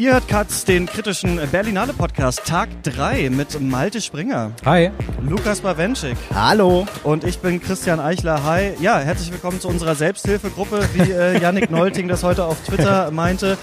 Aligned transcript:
Ihr 0.00 0.12
hört 0.12 0.28
Katz, 0.28 0.64
den 0.64 0.86
kritischen 0.86 1.40
Berlinale 1.50 1.92
Podcast, 1.92 2.44
Tag 2.46 2.68
3 2.84 3.30
mit 3.30 3.60
Malte 3.60 4.00
Springer. 4.00 4.52
Hi. 4.64 4.92
Lukas 5.20 5.60
Bawenschik. 5.62 6.16
Hallo. 6.32 6.86
Und 7.02 7.24
ich 7.24 7.40
bin 7.40 7.60
Christian 7.60 7.98
Eichler. 7.98 8.44
Hi. 8.44 8.74
Ja, 8.80 9.00
herzlich 9.00 9.32
willkommen 9.32 9.60
zu 9.60 9.66
unserer 9.66 9.96
Selbsthilfegruppe, 9.96 10.88
wie 10.94 11.10
äh, 11.10 11.40
Yannick 11.40 11.72
Nolting 11.72 12.06
das 12.06 12.22
heute 12.22 12.44
auf 12.44 12.62
Twitter 12.64 13.10
meinte. 13.10 13.58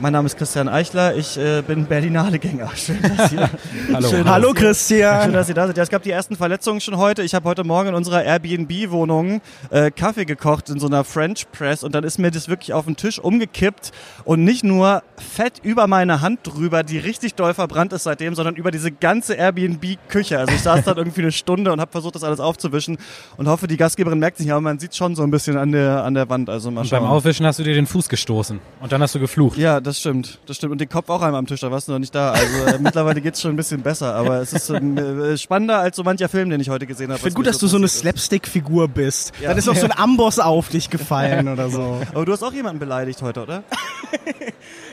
Mein 0.00 0.12
Name 0.12 0.26
ist 0.26 0.38
Christian 0.38 0.68
Eichler, 0.68 1.16
ich 1.16 1.36
äh, 1.36 1.60
bin 1.60 1.84
Berlinale-Gänger. 1.86 2.70
Schön, 2.76 3.02
dass 3.16 3.32
ihr, 3.32 3.50
Hallo. 3.92 4.08
Schön, 4.08 4.28
Hallo 4.30 4.52
dass 4.52 4.62
ihr- 4.62 4.66
Christian. 4.68 5.22
Schön, 5.24 5.32
dass 5.32 5.48
ihr 5.48 5.54
da 5.56 5.66
seid. 5.66 5.76
Ja, 5.76 5.82
es 5.82 5.88
gab 5.88 6.04
die 6.04 6.12
ersten 6.12 6.36
Verletzungen 6.36 6.80
schon 6.80 6.98
heute. 6.98 7.24
Ich 7.24 7.34
habe 7.34 7.48
heute 7.48 7.64
Morgen 7.64 7.88
in 7.88 7.94
unserer 7.96 8.22
Airbnb-Wohnung 8.22 9.40
äh, 9.70 9.90
Kaffee 9.90 10.24
gekocht 10.24 10.70
in 10.70 10.78
so 10.78 10.86
einer 10.86 11.02
French 11.02 11.50
Press 11.50 11.82
und 11.82 11.96
dann 11.96 12.04
ist 12.04 12.18
mir 12.20 12.30
das 12.30 12.48
wirklich 12.48 12.72
auf 12.74 12.84
den 12.84 12.94
Tisch 12.94 13.18
umgekippt 13.18 13.90
und 14.24 14.44
nicht 14.44 14.62
nur 14.62 15.02
Fett 15.16 15.54
über 15.64 15.88
meine 15.88 16.20
Hand 16.20 16.40
drüber, 16.44 16.84
die 16.84 16.98
richtig 16.98 17.34
doll 17.34 17.52
verbrannt 17.52 17.92
ist 17.92 18.04
seitdem, 18.04 18.36
sondern 18.36 18.54
über 18.54 18.70
diese 18.70 18.92
ganze 18.92 19.34
Airbnb-Küche. 19.34 20.38
Also 20.38 20.54
ich 20.54 20.62
saß 20.62 20.84
dann 20.84 20.96
irgendwie 20.98 21.22
eine 21.22 21.32
Stunde 21.32 21.72
und 21.72 21.80
habe 21.80 21.90
versucht, 21.90 22.14
das 22.14 22.22
alles 22.22 22.38
aufzuwischen 22.38 22.98
und 23.36 23.48
hoffe, 23.48 23.66
die 23.66 23.76
Gastgeberin 23.76 24.20
merkt 24.20 24.38
es 24.38 24.44
nicht, 24.44 24.52
aber 24.52 24.60
man 24.60 24.78
sieht 24.78 24.94
schon 24.94 25.16
so 25.16 25.24
ein 25.24 25.32
bisschen 25.32 25.56
an 25.58 25.72
der, 25.72 26.04
an 26.04 26.14
der 26.14 26.28
Wand. 26.30 26.48
Also 26.50 26.70
mal 26.70 26.82
Und 26.82 26.90
beim. 26.90 27.02
Aufwischen 27.02 27.44
hast 27.46 27.58
du 27.58 27.64
dir 27.64 27.74
den 27.74 27.86
Fuß 27.88 28.08
gestoßen. 28.08 28.60
Und 28.80 28.92
dann 28.92 29.02
hast 29.02 29.16
du 29.16 29.18
geflucht. 29.18 29.58
Ja, 29.58 29.80
das 29.88 30.00
stimmt. 30.00 30.38
Das 30.46 30.56
stimmt. 30.58 30.72
Und 30.72 30.80
den 30.80 30.88
Kopf 30.88 31.08
auch 31.08 31.22
einmal 31.22 31.38
am 31.38 31.46
Tisch, 31.46 31.60
da 31.60 31.70
warst 31.70 31.88
du 31.88 31.92
noch 31.92 31.98
nicht 31.98 32.14
da. 32.14 32.32
Also 32.32 32.64
äh, 32.66 32.78
mittlerweile 32.80 33.20
geht's 33.22 33.40
schon 33.40 33.52
ein 33.52 33.56
bisschen 33.56 33.80
besser, 33.80 34.14
aber 34.14 34.40
es 34.40 34.52
ist 34.52 34.68
ähm, 34.68 34.98
äh, 34.98 35.36
spannender 35.38 35.78
als 35.78 35.96
so 35.96 36.04
mancher 36.04 36.28
Film, 36.28 36.50
den 36.50 36.60
ich 36.60 36.68
heute 36.68 36.86
gesehen 36.86 37.08
habe. 37.08 37.16
Ich 37.16 37.22
finde 37.22 37.36
gut, 37.36 37.46
dass 37.46 37.58
du 37.58 37.66
so 37.66 37.78
eine 37.78 37.88
Slapstick-Figur 37.88 38.88
bist. 38.88 39.32
Dann 39.42 39.56
ist 39.56 39.66
noch 39.66 39.74
so 39.74 39.86
ein 39.86 39.92
Amboss 39.96 40.38
auf 40.38 40.68
dich 40.68 40.90
gefallen 40.90 41.48
oder 41.48 41.70
so. 41.70 42.00
Aber 42.12 42.26
du 42.26 42.32
hast 42.32 42.42
auch 42.42 42.52
jemanden 42.52 42.78
beleidigt 42.78 43.22
heute, 43.22 43.42
oder? 43.42 43.64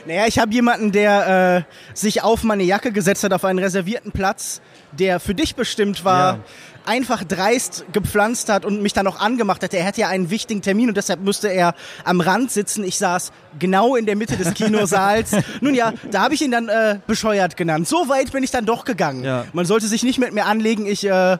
Naja, 0.06 0.26
ich 0.28 0.38
habe 0.38 0.52
jemanden, 0.52 0.92
der 0.92 1.66
äh, 1.66 1.96
sich 1.96 2.22
auf 2.22 2.44
meine 2.44 2.62
Jacke 2.62 2.92
gesetzt 2.92 3.24
hat, 3.24 3.32
auf 3.32 3.44
einen 3.44 3.58
reservierten 3.58 4.12
Platz, 4.12 4.60
der 4.92 5.18
für 5.18 5.34
dich 5.34 5.56
bestimmt 5.56 6.04
war. 6.04 6.34
Ja. 6.34 6.40
Einfach 6.86 7.24
dreist 7.24 7.84
gepflanzt 7.92 8.48
hat 8.48 8.64
und 8.64 8.82
mich 8.82 8.92
dann 8.92 9.04
noch 9.04 9.20
angemacht 9.20 9.62
hat. 9.62 9.74
Er 9.74 9.84
hätte 9.84 10.00
ja 10.00 10.08
einen 10.08 10.30
wichtigen 10.30 10.62
Termin 10.62 10.88
und 10.88 10.96
deshalb 10.96 11.20
müsste 11.20 11.48
er 11.48 11.74
am 12.04 12.20
Rand 12.20 12.50
sitzen. 12.50 12.84
Ich 12.84 12.98
saß 12.98 13.32
genau 13.58 13.96
in 13.96 14.06
der 14.06 14.16
Mitte 14.16 14.36
des 14.36 14.54
Kinosaals. 14.54 15.32
Nun 15.60 15.74
ja, 15.74 15.92
da 16.10 16.22
habe 16.22 16.34
ich 16.34 16.42
ihn 16.42 16.50
dann 16.50 16.68
äh, 16.68 16.98
bescheuert 17.06 17.56
genannt. 17.56 17.88
So 17.88 18.08
weit 18.08 18.32
bin 18.32 18.42
ich 18.42 18.50
dann 18.50 18.66
doch 18.66 18.84
gegangen. 18.84 19.24
Ja. 19.24 19.44
Man 19.52 19.66
sollte 19.66 19.86
sich 19.86 20.02
nicht 20.02 20.18
mit 20.18 20.32
mir 20.32 20.46
anlegen. 20.46 20.86
Ich 20.86 21.04
äh, 21.06 21.38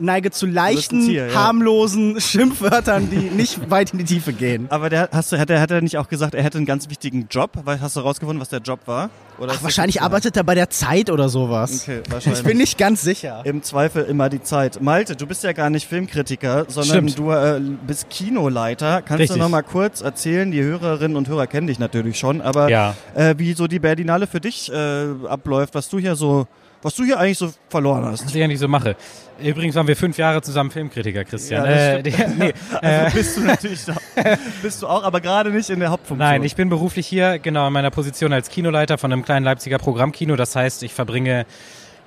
neige 0.00 0.30
zu 0.30 0.46
leichten, 0.46 1.06
Tier, 1.06 1.28
ja. 1.28 1.34
harmlosen 1.34 2.20
Schimpfwörtern, 2.52 3.10
die 3.10 3.16
nicht 3.30 3.70
weit 3.70 3.92
in 3.92 3.98
die 3.98 4.04
Tiefe 4.04 4.32
gehen. 4.32 4.66
Aber 4.70 4.90
der, 4.90 5.08
hast 5.12 5.32
du, 5.32 5.38
hat, 5.38 5.50
er, 5.50 5.60
hat 5.60 5.70
er 5.70 5.80
nicht 5.80 5.96
auch 5.98 6.08
gesagt, 6.08 6.34
er 6.34 6.42
hätte 6.42 6.58
einen 6.58 6.66
ganz 6.66 6.88
wichtigen 6.88 7.26
Job? 7.30 7.50
Weil, 7.64 7.80
hast 7.80 7.96
du 7.96 8.00
rausgefunden, 8.00 8.40
was 8.40 8.48
der 8.48 8.60
Job 8.60 8.80
war? 8.86 9.10
Oder 9.38 9.52
Ach, 9.56 9.62
wahrscheinlich 9.62 10.02
arbeitet 10.02 10.36
er 10.36 10.42
bei 10.42 10.56
der 10.56 10.68
Zeit 10.68 11.10
oder 11.10 11.28
sowas. 11.28 11.82
Okay, 11.82 12.00
wahrscheinlich. 12.10 12.40
Ich 12.40 12.46
bin 12.46 12.56
nicht 12.58 12.76
ganz 12.76 13.02
sicher. 13.02 13.42
Im 13.44 13.62
Zweifel 13.62 14.04
immer 14.04 14.28
die 14.28 14.42
Zeit. 14.42 14.80
Malte, 14.82 15.14
du 15.14 15.26
bist 15.28 15.44
ja 15.44 15.52
gar 15.52 15.70
nicht 15.70 15.86
Filmkritiker, 15.88 16.64
sondern 16.68 17.08
Stimmt. 17.08 17.18
du 17.18 17.30
äh, 17.30 17.60
bist 17.86 18.10
Kinoleiter. 18.10 19.00
Kannst 19.02 19.20
Richtig. 19.22 19.36
du 19.36 19.42
noch 19.42 19.48
mal 19.48 19.62
kurz 19.62 20.00
erzählen, 20.00 20.50
die 20.50 20.60
Hörerinnen 20.62 21.16
und 21.16 21.28
Hörer 21.28 21.46
kennen 21.46 21.68
dich 21.68 21.78
natürlich 21.78 22.18
schon, 22.18 22.40
aber 22.40 22.68
Ja. 22.68 22.94
äh, 23.14 23.34
wie 23.38 23.52
so 23.52 23.68
die 23.68 23.78
Berlinale 23.78 24.26
für 24.26 24.40
dich 24.40 24.72
äh, 24.72 25.06
abläuft, 25.28 25.74
was 25.74 25.88
du 25.88 25.98
hier 26.00 26.16
so, 26.16 26.46
was 26.82 26.94
du 26.94 27.04
hier 27.04 27.18
eigentlich 27.18 27.38
so 27.38 27.52
verloren 27.68 28.04
hast. 28.04 28.24
Was 28.24 28.34
ich 28.34 28.46
nicht 28.46 28.58
so 28.58 28.68
mache. 28.68 28.96
Übrigens 29.40 29.74
waren 29.74 29.86
wir 29.86 29.96
fünf 29.96 30.18
Jahre 30.18 30.42
zusammen 30.42 30.70
Filmkritiker, 30.70 31.24
Christian. 31.24 31.64
Ja, 31.64 31.70
äh, 31.70 32.02
der, 32.02 32.28
nee, 32.38 32.52
äh, 32.82 32.86
Also 32.86 33.16
bist 33.16 33.36
du 33.36 33.40
natürlich 33.42 33.84
da, 33.84 33.96
bist 34.62 34.82
du 34.82 34.86
auch, 34.86 35.04
aber 35.04 35.20
gerade 35.20 35.50
nicht 35.50 35.70
in 35.70 35.80
der 35.80 35.90
Hauptfunktion. 35.90 36.18
nein, 36.28 36.44
ich 36.44 36.56
bin 36.56 36.68
beruflich 36.68 37.06
hier, 37.06 37.38
genau, 37.38 37.66
in 37.66 37.72
meiner 37.72 37.90
Position 37.90 38.32
als 38.32 38.48
Kinoleiter 38.48 38.98
von 38.98 39.12
einem 39.12 39.24
kleinen 39.24 39.44
Leipziger 39.44 39.78
Programmkino. 39.78 40.36
Das 40.36 40.56
heißt, 40.56 40.82
ich 40.82 40.92
verbringe 40.92 41.46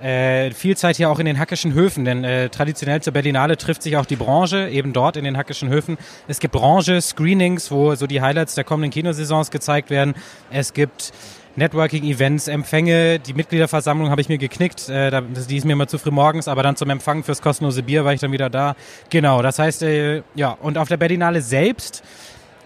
äh, 0.01 0.51
viel 0.51 0.75
Zeit 0.75 0.97
hier 0.97 1.09
auch 1.09 1.19
in 1.19 1.25
den 1.25 1.37
Hackischen 1.37 1.73
Höfen, 1.73 2.05
denn 2.05 2.23
äh, 2.23 2.49
traditionell 2.49 3.01
zur 3.01 3.13
Berlinale 3.13 3.55
trifft 3.57 3.83
sich 3.83 3.97
auch 3.97 4.05
die 4.05 4.15
Branche, 4.15 4.67
eben 4.69 4.93
dort 4.93 5.15
in 5.15 5.23
den 5.23 5.37
Hackischen 5.37 5.69
Höfen. 5.69 5.97
Es 6.27 6.39
gibt 6.39 6.53
Branche-Screenings, 6.53 7.71
wo 7.71 7.93
so 7.95 8.07
die 8.07 8.21
Highlights 8.21 8.55
der 8.55 8.63
kommenden 8.63 8.91
Kinosaisons 8.91 9.51
gezeigt 9.51 9.89
werden. 9.89 10.15
Es 10.49 10.73
gibt 10.73 11.11
Networking-Events, 11.55 12.47
Empfänge, 12.47 13.19
die 13.19 13.33
Mitgliederversammlung 13.33 14.09
habe 14.09 14.21
ich 14.21 14.29
mir 14.29 14.37
geknickt, 14.37 14.89
äh, 14.89 15.21
die 15.49 15.57
ist 15.57 15.65
mir 15.65 15.73
immer 15.73 15.87
zu 15.87 15.97
früh 15.97 16.11
morgens, 16.11 16.47
aber 16.47 16.63
dann 16.63 16.75
zum 16.75 16.89
Empfang 16.89 17.23
fürs 17.23 17.41
kostenlose 17.41 17.83
Bier 17.83 18.05
war 18.05 18.13
ich 18.13 18.21
dann 18.21 18.31
wieder 18.31 18.49
da. 18.49 18.75
Genau, 19.09 19.41
das 19.41 19.59
heißt, 19.59 19.83
äh, 19.83 20.23
ja, 20.35 20.51
und 20.61 20.77
auf 20.77 20.87
der 20.87 20.97
Berlinale 20.97 21.41
selbst 21.41 22.03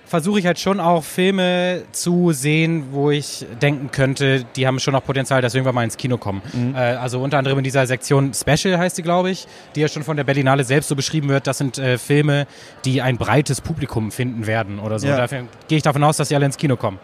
versuche 0.06 0.40
ich 0.40 0.46
halt 0.46 0.60
schon 0.60 0.80
auch 0.80 1.04
Filme 1.04 1.84
zu 1.92 2.32
sehen, 2.32 2.86
wo 2.92 3.12
ich 3.12 3.46
denken 3.62 3.92
könnte, 3.92 4.46
die 4.56 4.68
haben 4.68 4.80
schon 4.80 4.94
noch 4.94 5.04
Potenzial, 5.04 5.42
dass 5.42 5.54
wir 5.54 5.60
irgendwann 5.60 5.76
mal 5.76 5.84
ins 5.84 5.98
Kino 5.98 6.18
kommen. 6.18 6.42
Äh, 6.76 6.78
also 6.78 7.22
unter 7.22 7.38
anderem 7.38 7.58
in 7.58 7.64
dieser 7.64 7.88
Sektion 7.88 8.34
Special 8.34 8.78
heißt 8.78 8.96
sie, 8.96 9.02
glaube 9.02 9.32
ich, 9.32 9.48
die 9.76 9.82
ja 9.82 9.88
schon 9.88 10.04
von 10.04 10.16
der 10.16 10.24
Berlinale 10.24 10.64
selbst 10.64 10.90
so 10.90 10.96
beschrieben 10.96 11.30
wird. 11.30 11.48
Das 11.48 11.58
sind 11.58 11.78
äh, 11.78 11.98
Filme, 11.98 12.48
die 12.86 13.02
ein 13.02 13.18
breites 13.18 13.62
Publikum 13.62 14.12
finden 14.12 14.48
werden 14.48 14.80
oder 14.80 15.00
so. 15.00 15.08
Ja. 15.08 15.18
Dafür 15.18 15.46
gehe 15.68 15.78
ich 15.78 15.84
davon 15.84 16.04
aus, 16.04 16.18
dass 16.18 16.30
sie 16.30 16.36
alle 16.36 16.46
ins 16.46 16.58
Kino 16.58 16.76
kommen. 16.78 17.00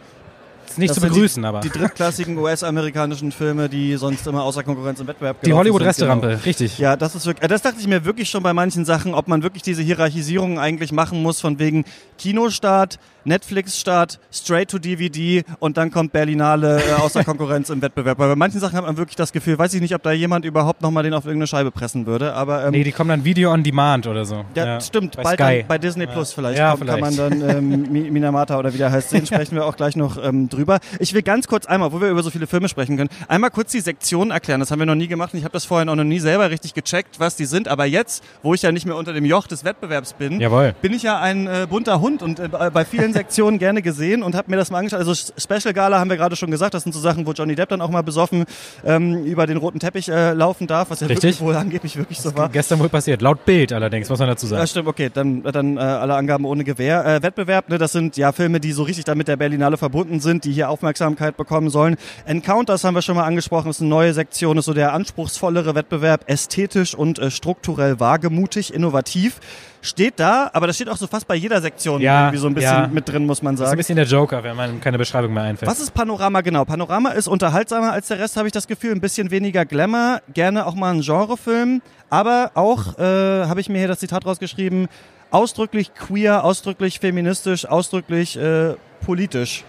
Ist 0.72 0.78
nicht 0.78 0.90
Das 0.92 0.96
zu 0.96 1.02
begrüßen, 1.02 1.44
die, 1.44 1.48
aber. 1.48 1.60
Die 1.60 1.70
drittklassigen 1.70 2.38
US-amerikanischen 2.38 3.32
Filme, 3.34 3.68
die 3.68 3.98
sonst 3.98 4.26
immer 4.26 4.44
außer 4.44 4.64
Konkurrenz 4.64 5.02
im 5.02 5.08
Wettbewerb 5.08 5.42
Die 5.42 5.52
Hollywood-Resterampe, 5.52 6.28
genau. 6.28 6.42
richtig. 6.46 6.78
Ja, 6.78 6.96
das 6.96 7.14
ist 7.14 7.26
wirklich, 7.26 7.48
das 7.50 7.62
dachte 7.62 7.78
ich 7.80 7.88
mir 7.88 8.06
wirklich 8.06 8.30
schon 8.30 8.42
bei 8.42 8.54
manchen 8.54 8.86
Sachen, 8.86 9.14
ob 9.14 9.28
man 9.28 9.44
wirklich 9.44 9.64
diese 9.64 9.82
Hierarchisierung 9.82 10.60
eigentlich 10.60 10.94
machen 10.94 11.22
muss, 11.22 11.42
von 11.42 11.60
wegen 11.60 11.84
Kinostart, 12.18 13.00
Netflix-Start, 13.26 14.20
straight 14.32 14.70
to 14.70 14.78
DVD 14.80 15.44
und 15.60 15.78
dann 15.78 15.92
kommt 15.92 16.12
Berlinale 16.14 16.82
äh, 16.82 16.94
außer 16.94 17.24
Konkurrenz 17.26 17.70
im 17.70 17.82
Wettbewerb. 17.82 18.20
Weil 18.20 18.30
bei 18.30 18.36
manchen 18.36 18.60
Sachen 18.60 18.76
hat 18.78 18.86
man 18.86 18.98
wirklich 18.98 19.16
das 19.16 19.32
Gefühl, 19.32 19.58
weiß 19.58 19.74
ich 19.74 19.82
nicht, 19.82 19.96
ob 19.96 20.04
da 20.04 20.12
jemand 20.12 20.46
überhaupt 20.46 20.82
nochmal 20.82 21.04
den 21.04 21.14
auf 21.14 21.26
irgendeine 21.26 21.48
Scheibe 21.48 21.72
pressen 21.72 22.06
würde, 22.06 22.34
aber 22.34 22.66
ähm, 22.66 22.72
Nee, 22.72 22.84
die 22.84 22.92
kommen 22.92 23.10
dann 23.10 23.26
Video 23.26 23.52
on 23.52 23.64
Demand 23.64 24.08
oder 24.08 24.26
so. 24.26 24.46
ja, 24.56 24.80
stimmt. 24.80 25.18
Bei. 25.22 25.36
Dann 25.36 25.68
bei 25.68 25.78
Disney 25.78 26.08
Plus 26.08 26.34
vielleicht, 26.34 26.58
Ja, 26.60 26.72
kommt, 26.76 26.88
kann 26.88 27.00
man 27.00 27.14
vielleicht. 27.14 27.42
dann 27.42 27.50
ähm, 27.58 27.88
Mi- 27.92 28.12
Minamata 28.12 28.58
oder 28.58 28.74
wie 28.74 28.78
der 28.78 28.92
heißt 28.92 29.10
sehen, 29.10 29.26
sprechen 29.28 29.56
wir 29.56 29.66
auch 29.66 29.76
gleich 29.76 29.96
noch 29.96 30.22
ähm, 30.24 30.50
drüber. 30.50 30.80
Ich 31.00 31.14
will 31.14 31.22
ganz 31.22 31.48
kurz 31.48 31.66
einmal, 31.66 31.92
wo 31.92 32.02
wir 32.02 32.10
über 32.10 32.24
so 32.24 32.30
viele 32.30 32.48
Filme 32.48 32.70
sprechen 32.70 32.98
können, 32.98 33.10
einmal 33.28 33.50
kurz 33.52 33.72
die 33.72 33.80
Sektionen 33.82 34.32
erklären. 34.32 34.60
Das 34.60 34.72
haben 34.72 34.80
wir 34.80 34.86
noch 34.86 34.96
nie 34.96 35.08
gemacht 35.08 35.34
und 35.34 35.40
ich 35.40 35.46
habe 35.46 35.54
das 35.54 35.66
vorhin 35.66 35.90
auch 35.90 35.96
noch 35.96 36.04
nie 36.04 36.20
selber 36.20 36.50
richtig 36.50 36.74
gecheckt, 36.74 37.20
was 37.20 37.36
die 37.36 37.46
sind. 37.46 37.68
Aber 37.68 37.86
jetzt, 37.86 38.24
wo 38.44 38.54
ich 38.54 38.62
ja 38.62 38.72
nicht 38.72 38.86
mehr 38.86 38.96
unter 38.96 39.14
dem 39.14 39.26
Joch 39.26 39.48
des 39.48 39.64
Wettbewerbs 39.64 40.14
bin, 40.14 40.40
Jawohl. 40.40 40.74
bin 40.82 40.94
ich 40.94 41.04
ja 41.04 41.20
ein 41.20 41.48
äh, 41.48 41.68
bunter 41.70 42.02
Hund 42.02 42.22
und 42.22 42.40
äh, 42.40 42.48
bei 42.74 42.86
vielen 42.86 43.11
Sektionen 43.14 43.60
gerne 43.60 43.82
gesehen 43.82 44.24
und 44.24 44.36
habe 44.36 44.50
mir 44.50 44.58
das 44.58 44.72
mal 44.72 44.80
angeschaut. 44.80 45.00
Also 45.00 45.14
Special 45.14 45.74
Gala 45.74 46.00
haben 46.00 46.10
wir 46.10 46.18
gerade 46.18 46.36
schon 46.36 46.52
gesagt, 46.52 46.74
das 46.74 46.84
sind 46.84 46.94
so 46.94 47.00
Sachen, 47.00 47.26
wo 47.26 47.32
Johnny 47.32 47.56
Depp 47.56 47.70
dann 47.70 47.82
auch 47.82 47.90
mal 47.90 48.02
besoffen 48.04 48.46
ähm, 48.86 49.26
über 49.26 49.48
den 49.48 49.58
roten 49.58 49.80
Teppich 49.80 50.10
äh, 50.10 50.34
laufen 50.34 50.68
darf, 50.68 50.90
was 50.90 51.00
ja 51.00 51.08
Richtig. 51.08 51.40
wohl 51.42 51.56
angeblich 51.56 51.98
wirklich 51.98 52.20
so 52.20 52.36
war. 52.36 52.50
Gestern 52.50 52.80
wohl 52.80 52.90
passiert. 52.90 53.22
Laut 53.22 53.46
Bild 53.46 53.74
allerdings, 53.74 54.10
muss 54.10 54.20
man 54.20 54.28
dazu 54.28 54.48
sagen. 54.48 54.62
Ja, 54.62 54.68
stimmt, 54.68 54.88
okay, 54.88 55.10
dann, 55.14 55.44
dann 55.44 55.78
äh, 55.78 55.80
alle 55.80 56.16
Angaben 56.16 56.46
ohne 56.46 56.64
Gewähr. 56.64 57.06
Äh, 57.06 57.24
Wettbewerb, 57.24 57.70
ne, 57.70 57.78
das 57.78 57.92
sind 57.92 58.18
ja 58.18 58.32
Filme, 58.32 58.60
die 58.60 58.72
so 58.72 58.84
richtig 58.84 59.06
dann 59.06 59.18
mit 59.18 59.28
der 59.28 59.38
Berlinale 59.38 59.78
verbunden 59.78 60.20
sind, 60.20 60.46
die 60.46 60.52
hier 60.52 60.70
Aufmerksamkeit 60.70 61.38
bekommen 61.38 61.70
sollen. 61.70 61.96
Encounters 62.26 62.84
haben 62.84 62.96
wir 62.96 63.02
schon 63.02 63.16
mal 63.16 63.26
angesprochen, 63.26 63.70
ist 63.70 63.82
eine 63.82 63.90
neue 63.90 64.14
Sektion, 64.14 64.58
ist 64.58 64.66
so 64.66 64.74
der 64.74 64.94
anspruchsvollere 64.94 65.76
Wettbewerb, 65.76 66.24
ästhetisch 66.28 66.96
und 66.96 67.20
äh, 67.20 67.32
strukturell 67.32 68.00
wagemutig, 68.00 68.74
innovativ. 68.74 69.40
Steht 69.84 70.20
da, 70.20 70.50
aber 70.54 70.68
das 70.68 70.76
steht 70.76 70.90
auch 70.90 70.98
so 70.98 71.08
fast 71.08 71.28
bei 71.28 71.34
jeder 71.34 71.60
Sektion 71.60 72.02
Ja, 72.02 72.26
irgendwie 72.26 72.38
so 72.38 72.46
ein 72.46 72.54
bisschen 72.54 72.72
ja. 72.72 72.88
mit 72.88 73.01
drin, 73.06 73.26
muss 73.26 73.42
man 73.42 73.56
Das 73.56 73.62
ist 73.62 73.66
ein 73.66 73.70
sagen. 73.70 73.78
bisschen 73.78 73.96
der 73.98 74.06
Joker, 74.06 74.44
wenn 74.44 74.56
man 74.56 74.80
keine 74.82 74.98
Beschreibung 74.98 75.34
mehr 75.34 75.44
einfällt. 75.44 75.70
Was 75.70 75.80
ist 75.80 75.94
Panorama 75.94 76.42
genau? 76.42 76.66
Panorama 76.66 77.10
ist 77.10 77.28
unterhaltsamer 77.28 77.92
als 77.92 78.08
der 78.08 78.20
Rest, 78.20 78.38
habe 78.38 78.48
ich 78.48 78.54
das 78.54 78.68
Gefühl. 78.68 78.92
Ein 78.92 79.02
bisschen 79.02 79.32
weniger 79.32 79.66
Glamour, 79.66 80.22
gerne 80.34 80.66
auch 80.66 80.76
mal 80.76 80.94
ein 80.94 81.02
Genrefilm, 81.02 81.82
aber 82.10 82.52
auch, 82.56 82.98
äh, 83.00 83.46
habe 83.46 83.60
ich 83.62 83.70
mir 83.70 83.80
hier 83.80 83.88
das 83.88 84.00
Zitat 84.00 84.26
rausgeschrieben, 84.26 84.88
ausdrücklich 85.32 85.94
queer, 85.94 86.44
ausdrücklich 86.44 87.00
feministisch, 87.00 87.66
ausdrücklich 87.66 88.38
äh, 88.38 88.76
politisch. 89.06 89.64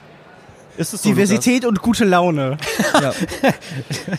Ist 0.76 0.94
es 0.94 1.02
so, 1.02 1.08
Diversität 1.10 1.64
und 1.64 1.80
gute 1.82 2.04
Laune. 2.04 2.50
Lukas? 2.50 2.62
Ja. 3.02 3.12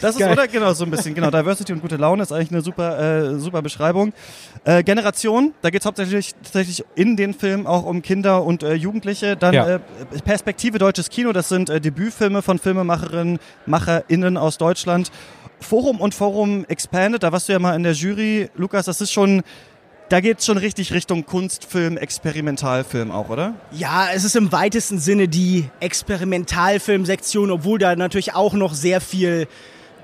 Das 0.01 0.11
ist, 0.15 0.19
Geil. 0.19 0.33
oder? 0.33 0.47
Genau, 0.47 0.73
so 0.73 0.83
ein 0.85 0.91
bisschen. 0.91 1.15
Genau, 1.15 1.31
Diversity 1.31 1.73
und 1.73 1.81
gute 1.81 1.95
Laune 1.97 2.23
ist 2.23 2.31
eigentlich 2.31 2.51
eine 2.51 2.61
super, 2.61 3.00
äh, 3.33 3.39
super 3.39 3.61
Beschreibung. 3.61 4.13
Äh, 4.65 4.83
Generation, 4.83 5.53
da 5.61 5.69
geht 5.69 5.81
es 5.81 5.85
hauptsächlich 5.85 6.33
tatsächlich 6.44 6.83
in 6.95 7.15
den 7.17 7.33
Film 7.33 7.65
auch 7.65 7.85
um 7.85 8.01
Kinder 8.01 8.44
und 8.44 8.61
äh, 8.63 8.73
Jugendliche. 8.73 9.35
Dann 9.35 9.53
Ja. 9.53 9.67
äh, 9.75 9.79
Perspektive 10.23 10.77
deutsches 10.79 11.09
Kino, 11.09 11.31
das 11.33 11.50
sind 11.50 11.69
äh, 11.69 11.79
Debütfilme 11.81 12.41
von 12.41 12.59
Filmemacherinnen, 12.59 13.39
MacherInnen 13.65 14.38
aus 14.38 14.57
Deutschland. 14.57 15.11
Forum 15.59 16.01
und 16.01 16.13
Forum 16.13 16.65
Expanded, 16.67 17.23
da 17.23 17.31
warst 17.31 17.47
du 17.47 17.53
ja 17.53 17.59
mal 17.59 17.73
in 17.75 17.83
der 17.83 17.94
Jury, 17.94 18.49
Lukas, 18.56 18.85
das 18.85 18.99
ist 18.99 19.11
schon, 19.13 19.44
da 20.13 20.19
geht's 20.19 20.45
schon 20.45 20.60
richtig 20.60 20.94
Richtung 20.94 21.25
Kunstfilm, 21.25 21.98
Experimentalfilm 21.98 23.10
auch, 23.10 23.30
oder? 23.30 23.56
Ja, 23.71 24.10
es 24.13 24.24
ist 24.24 24.36
im 24.36 24.51
weitesten 24.51 25.00
Sinne 25.00 25.27
die 25.27 25.71
Experimentalfilmsektion, 25.80 27.50
obwohl 27.50 27.80
da 27.80 27.95
natürlich 27.95 28.36
auch 28.36 28.54
noch 28.54 28.75
sehr 28.75 29.01
viel 29.01 29.48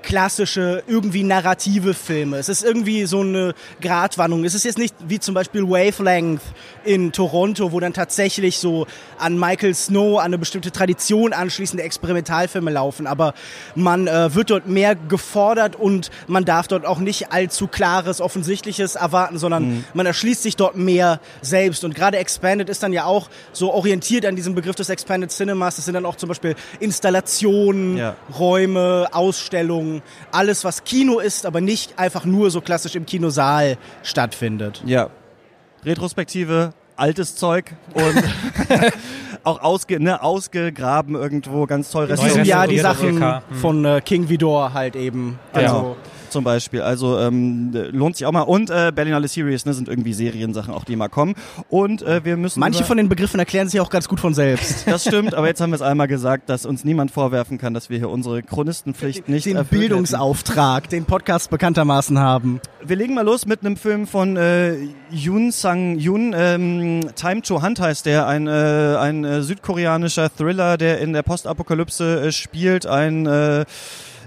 klassische, 0.02 0.82
irgendwie 0.86 1.22
narrative 1.22 1.94
Filme. 1.94 2.38
Es 2.38 2.48
ist 2.48 2.64
irgendwie 2.64 3.06
so 3.06 3.20
eine 3.20 3.54
Gratwanderung. 3.80 4.44
Es 4.44 4.54
ist 4.54 4.64
jetzt 4.64 4.78
nicht 4.78 4.94
wie 5.06 5.18
zum 5.18 5.34
Beispiel 5.34 5.68
Wavelength 5.68 6.42
in 6.84 7.12
Toronto, 7.12 7.72
wo 7.72 7.80
dann 7.80 7.92
tatsächlich 7.92 8.58
so 8.58 8.86
an 9.18 9.38
Michael 9.38 9.74
Snow, 9.74 10.18
an 10.18 10.26
eine 10.26 10.38
bestimmte 10.38 10.70
Tradition 10.70 11.32
anschließende 11.32 11.82
Experimentalfilme 11.82 12.70
laufen. 12.70 13.06
Aber 13.06 13.34
man 13.74 14.06
äh, 14.06 14.34
wird 14.34 14.50
dort 14.50 14.66
mehr 14.66 14.94
gefordert 14.94 15.76
und 15.76 16.10
man 16.26 16.44
darf 16.44 16.68
dort 16.68 16.86
auch 16.86 16.98
nicht 16.98 17.32
allzu 17.32 17.66
klares, 17.66 18.20
offensichtliches 18.20 18.94
erwarten, 18.94 19.38
sondern 19.38 19.68
mhm. 19.68 19.84
man 19.94 20.06
erschließt 20.06 20.42
sich 20.42 20.56
dort 20.56 20.76
mehr 20.76 21.20
selbst. 21.42 21.84
Und 21.84 21.94
gerade 21.94 22.18
Expanded 22.18 22.68
ist 22.68 22.82
dann 22.82 22.92
ja 22.92 23.04
auch 23.04 23.28
so 23.52 23.72
orientiert 23.72 24.24
an 24.26 24.36
diesem 24.36 24.54
Begriff 24.54 24.76
des 24.76 24.88
Expanded 24.88 25.30
Cinemas. 25.30 25.76
Das 25.76 25.84
sind 25.84 25.94
dann 25.94 26.06
auch 26.06 26.16
zum 26.16 26.28
Beispiel 26.28 26.54
Installationen, 26.78 27.96
ja. 27.96 28.16
Räume, 28.38 29.08
Ausstellungen, 29.12 29.89
alles 30.32 30.64
was 30.64 30.84
Kino 30.84 31.18
ist, 31.18 31.46
aber 31.46 31.60
nicht 31.60 31.98
einfach 31.98 32.24
nur 32.24 32.50
so 32.50 32.60
klassisch 32.60 32.94
im 32.94 33.06
Kinosaal 33.06 33.76
stattfindet. 34.02 34.82
Ja. 34.84 35.10
Retrospektive, 35.84 36.72
altes 36.96 37.36
Zeug 37.36 37.72
und 37.94 38.22
auch 39.44 39.62
ausge, 39.62 40.00
ne, 40.00 40.22
ausgegraben 40.22 41.14
irgendwo, 41.14 41.66
ganz 41.66 41.90
toll 41.90 42.06
restauriert. 42.06 42.46
Ja, 42.46 42.66
die 42.66 42.78
Sachen 42.78 43.20
hm. 43.20 43.40
von 43.60 43.84
äh, 43.84 44.00
King 44.04 44.28
Vidor 44.28 44.74
halt 44.74 44.96
eben. 44.96 45.38
Also, 45.52 45.74
genau 45.74 45.96
zum 46.30 46.44
Beispiel. 46.44 46.82
Also 46.82 47.18
ähm, 47.18 47.70
lohnt 47.92 48.16
sich 48.16 48.26
auch 48.26 48.32
mal. 48.32 48.42
Und 48.42 48.70
äh, 48.70 48.92
Berlinale 48.94 49.28
Series 49.28 49.66
ne, 49.66 49.74
sind 49.74 49.88
irgendwie 49.88 50.12
Seriensachen 50.12 50.72
auch, 50.72 50.84
die 50.84 50.96
mal 50.96 51.08
kommen. 51.08 51.34
Und 51.68 52.02
äh, 52.02 52.24
wir 52.24 52.36
müssen. 52.36 52.60
Manche 52.60 52.84
von 52.84 52.96
den 52.96 53.08
Begriffen 53.08 53.38
erklären 53.38 53.68
sich 53.68 53.80
auch 53.80 53.90
ganz 53.90 54.08
gut 54.08 54.20
von 54.20 54.34
selbst. 54.34 54.86
Das 54.90 55.04
stimmt, 55.04 55.34
aber 55.34 55.46
jetzt 55.46 55.60
haben 55.60 55.70
wir 55.70 55.76
es 55.76 55.82
einmal 55.82 56.08
gesagt, 56.08 56.48
dass 56.48 56.66
uns 56.66 56.84
niemand 56.84 57.10
vorwerfen 57.12 57.58
kann, 57.58 57.74
dass 57.74 57.90
wir 57.90 57.98
hier 57.98 58.10
unsere 58.10 58.42
Chronistenpflicht 58.42 59.28
nicht 59.28 59.46
Den 59.46 59.64
Bildungsauftrag, 59.64 60.84
hätten. 60.84 60.90
den 60.90 61.04
Podcast 61.04 61.50
bekanntermaßen 61.50 62.18
haben. 62.18 62.60
Wir 62.84 62.96
legen 62.96 63.14
mal 63.14 63.24
los 63.24 63.46
mit 63.46 63.60
einem 63.60 63.76
Film 63.76 64.06
von 64.06 64.36
äh, 64.36 64.74
Yoon 65.10 65.52
Sang 65.52 65.98
Yoon. 65.98 66.34
Ähm, 66.36 67.00
Time 67.14 67.42
to 67.42 67.62
Hunt 67.62 67.80
heißt 67.80 68.06
der, 68.06 68.26
ein, 68.26 68.46
äh, 68.46 68.50
ein 68.98 69.24
äh, 69.24 69.42
südkoreanischer 69.42 70.30
Thriller, 70.34 70.76
der 70.76 70.98
in 71.00 71.12
der 71.12 71.22
Postapokalypse 71.22 72.26
äh, 72.26 72.32
spielt. 72.32 72.86
Ein 72.86 73.26
äh, 73.26 73.64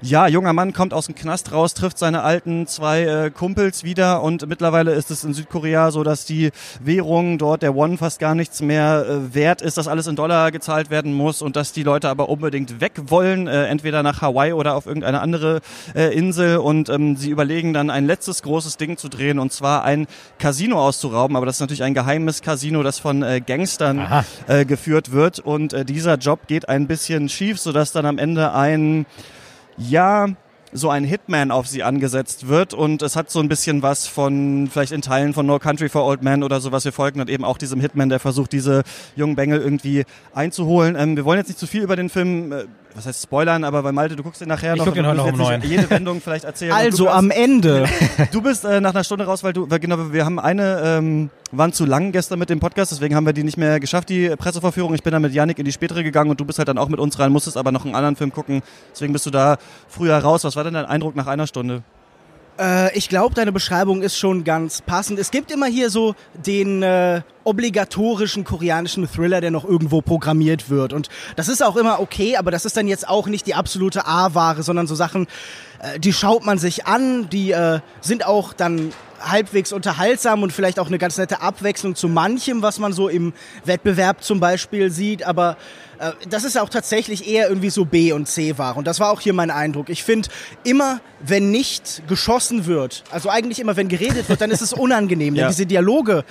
ja, 0.03 0.27
junger 0.27 0.51
Mann 0.51 0.73
kommt 0.73 0.93
aus 0.93 1.05
dem 1.05 1.15
Knast 1.15 1.53
raus, 1.53 1.73
trifft 1.73 1.97
seine 1.97 2.23
alten 2.23 2.67
zwei 2.67 3.03
äh, 3.03 3.31
Kumpels 3.31 3.85
wieder 3.85 4.21
und 4.21 4.45
mittlerweile 4.47 4.91
ist 4.91 5.09
es 5.11 5.23
in 5.23 5.33
Südkorea 5.33 5.91
so, 5.91 6.03
dass 6.03 6.25
die 6.25 6.51
Währung 6.81 7.37
dort, 7.37 7.61
der 7.61 7.73
Won, 7.73 7.97
fast 7.97 8.19
gar 8.19 8.35
nichts 8.35 8.61
mehr 8.61 9.05
äh, 9.07 9.33
wert 9.33 9.61
ist, 9.61 9.77
dass 9.77 9.87
alles 9.87 10.07
in 10.07 10.17
Dollar 10.17 10.51
gezahlt 10.51 10.89
werden 10.89 11.13
muss 11.13 11.41
und 11.41 11.55
dass 11.55 11.71
die 11.71 11.83
Leute 11.83 12.09
aber 12.09 12.27
unbedingt 12.27 12.81
weg 12.81 12.93
wollen, 13.07 13.47
äh, 13.47 13.67
entweder 13.67 14.03
nach 14.03 14.21
Hawaii 14.21 14.51
oder 14.51 14.75
auf 14.75 14.87
irgendeine 14.87 15.21
andere 15.21 15.61
äh, 15.95 16.13
Insel 16.13 16.57
und 16.57 16.89
ähm, 16.89 17.15
sie 17.15 17.29
überlegen 17.29 17.73
dann 17.73 17.89
ein 17.89 18.05
letztes 18.05 18.43
großes 18.43 18.75
Ding 18.75 18.97
zu 18.97 19.07
drehen 19.07 19.39
und 19.39 19.53
zwar 19.53 19.85
ein 19.85 20.07
Casino 20.37 20.85
auszurauben, 20.85 21.37
aber 21.37 21.45
das 21.45 21.55
ist 21.55 21.61
natürlich 21.61 21.83
ein 21.83 21.93
geheimes 21.93 22.41
Casino, 22.41 22.83
das 22.83 22.99
von 22.99 23.23
äh, 23.23 23.39
Gangstern 23.39 24.25
äh, 24.47 24.65
geführt 24.65 25.13
wird 25.13 25.39
und 25.39 25.71
äh, 25.71 25.85
dieser 25.85 26.15
Job 26.17 26.47
geht 26.47 26.67
ein 26.67 26.87
bisschen 26.87 27.29
schief, 27.29 27.57
sodass 27.57 27.93
dann 27.93 28.05
am 28.05 28.17
Ende 28.17 28.53
ein 28.53 29.05
ja, 29.77 30.27
so 30.73 30.89
ein 30.89 31.03
Hitman 31.03 31.51
auf 31.51 31.67
sie 31.67 31.83
angesetzt 31.83 32.47
wird 32.47 32.73
und 32.73 33.01
es 33.01 33.15
hat 33.15 33.29
so 33.29 33.39
ein 33.39 33.47
bisschen 33.47 33.83
was 33.83 34.07
von 34.07 34.67
vielleicht 34.71 34.91
in 34.91 35.01
Teilen 35.01 35.33
von 35.33 35.45
No 35.45 35.59
Country 35.59 35.87
for 35.87 36.03
Old 36.03 36.23
Men 36.23 36.43
oder 36.43 36.59
so, 36.61 36.71
was 36.71 36.83
wir 36.83 36.91
folgen 36.91 37.21
und 37.21 37.29
eben 37.29 37.45
auch 37.45 37.57
diesem 37.57 37.79
Hitman, 37.79 38.09
der 38.09 38.19
versucht, 38.19 38.51
diese 38.51 38.83
jungen 39.15 39.35
Bengel 39.35 39.61
irgendwie 39.61 40.03
einzuholen. 40.33 40.95
Ähm, 40.97 41.15
wir 41.15 41.25
wollen 41.25 41.37
jetzt 41.37 41.47
nicht 41.47 41.59
zu 41.59 41.67
viel 41.67 41.83
über 41.83 41.95
den 41.95 42.09
Film 42.09 42.51
äh, 42.51 42.65
was 42.95 43.05
heißt 43.05 43.23
Spoilern, 43.23 43.63
aber 43.63 43.81
bei 43.83 43.91
Malte, 43.91 44.15
du 44.15 44.23
guckst 44.23 44.41
den 44.41 44.49
nachher 44.49 44.73
ich 44.73 44.79
noch. 44.79 44.85
Ich 44.85 44.93
guck 44.93 44.95
den 44.95 45.07
heute 45.07 45.17
noch 45.33 45.49
um 45.55 45.61
Jede 45.61 45.89
Wendung 45.89 46.21
vielleicht 46.21 46.45
erzählen. 46.45 46.73
Also 46.73 47.09
am 47.09 47.31
Ende. 47.31 47.85
Du 48.31 48.41
bist 48.41 48.63
äh, 48.65 48.79
nach 48.81 48.93
einer 48.93 49.03
Stunde 49.03 49.25
raus, 49.25 49.43
weil 49.43 49.53
du, 49.53 49.69
weil 49.69 49.79
genau, 49.79 50.11
wir 50.11 50.25
haben 50.25 50.39
eine, 50.39 50.81
ähm, 50.83 51.29
waren 51.51 51.73
zu 51.73 51.85
lang 51.85 52.11
gestern 52.11 52.39
mit 52.39 52.49
dem 52.49 52.59
Podcast, 52.59 52.91
deswegen 52.91 53.15
haben 53.15 53.25
wir 53.25 53.33
die 53.33 53.43
nicht 53.43 53.57
mehr 53.57 53.79
geschafft, 53.79 54.09
die 54.09 54.29
Presseverführung. 54.35 54.93
Ich 54.93 55.03
bin 55.03 55.11
dann 55.11 55.21
mit 55.21 55.33
Yannick 55.33 55.59
in 55.59 55.65
die 55.65 55.71
spätere 55.71 56.03
gegangen 56.03 56.29
und 56.29 56.39
du 56.39 56.45
bist 56.45 56.57
halt 56.57 56.67
dann 56.67 56.77
auch 56.77 56.89
mit 56.89 56.99
uns 56.99 57.19
rein, 57.19 57.31
musstest 57.31 57.57
aber 57.57 57.71
noch 57.71 57.85
einen 57.85 57.95
anderen 57.95 58.15
Film 58.15 58.31
gucken. 58.31 58.61
Deswegen 58.91 59.13
bist 59.13 59.25
du 59.25 59.29
da 59.29 59.57
früher 59.87 60.17
raus. 60.17 60.43
Was 60.43 60.55
war 60.55 60.63
denn 60.63 60.73
dein 60.73 60.85
Eindruck 60.85 61.15
nach 61.15 61.27
einer 61.27 61.47
Stunde? 61.47 61.83
Äh, 62.59 62.95
ich 62.97 63.09
glaube, 63.09 63.35
deine 63.35 63.51
Beschreibung 63.51 64.01
ist 64.01 64.17
schon 64.17 64.43
ganz 64.43 64.81
passend. 64.81 65.19
Es 65.19 65.31
gibt 65.31 65.51
immer 65.51 65.65
hier 65.65 65.89
so 65.89 66.15
den 66.33 66.83
äh, 66.83 67.21
obligatorischen 67.43 68.43
koreanischen 68.43 69.07
Thriller, 69.07 69.41
der 69.41 69.51
noch 69.51 69.65
irgendwo 69.65 70.01
programmiert 70.01 70.69
wird. 70.69 70.93
Und 70.93 71.09
das 71.35 71.47
ist 71.47 71.63
auch 71.63 71.75
immer 71.75 71.99
okay, 71.99 72.37
aber 72.37 72.51
das 72.51 72.65
ist 72.65 72.77
dann 72.77 72.87
jetzt 72.87 73.07
auch 73.07 73.27
nicht 73.27 73.47
die 73.47 73.55
absolute 73.55 74.05
A-Ware, 74.05 74.63
sondern 74.63 74.87
so 74.87 74.95
Sachen, 74.95 75.27
äh, 75.79 75.99
die 75.99 76.13
schaut 76.13 76.45
man 76.45 76.57
sich 76.57 76.85
an, 76.85 77.29
die 77.29 77.51
äh, 77.51 77.79
sind 78.01 78.25
auch 78.25 78.53
dann 78.53 78.91
halbwegs 79.19 79.71
unterhaltsam 79.71 80.43
und 80.43 80.51
vielleicht 80.51 80.79
auch 80.79 80.87
eine 80.87 80.97
ganz 80.97 81.17
nette 81.17 81.41
Abwechslung 81.41 81.95
zu 81.95 82.09
manchem, 82.09 82.61
was 82.61 82.79
man 82.79 82.93
so 82.93 83.07
im 83.07 83.33
Wettbewerb 83.63 84.23
zum 84.23 84.39
Beispiel 84.39 84.91
sieht. 84.91 85.23
Aber 85.23 85.57
äh, 86.03 86.13
das 86.29 86.43
ist 86.43 86.57
auch 86.57 86.69
tatsächlich 86.69 87.27
eher 87.27 87.47
irgendwie 87.49 87.69
so 87.69 87.85
B 87.85 88.11
und 88.11 88.27
C 88.27 88.57
war. 88.57 88.77
Und 88.77 88.87
das 88.87 88.99
war 88.99 89.11
auch 89.11 89.21
hier 89.21 89.33
mein 89.33 89.51
Eindruck. 89.51 89.89
Ich 89.89 90.03
finde, 90.03 90.29
immer 90.63 90.99
wenn 91.25 91.51
nicht 91.51 92.03
geschossen 92.07 92.65
wird, 92.65 93.03
also 93.11 93.29
eigentlich 93.29 93.59
immer 93.59 93.75
wenn 93.75 93.87
geredet 93.87 94.27
wird, 94.29 94.41
dann 94.41 94.51
ist 94.51 94.61
es 94.61 94.73
unangenehm. 94.73 95.35
ja. 95.35 95.43
Denn 95.43 95.51
diese 95.51 95.65
Dialoge 95.65 96.23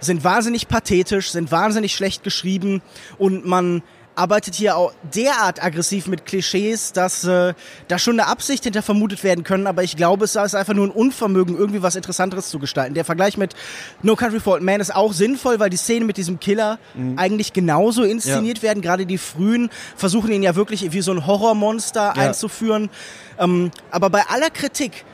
sind 0.00 0.22
wahnsinnig 0.22 0.68
pathetisch, 0.68 1.30
sind 1.30 1.50
wahnsinnig 1.50 1.94
schlecht 1.94 2.24
geschrieben 2.24 2.82
und 3.18 3.46
man 3.46 3.82
arbeitet 4.14 4.54
hier 4.54 4.76
auch 4.76 4.92
derart 5.14 5.62
aggressiv 5.62 6.06
mit 6.06 6.26
Klischees, 6.26 6.92
dass 6.92 7.24
äh, 7.24 7.54
da 7.88 7.98
schon 7.98 8.18
eine 8.18 8.28
Absicht 8.28 8.64
hinter 8.64 8.82
vermutet 8.82 9.24
werden 9.24 9.44
können, 9.44 9.66
aber 9.66 9.82
ich 9.82 9.96
glaube, 9.96 10.24
es 10.24 10.36
ist 10.36 10.54
einfach 10.54 10.74
nur 10.74 10.86
ein 10.86 10.90
Unvermögen, 10.90 11.56
irgendwie 11.56 11.82
was 11.82 11.96
Interessanteres 11.96 12.48
zu 12.48 12.58
gestalten. 12.58 12.94
Der 12.94 13.04
Vergleich 13.04 13.36
mit 13.36 13.54
No 14.02 14.16
Country 14.16 14.40
for 14.40 14.54
Old 14.54 14.62
Man 14.62 14.80
ist 14.80 14.94
auch 14.94 15.12
sinnvoll, 15.12 15.60
weil 15.60 15.70
die 15.70 15.76
Szenen 15.76 16.06
mit 16.06 16.16
diesem 16.16 16.40
Killer 16.40 16.78
mhm. 16.94 17.18
eigentlich 17.18 17.52
genauso 17.52 18.02
inszeniert 18.02 18.58
ja. 18.58 18.64
werden. 18.64 18.82
Gerade 18.82 19.06
die 19.06 19.18
frühen 19.18 19.70
versuchen 19.96 20.30
ihn 20.32 20.42
ja 20.42 20.54
wirklich 20.54 20.92
wie 20.92 21.00
so 21.00 21.12
ein 21.12 21.26
Horrormonster 21.26 22.14
ja. 22.16 22.22
einzuführen. 22.22 22.90
Ähm, 23.38 23.70
aber 23.90 24.10
bei 24.10 24.22
aller 24.28 24.50
Kritik 24.50 25.04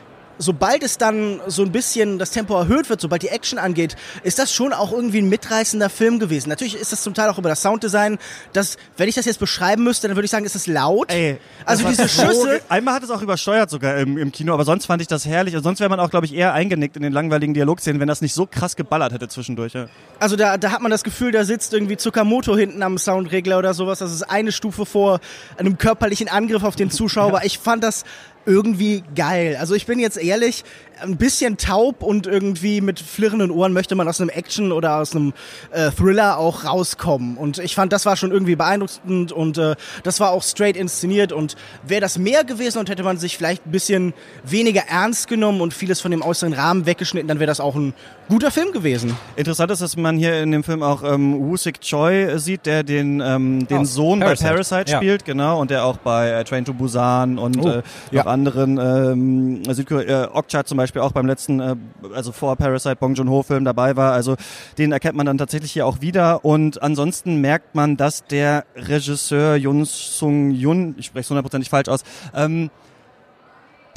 sobald 0.41 0.83
es 0.83 0.99
dann 0.99 1.41
so 1.47 1.63
ein 1.63 1.71
bisschen 1.71 2.19
das 2.19 2.31
Tempo 2.31 2.59
erhöht 2.59 2.89
wird, 2.89 3.01
sobald 3.01 3.23
die 3.23 3.29
Action 3.29 3.59
angeht, 3.59 3.95
ist 4.23 4.39
das 4.39 4.53
schon 4.53 4.73
auch 4.73 4.91
irgendwie 4.91 5.19
ein 5.19 5.29
mitreißender 5.29 5.91
Film 5.91 6.19
gewesen. 6.19 6.49
Natürlich 6.49 6.75
ist 6.75 6.93
das 6.93 7.03
zum 7.03 7.15
Teil 7.15 7.29
auch 7.29 7.39
über 7.39 7.51
das 7.51 7.63
Sounddesign, 7.63 8.19
das, 8.53 8.79
wenn 8.97 9.09
ich 9.09 9.15
das 9.15 9.27
jetzt 9.27 9.39
beschreiben 9.39 9.85
müsste, 9.85 10.09
dann 10.09 10.17
würde 10.17 10.25
ich 10.25 10.31
sagen, 10.31 10.47
ist 10.47 10.57
es 10.57 10.67
laut. 10.67 11.13
Ey, 11.13 11.39
also 11.67 11.87
diese 11.87 12.09
Schüsse. 12.09 12.61
Einmal 12.69 12.95
hat 12.95 13.03
es 13.03 13.11
auch 13.11 13.23
übersteuert 13.23 13.71
sogar 13.71 13.99
im, 13.99 14.17
im 14.17 14.33
Kino, 14.33 14.55
aber 14.55 14.65
sonst 14.65 14.87
fand 14.87 15.03
ich 15.03 15.09
das 15.09 15.27
herrlich. 15.27 15.55
Und 15.55 15.63
sonst 15.63 15.79
wäre 15.79 15.91
man 15.91 16.01
auch, 16.01 16.11
glaube 16.11 16.27
ich, 16.27 16.35
eher 16.35 16.55
eingenickt 16.55 16.97
in 16.97 17.03
den 17.03 17.13
langweiligen 17.13 17.53
Dialogszenen, 17.53 18.01
wenn 18.01 18.09
das 18.09 18.23
nicht 18.23 18.35
so 18.35 18.47
krass 18.47 18.77
geballert 18.77 19.13
hätte 19.13 19.29
zwischendurch. 19.29 19.75
Ja. 19.75 19.87
Also 20.19 20.37
da, 20.37 20.57
da 20.57 20.73
hat 20.73 20.81
man 20.81 20.91
das 20.91 21.05
Gefühl, 21.05 21.33
da 21.33 21.45
sitzt 21.45 21.75
irgendwie 21.75 21.97
Tsukamoto 21.97 22.57
hinten 22.57 22.83
am 22.83 22.97
Soundregler 22.97 23.59
oder 23.59 23.75
sowas. 23.75 23.99
Das 23.99 24.13
ist 24.13 24.23
eine 24.23 24.53
Stufe 24.53 24.87
vor 24.87 25.21
einem 25.59 25.77
körperlichen 25.77 26.29
Angriff 26.29 26.65
auf 26.65 26.77
den 26.77 26.91
Zuschauer. 26.91 27.41
ja. 27.41 27.45
Ich 27.45 27.59
fand 27.59 27.85
das 27.85 28.05
irgendwie 28.51 29.05
geil. 29.15 29.57
Also 29.59 29.75
ich 29.75 29.87
bin 29.87 29.99
jetzt 29.99 30.19
ehrlich, 30.19 30.65
ein 31.03 31.17
bisschen 31.17 31.57
taub 31.57 32.03
und 32.03 32.27
irgendwie 32.27 32.81
mit 32.81 33.01
flirrenden 33.01 33.51
Ohren 33.51 33.73
möchte 33.73 33.95
man 33.95 34.09
aus 34.09 34.21
einem 34.21 34.31
Action 34.31 34.73
oder 34.73 34.97
aus 34.97 35.15
einem 35.15 35.33
äh, 35.71 35.91
Thriller 35.91 36.39
auch 36.39 36.65
rauskommen. 36.65 37.37
Und 37.37 37.59
ich 37.59 37.75
fand, 37.75 37.93
das 37.93 38.07
war 38.07 38.17
schon 38.17 38.31
irgendwie 38.31 38.57
beeindruckend 38.57 39.33
und 39.33 39.59
äh, 39.59 39.77
das 40.03 40.21
war 40.21 40.31
auch 40.31 40.43
straight 40.43 40.77
inszeniert. 40.77 41.33
Und 41.33 41.57
wäre 41.87 42.01
das 42.01 42.19
mehr 42.19 42.45
gewesen 42.45 42.79
und 42.79 42.89
hätte 42.89 43.03
man 43.03 43.19
sich 43.19 43.37
vielleicht 43.37 43.67
ein 43.67 43.71
bisschen 43.71 44.15
weniger 44.45 44.83
ernst 44.89 45.29
genommen 45.29 45.61
und 45.61 45.75
vieles 45.75 46.01
von 46.01 46.11
dem 46.11 46.23
äußeren 46.23 46.53
Rahmen 46.53 46.87
weggeschnitten, 46.87 47.29
dann 47.29 47.39
wäre 47.39 47.49
das 47.49 47.61
auch 47.61 47.75
ein 47.75 47.95
guter 48.29 48.51
Film 48.51 48.73
gewesen. 48.73 49.17
Interessant 49.37 49.71
ist, 49.73 49.83
dass 49.83 49.97
man 49.97 50.17
hier 50.17 50.43
in 50.43 50.53
dem 50.53 50.63
Film 50.63 50.83
auch 50.83 51.03
ähm, 51.03 51.39
Woo 51.41 51.57
Sik 51.57 51.81
Choi 51.81 52.39
sieht, 52.39 52.67
der 52.67 52.83
den, 52.83 53.21
ähm, 53.21 53.67
den 53.67 53.79
oh, 53.79 53.85
Sohn 53.85 54.21
Parasite. 54.21 54.45
bei 54.45 54.51
Parasite 54.51 54.97
spielt, 54.97 55.23
ja. 55.23 55.27
genau, 55.27 55.61
und 55.61 55.71
der 55.71 55.85
auch 55.85 55.97
bei 55.99 56.31
äh, 56.31 56.45
Train 56.45 56.65
to 56.65 56.73
Busan 56.73 57.39
und 57.39 57.59
oh, 57.59 57.69
äh, 57.69 57.83
ja. 58.11 58.23
noch 58.23 58.27
anderen 58.31 58.79
ähm, 58.79 59.63
Südkorea, 59.75 60.25
äh, 60.25 60.29
Okja 60.33 60.65
zum 60.65 60.77
Beispiel 60.77 60.90
auch 60.99 61.13
beim 61.13 61.27
letzten, 61.27 61.61
äh, 61.61 61.77
also 62.15 62.33
vor 62.33 62.57
Parasite 62.57 62.97
Bong 62.97 63.15
Joon-ho 63.15 63.43
Film 63.43 63.65
dabei 63.65 63.97
war. 63.97 64.13
Also 64.13 64.37
den 64.79 64.93
erkennt 64.93 65.17
man 65.17 65.27
dann 65.27 65.39
tatsächlich 65.39 65.73
hier 65.73 65.87
auch 65.87 66.01
wieder 66.01 66.45
und 66.45 66.83
ansonsten 66.83 67.41
merkt 67.41 67.75
man, 67.75 67.97
dass 67.97 68.25
der 68.25 68.65
Regisseur 68.75 69.57
Yun 69.57 69.85
Sung 69.85 70.51
Yun, 70.51 70.95
ich 70.99 71.07
spreche 71.07 71.21
es 71.21 71.31
hundertprozentig 71.31 71.71
falsch 71.71 71.89
aus, 71.89 72.03
ähm, 72.35 72.71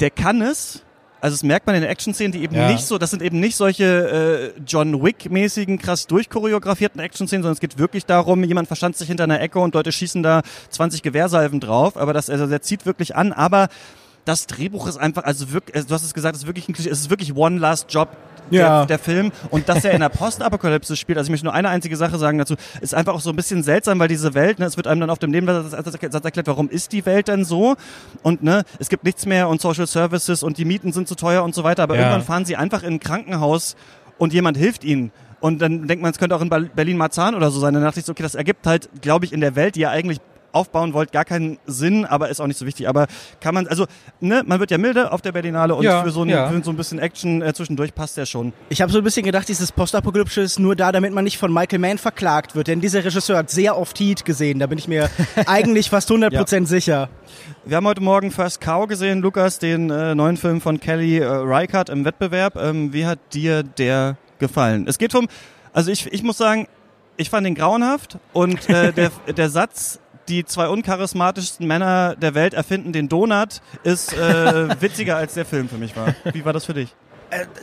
der 0.00 0.10
kann 0.10 0.42
es, 0.42 0.82
also 1.20 1.36
das 1.36 1.42
merkt 1.42 1.66
man 1.66 1.74
in 1.74 1.80
den 1.80 1.90
Action-Szenen, 1.90 2.32
die 2.32 2.42
eben 2.42 2.54
ja. 2.54 2.70
nicht 2.70 2.84
so, 2.84 2.98
das 2.98 3.10
sind 3.10 3.22
eben 3.22 3.40
nicht 3.40 3.56
solche 3.56 4.52
äh, 4.56 4.60
John 4.66 5.02
Wick-mäßigen, 5.02 5.78
krass 5.78 6.06
durchchoreografierten 6.06 7.00
Action-Szenen, 7.00 7.42
sondern 7.42 7.54
es 7.54 7.60
geht 7.60 7.78
wirklich 7.78 8.04
darum, 8.04 8.44
jemand 8.44 8.66
verstand 8.66 8.96
sich 8.96 9.08
hinter 9.08 9.24
einer 9.24 9.40
Ecke 9.40 9.58
und 9.58 9.74
Leute 9.74 9.90
schießen 9.90 10.22
da 10.22 10.42
20 10.68 11.02
Gewehrsalven 11.02 11.60
drauf, 11.60 11.96
aber 11.96 12.12
das, 12.12 12.28
also 12.28 12.46
der 12.46 12.60
zieht 12.60 12.84
wirklich 12.84 13.16
an, 13.16 13.32
aber 13.32 13.68
das 14.24 14.46
Drehbuch 14.46 14.86
ist 14.86 14.96
einfach, 14.96 15.24
also 15.24 15.52
wirklich, 15.52 15.74
also 15.76 15.88
du 15.88 15.94
hast 15.94 16.02
es 16.04 16.14
gesagt, 16.14 16.34
es 16.36 16.42
ist 16.42 16.46
wirklich 16.46 16.68
ein 16.68 16.72
Klischee, 16.74 16.90
es 16.90 17.00
ist 17.00 17.10
wirklich 17.10 17.34
One 17.36 17.58
Last 17.58 17.92
Job 17.92 18.08
Ja. 18.50 18.80
der, 18.80 18.86
der 18.86 18.98
Film 18.98 19.32
und 19.50 19.68
dass 19.68 19.84
er 19.84 19.92
in 19.92 20.00
der 20.00 20.08
Postapokalypse 20.10 20.96
spielt, 20.96 21.16
also 21.18 21.28
ich 21.28 21.30
möchte 21.30 21.46
nur 21.46 21.54
eine 21.54 21.68
einzige 21.70 21.96
Sache 21.96 22.18
sagen 22.18 22.38
dazu, 22.38 22.54
ist 22.80 22.94
einfach 22.94 23.14
auch 23.14 23.20
so 23.20 23.30
ein 23.30 23.36
bisschen 23.36 23.62
seltsam, 23.62 23.98
weil 23.98 24.08
diese 24.08 24.34
Welt, 24.34 24.58
ne, 24.58 24.66
es 24.66 24.76
wird 24.76 24.86
einem 24.86 25.00
dann 25.00 25.10
auf 25.10 25.18
dem 25.18 25.30
Nebensatz 25.30 25.72
erklärt, 26.24 26.46
warum 26.46 26.68
ist 26.68 26.92
die 26.92 27.04
Welt 27.06 27.28
denn 27.28 27.44
so 27.44 27.74
und 28.22 28.42
ne, 28.42 28.64
es 28.78 28.88
gibt 28.88 29.04
nichts 29.04 29.24
mehr 29.26 29.48
und 29.48 29.60
Social 29.60 29.86
Services 29.86 30.42
und 30.42 30.58
die 30.58 30.64
Mieten 30.64 30.92
sind 30.92 31.08
zu 31.08 31.14
teuer 31.14 31.42
und 31.42 31.54
so 31.54 31.64
weiter, 31.64 31.82
aber 31.82 31.94
Ja. 31.94 32.02
irgendwann 32.02 32.22
fahren 32.22 32.44
sie 32.44 32.56
einfach 32.56 32.82
in 32.82 32.94
ein 32.94 33.00
Krankenhaus 33.00 33.76
und 34.18 34.32
jemand 34.32 34.56
hilft 34.56 34.84
ihnen. 34.84 35.10
Und 35.40 35.58
dann 35.60 35.86
denkt 35.86 36.00
man, 36.02 36.10
es 36.10 36.18
könnte 36.18 36.34
auch 36.36 36.40
in 36.40 36.48
Berlin-Marzahn 36.48 37.34
oder 37.34 37.50
so 37.50 37.60
sein. 37.60 37.74
Dann 37.74 37.82
dachte 37.82 38.00
ich 38.00 38.06
so, 38.06 38.12
okay, 38.12 38.22
das 38.22 38.34
ergibt 38.34 38.66
halt, 38.66 38.88
glaube 39.02 39.26
ich, 39.26 39.32
in 39.34 39.42
der 39.42 39.56
Welt, 39.56 39.74
die 39.76 39.80
ihr 39.80 39.90
eigentlich 39.90 40.18
aufbauen 40.54 40.94
wollt, 40.94 41.12
gar 41.12 41.24
keinen 41.24 41.58
Sinn, 41.66 42.04
aber 42.04 42.28
ist 42.28 42.40
auch 42.40 42.46
nicht 42.46 42.58
so 42.58 42.66
wichtig. 42.66 42.88
Aber 42.88 43.06
kann 43.40 43.54
man, 43.54 43.66
also, 43.66 43.86
ne, 44.20 44.42
man 44.46 44.60
wird 44.60 44.70
ja 44.70 44.78
milde 44.78 45.12
auf 45.12 45.20
der 45.20 45.32
Berlinale 45.32 45.74
und 45.74 45.84
Ja, 45.84 46.02
für, 46.02 46.10
so 46.10 46.22
ein, 46.22 46.28
ja. 46.28 46.48
für 46.48 46.62
so 46.62 46.70
ein 46.70 46.76
bisschen 46.76 46.98
Action 46.98 47.42
äh, 47.42 47.52
zwischendurch 47.52 47.94
passt 47.94 48.16
der 48.16 48.26
schon. 48.26 48.52
Ich 48.68 48.80
habe 48.80 48.92
so 48.92 48.98
ein 48.98 49.04
bisschen 49.04 49.24
gedacht, 49.24 49.48
dieses 49.48 49.72
Postapokalyptische 49.72 50.42
ist 50.42 50.58
nur 50.58 50.76
da, 50.76 50.92
damit 50.92 51.12
man 51.12 51.24
nicht 51.24 51.38
von 51.38 51.52
Michael 51.52 51.78
Mann 51.78 51.98
verklagt 51.98 52.54
wird. 52.54 52.68
Denn 52.68 52.80
dieser 52.80 53.04
Regisseur 53.04 53.38
hat 53.38 53.50
sehr 53.50 53.76
oft 53.76 53.98
Heat 53.98 54.24
gesehen. 54.24 54.58
Da 54.58 54.66
bin 54.66 54.78
ich 54.78 54.88
mir 54.88 55.10
eigentlich 55.46 55.90
fast 55.90 56.10
100% 56.10 56.66
sicher. 56.66 57.08
Wir 57.64 57.76
haben 57.76 57.86
heute 57.86 58.02
Morgen 58.02 58.30
First 58.30 58.60
Cow 58.60 58.86
gesehen, 58.86 59.20
Lukas, 59.20 59.58
den 59.58 59.90
äh, 59.90 60.14
neuen 60.14 60.36
Film 60.36 60.60
von 60.60 60.80
Kelly 60.80 61.18
äh, 61.18 61.26
Reichardt 61.26 61.88
im 61.88 62.04
Wettbewerb. 62.04 62.56
Ähm, 62.56 62.92
wie 62.92 63.06
hat 63.06 63.18
dir 63.32 63.62
der 63.62 64.16
gefallen? 64.38 64.86
Es 64.86 64.98
geht 64.98 65.12
vom, 65.12 65.28
also 65.72 65.90
ich, 65.90 66.12
ich 66.12 66.22
muss 66.22 66.36
sagen, 66.36 66.68
ich 67.16 67.30
fand 67.30 67.46
ihn 67.46 67.54
grauenhaft 67.54 68.18
und 68.32 68.68
äh, 68.68 68.92
der, 68.92 69.10
der 69.36 69.50
Satz, 69.50 69.98
die 70.28 70.44
zwei 70.44 70.68
uncharismatischsten 70.68 71.66
Männer 71.66 72.16
der 72.16 72.34
Welt 72.34 72.54
erfinden 72.54 72.92
den 72.92 73.08
Donut, 73.08 73.60
ist 73.82 74.12
äh, 74.12 74.68
witziger 74.80 75.16
als 75.16 75.34
der 75.34 75.44
Film 75.44 75.68
für 75.68 75.78
mich 75.78 75.96
war. 75.96 76.14
Wie 76.32 76.44
war 76.44 76.52
das 76.52 76.64
für 76.64 76.74
dich? 76.74 76.94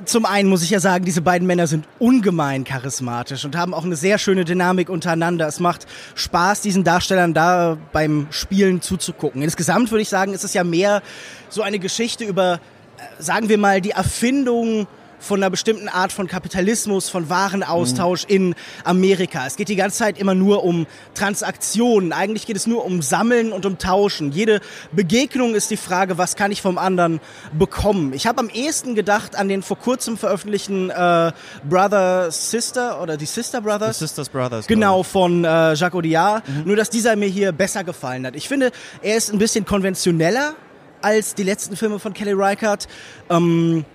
Zum 0.06 0.26
einen 0.26 0.50
muss 0.50 0.64
ich 0.64 0.70
ja 0.70 0.80
sagen, 0.80 1.06
diese 1.06 1.22
beiden 1.22 1.48
Männer 1.48 1.66
sind 1.66 1.88
ungemein 1.98 2.66
charismatisch 2.66 3.46
und 3.46 3.56
haben 3.56 3.74
auch 3.74 3.86
eine 3.86 3.96
sehr 3.96 4.18
schöne 4.18 4.44
Dynamik 4.44 4.90
untereinander. 4.90 5.48
Es 5.48 5.60
macht 5.60 5.88
Spaß, 6.16 6.62
diesen 6.62 6.84
Darstellern 6.84 7.34
da 7.34 7.78
beim 7.94 8.28
Spielen 8.32 8.82
zuzugucken. 8.82 9.42
Insgesamt 9.42 9.92
würde 9.92 10.02
ich 10.02 10.10
sagen, 10.10 10.34
ist 10.34 10.44
es 10.44 10.54
ja 10.54 10.64
mehr 10.64 11.02
so 11.48 11.62
eine 11.62 11.80
Geschichte 11.80 12.26
über, 12.26 12.56
äh, 12.56 13.22
sagen 13.22 13.48
wir 13.48 13.58
mal, 13.58 13.80
die 13.80 13.92
Erfindung 13.92 14.88
von 15.22 15.40
einer 15.42 15.50
bestimmten 15.50 15.88
Art 15.88 16.12
von 16.12 16.28
Kapitalismus, 16.28 17.08
von 17.08 17.30
Warenaustausch 17.30 18.26
in 18.28 18.56
Amerika. 18.84 19.46
Es 19.48 19.56
geht 19.56 19.70
die 19.70 19.76
ganze 19.78 20.00
Zeit 20.00 20.18
immer 20.20 20.36
nur 20.36 20.64
um 20.64 20.88
Transaktionen. 21.14 22.12
Eigentlich 22.12 22.46
geht 22.46 22.58
es 22.58 22.68
nur 22.68 22.84
um 22.84 23.02
Sammeln 23.02 23.54
und 23.54 23.66
um 23.66 23.78
Tauschen. 23.78 24.32
Jede 24.32 24.60
Begegnung 24.92 25.56
ist 25.56 25.72
die 25.72 25.78
Frage, 25.78 26.18
was 26.18 26.36
kann 26.36 26.52
ich 26.52 26.62
vom 26.62 26.78
anderen 26.78 27.22
bekommen. 27.58 28.12
Ich 28.14 28.28
habe 28.28 28.40
am 28.40 28.50
ehesten 28.50 28.96
gedacht 28.96 29.36
an 29.36 29.48
den 29.48 29.62
vor 29.62 29.78
kurzem 29.78 30.18
veröffentlichten 30.18 30.90
äh, 30.90 31.32
Brother 31.70 32.32
Sister 32.32 33.02
oder 33.02 33.16
die 33.16 33.26
Sister 33.26 33.62
The 33.62 33.68
Brothers. 33.68 34.00
Sisters 34.00 34.30
Brothers. 34.30 34.68
Genau, 34.68 35.04
von 35.04 35.44
äh, 35.44 35.74
Jacques 35.74 35.96
Audiard. 35.96 36.44
Nur, 36.66 36.76
dass 36.76 36.90
dieser 36.90 37.16
mir 37.16 37.28
hier 37.28 37.52
besser 37.52 37.84
gefallen 37.84 38.26
hat. 38.26 38.36
Ich 38.36 38.48
finde, 38.48 38.72
er 39.02 39.18
ist 39.18 39.32
ein 39.32 39.38
bisschen 39.38 39.66
konventioneller 39.66 40.56
als 41.02 41.36
die 41.36 41.44
letzten 41.44 41.76
Filme 41.76 42.00
von 42.00 42.14
Kelly 42.14 42.34
Reichardt. 42.34 42.88
Ähm, 43.30 43.86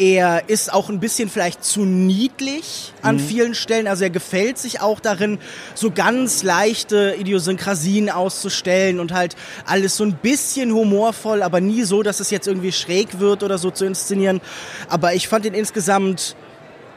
er 0.00 0.48
ist 0.48 0.72
auch 0.72 0.88
ein 0.88 0.98
bisschen 0.98 1.28
vielleicht 1.28 1.62
zu 1.62 1.84
niedlich 1.84 2.94
an 3.02 3.18
vielen 3.18 3.54
Stellen. 3.54 3.86
Also 3.86 4.04
er 4.04 4.10
gefällt 4.10 4.56
sich 4.56 4.80
auch 4.80 4.98
darin, 4.98 5.38
so 5.74 5.90
ganz 5.90 6.42
leichte 6.42 7.14
Idiosynkrasien 7.18 8.08
auszustellen 8.08 8.98
und 8.98 9.12
halt 9.12 9.36
alles 9.66 9.98
so 9.98 10.04
ein 10.04 10.14
bisschen 10.14 10.72
humorvoll, 10.72 11.42
aber 11.42 11.60
nie 11.60 11.82
so, 11.82 12.02
dass 12.02 12.18
es 12.20 12.30
jetzt 12.30 12.48
irgendwie 12.48 12.72
schräg 12.72 13.20
wird 13.20 13.42
oder 13.42 13.58
so 13.58 13.70
zu 13.70 13.84
inszenieren. 13.84 14.40
Aber 14.88 15.12
ich 15.12 15.28
fand 15.28 15.44
ihn 15.44 15.52
insgesamt 15.52 16.34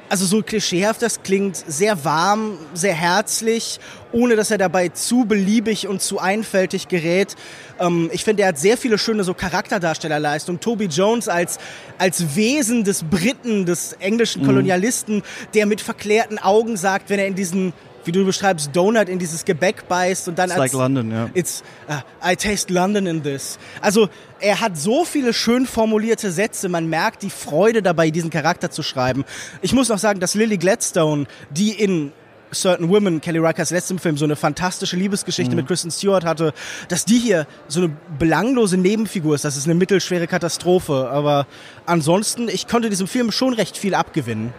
also 0.10 0.26
so 0.26 0.42
klischeehaft 0.42 1.02
das 1.02 1.24
klingt, 1.24 1.56
sehr 1.56 2.06
warm, 2.06 2.58
sehr 2.74 2.94
herzlich, 2.94 3.80
ohne 4.12 4.36
dass 4.36 4.52
er 4.52 4.58
dabei 4.58 4.90
zu 4.90 5.26
beliebig 5.26 5.88
und 5.88 6.02
zu 6.02 6.20
einfältig 6.20 6.88
gerät. 6.88 7.36
Ähm, 7.80 8.10
ich 8.14 8.24
finde, 8.24 8.44
er 8.44 8.50
hat 8.50 8.60
sehr 8.60 8.78
viele 8.78 8.98
schöne 8.98 9.24
so 9.24 9.34
Charakterdarstellerleistungen. 9.34 10.60
Toby 10.60 10.86
Jones 10.86 11.28
als, 11.28 11.58
als 11.98 12.36
Wesen 12.36 12.84
des 12.84 13.04
Briten, 13.04 13.66
des 13.66 13.94
englischen 13.94 14.46
Kolonialisten, 14.46 15.24
der 15.54 15.66
mit 15.66 15.82
verklärten 15.82 16.38
Augen 16.38 16.78
sagt, 16.78 17.10
wenn 17.10 17.20
er 17.20 17.28
in 17.28 17.36
diesen 17.36 17.74
wie 18.06 18.12
du 18.12 18.26
beschreibst, 18.26 18.76
Donut 18.76 19.10
in 19.10 19.20
dieses 19.20 19.46
Gebäck 19.46 19.88
beißt 19.88 20.28
und 20.28 20.40
dann 20.40 20.50
It's 20.50 20.60
als 20.60 20.74
like 20.74 20.74
London, 20.74 21.12
ja. 21.12 21.30
It's 21.34 21.64
uh, 21.90 22.02
I 22.26 22.36
taste 22.36 22.72
London 22.74 23.06
in 23.06 23.24
this. 23.24 23.58
Also 23.82 24.10
er 24.40 24.60
hat 24.60 24.78
so 24.78 25.06
viele 25.06 25.34
schön 25.34 25.66
formulierte 25.66 26.32
Sätze, 26.32 26.70
man 26.70 26.88
merkt 26.88 27.24
die 27.24 27.30
Freude 27.30 27.82
dabei, 27.82 28.12
diesen 28.12 28.30
Charakter 28.30 28.70
zu 28.72 28.84
schreiben. 28.84 29.24
Ich 29.62 29.74
muss 29.74 29.90
noch 29.90 29.98
sagen, 30.00 30.20
dass 30.20 30.36
Lily 30.36 30.58
Gladstone, 30.58 31.26
die 31.50 31.72
in 31.72 32.12
Certain 32.54 32.90
Women, 32.90 33.22
Kelly 33.22 33.40
Reichers 33.40 33.72
letztem 33.72 34.00
Film, 34.00 34.18
so 34.18 34.26
eine 34.26 34.36
fantastische 34.36 34.96
Liebesgeschichte 34.96 35.56
mit 35.56 35.68
Kristen 35.68 35.92
Stewart 35.92 36.24
hatte, 36.24 36.54
dass 36.88 37.06
die 37.06 37.18
hier 37.18 37.48
so 37.68 37.82
eine 37.82 37.96
belanglose 38.20 38.78
Nebenfigur 38.78 39.36
ist. 39.36 39.46
Das 39.46 39.58
ist 39.58 39.66
eine 39.66 39.76
mittelschwere 39.76 40.28
Katastrophe. 40.28 41.10
Aber 41.10 41.48
ansonsten, 41.86 42.48
ich 42.48 42.68
konnte 42.68 42.90
diesem 42.90 43.08
Film 43.08 43.32
schon 43.32 43.54
recht 43.54 43.78
viel 43.78 43.96
abgewinnen. 43.96 44.54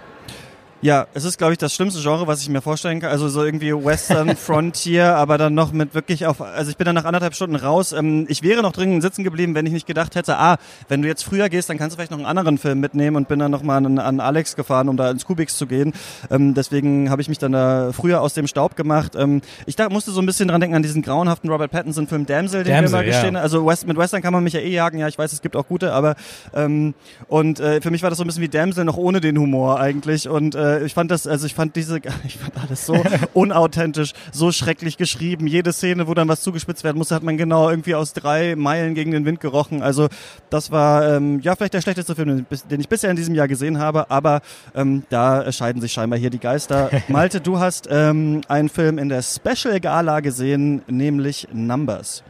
Ja, 0.84 1.06
es 1.14 1.24
ist, 1.24 1.38
glaube 1.38 1.54
ich, 1.54 1.58
das 1.58 1.74
schlimmste 1.74 2.02
Genre, 2.02 2.26
was 2.26 2.42
ich 2.42 2.50
mir 2.50 2.60
vorstellen 2.60 3.00
kann. 3.00 3.10
Also 3.10 3.30
so 3.30 3.42
irgendwie 3.42 3.72
Western 3.72 4.36
Frontier, 4.36 5.16
aber 5.16 5.38
dann 5.38 5.54
noch 5.54 5.72
mit 5.72 5.94
wirklich 5.94 6.26
auf. 6.26 6.42
Also 6.42 6.70
ich 6.70 6.76
bin 6.76 6.84
dann 6.84 6.94
nach 6.94 7.06
anderthalb 7.06 7.34
Stunden 7.34 7.56
raus. 7.56 7.92
Ähm, 7.92 8.26
ich 8.28 8.42
wäre 8.42 8.60
noch 8.60 8.72
dringend 8.72 9.02
sitzen 9.02 9.24
geblieben, 9.24 9.54
wenn 9.54 9.64
ich 9.64 9.72
nicht 9.72 9.86
gedacht 9.86 10.14
hätte, 10.14 10.36
ah, 10.36 10.58
wenn 10.88 11.00
du 11.00 11.08
jetzt 11.08 11.24
früher 11.24 11.48
gehst, 11.48 11.70
dann 11.70 11.78
kannst 11.78 11.94
du 11.94 11.96
vielleicht 11.96 12.10
noch 12.10 12.18
einen 12.18 12.26
anderen 12.26 12.58
Film 12.58 12.80
mitnehmen 12.80 13.16
und 13.16 13.28
bin 13.28 13.38
dann 13.38 13.50
nochmal 13.50 13.78
an, 13.78 13.98
an 13.98 14.20
Alex 14.20 14.56
gefahren, 14.56 14.90
um 14.90 14.98
da 14.98 15.10
ins 15.10 15.24
Kubix 15.24 15.56
zu 15.56 15.66
gehen. 15.66 15.94
Ähm, 16.30 16.52
deswegen 16.52 17.08
habe 17.08 17.22
ich 17.22 17.30
mich 17.30 17.38
dann 17.38 17.52
da 17.52 17.92
früher 17.94 18.20
aus 18.20 18.34
dem 18.34 18.46
Staub 18.46 18.76
gemacht. 18.76 19.14
Ähm, 19.16 19.40
ich 19.64 19.76
da, 19.76 19.88
musste 19.88 20.10
so 20.10 20.20
ein 20.20 20.26
bisschen 20.26 20.48
dran 20.48 20.60
denken 20.60 20.76
an 20.76 20.82
diesen 20.82 21.00
grauenhaften 21.00 21.48
Robert 21.48 21.70
Pattinson-Film 21.70 22.26
Damsel, 22.26 22.62
den 22.62 22.74
Damsel, 22.74 22.92
wir 22.92 22.98
mal 22.98 23.06
ja. 23.06 23.12
gestehen. 23.12 23.36
Also 23.36 23.64
West, 23.64 23.86
mit 23.86 23.96
Western 23.96 24.20
kann 24.20 24.34
man 24.34 24.44
mich 24.44 24.52
ja 24.52 24.60
eh 24.60 24.68
jagen. 24.68 24.98
Ja, 24.98 25.08
ich 25.08 25.16
weiß, 25.16 25.32
es 25.32 25.40
gibt 25.40 25.56
auch 25.56 25.66
gute, 25.66 25.94
aber 25.94 26.14
ähm, 26.52 26.92
und 27.28 27.58
äh, 27.58 27.80
für 27.80 27.90
mich 27.90 28.02
war 28.02 28.10
das 28.10 28.18
so 28.18 28.24
ein 28.24 28.26
bisschen 28.26 28.42
wie 28.42 28.50
Damsel 28.50 28.84
noch 28.84 28.98
ohne 28.98 29.22
den 29.22 29.38
Humor 29.38 29.80
eigentlich. 29.80 30.28
Und 30.28 30.54
äh, 30.54 30.73
ich 30.82 30.94
fand 30.94 31.10
das, 31.10 31.26
also 31.26 31.46
ich 31.46 31.54
fand 31.54 31.76
diese, 31.76 31.98
ich 32.26 32.36
fand 32.38 32.52
alles 32.62 32.86
so 32.86 32.94
unauthentisch, 33.34 34.12
so 34.32 34.52
schrecklich 34.52 34.96
geschrieben. 34.96 35.46
Jede 35.46 35.72
Szene, 35.72 36.06
wo 36.08 36.14
dann 36.14 36.28
was 36.28 36.40
zugespitzt 36.42 36.84
werden 36.84 36.98
musste, 36.98 37.14
hat 37.14 37.22
man 37.22 37.36
genau 37.36 37.70
irgendwie 37.70 37.94
aus 37.94 38.12
drei 38.12 38.56
Meilen 38.56 38.94
gegen 38.94 39.10
den 39.10 39.24
Wind 39.24 39.40
gerochen. 39.40 39.82
Also 39.82 40.08
das 40.50 40.70
war 40.70 41.16
ähm, 41.16 41.40
ja 41.40 41.54
vielleicht 41.56 41.74
der 41.74 41.80
schlechteste 41.82 42.14
Film, 42.14 42.28
den 42.28 42.38
ich 42.40 42.46
bis- 42.46 42.66
den 42.66 42.80
ich 42.80 42.88
bisher 42.88 43.10
in 43.10 43.16
diesem 43.16 43.34
Jahr 43.34 43.48
gesehen 43.48 43.78
habe. 43.78 44.10
Aber 44.10 44.40
ähm, 44.74 45.02
da 45.10 45.50
scheiden 45.52 45.80
sich 45.82 45.92
scheinbar 45.92 46.18
hier 46.18 46.30
die 46.30 46.38
Geister. 46.40 46.90
Malte, 47.08 47.40
du 47.40 47.58
hast 47.58 47.88
ähm, 47.90 48.40
einen 48.48 48.68
Film 48.68 48.98
in 48.98 49.08
der 49.08 49.22
Special 49.22 49.78
Gala 49.80 50.20
gesehen, 50.20 50.82
nämlich 50.86 51.48
Numbers. 51.52 52.22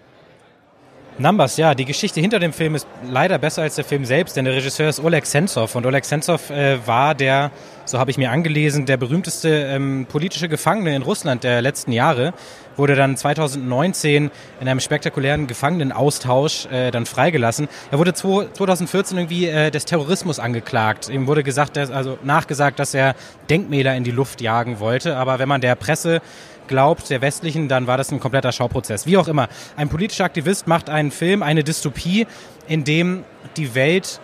Numbers, 1.17 1.57
ja, 1.59 1.77
die 1.77 1.85
Geschichte 1.85 2.21
hinter 2.21 2.41
dem 2.41 2.53
Film 2.53 2.75
ist 2.75 2.89
leider 3.09 3.39
besser 3.39 3.63
als 3.63 3.77
der 3.77 3.85
Film 3.85 4.05
selbst, 4.05 4.37
denn 4.37 4.47
der 4.47 4.55
Regisseur 4.55 4.89
ist 4.89 4.99
Oleg 4.99 5.27
Sentsov 5.27 5.77
und 5.77 5.87
Oleg 5.87 6.05
Sentsov 6.05 6.51
äh, 6.51 6.85
war 6.89 7.15
der, 7.15 7.53
so 7.85 8.01
habe 8.01 8.11
ich 8.11 8.19
mir 8.19 8.33
angelesen, 8.33 8.85
der 8.85 8.97
berühmteste 8.97 9.49
ähm, 9.49 10.07
politische 10.09 10.49
Gefangene 10.49 10.97
in 10.97 11.03
Russland 11.03 11.45
der 11.45 11.63
letzten 11.63 11.93
Jahre, 11.93 12.35
wurde 12.77 12.97
dann 12.97 13.17
2019 13.17 14.33
in 14.61 14.69
einem 14.69 14.81
spektakulären 14.81 15.47
Gefangenenaustausch 15.47 16.67
äh, 16.67 16.91
dann 16.91 17.07
freigelassen. 17.07 17.69
Er 17.93 18.01
wurde 18.01 18.11
zwo- 18.11 18.53
2014 18.53 19.17
irgendwie 19.17 19.47
äh, 19.47 19.71
des 19.71 19.85
Terrorismus 19.85 20.41
angeklagt. 20.41 21.09
Ihm 21.11 21.29
wurde 21.29 21.45
gesagt, 21.45 21.77
dass, 21.77 21.93
also 21.93 22.19
nachgesagt, 22.25 22.81
dass 22.81 22.93
er 22.93 23.15
Denkmäler 23.49 23.95
in 23.95 24.03
die 24.03 24.11
Luft 24.11 24.41
jagen 24.41 24.81
wollte, 24.81 25.17
aber 25.17 25.39
wenn 25.39 25.49
man 25.49 25.61
der 25.61 25.77
Presse 25.77 26.21
glaubt, 26.69 27.11
der 27.11 27.21
westlichen, 27.21 27.69
dann 27.69 27.87
war 27.87 27.97
das 27.97 28.11
ein 28.13 28.21
kompletter 28.21 28.53
Schauprozess. 28.53 29.07
Wie 29.07 29.17
auch 29.17 29.29
immer, 29.29 29.49
ein 29.77 29.89
politischer 29.89 30.25
Aktivist 30.25 30.67
macht 30.67 30.91
einen 30.91 31.11
Film, 31.11 31.43
eine 31.43 31.65
Dystopie, 31.65 32.27
in 32.67 32.85
dem 32.85 33.25
die 33.57 33.75
Welt 33.75 34.21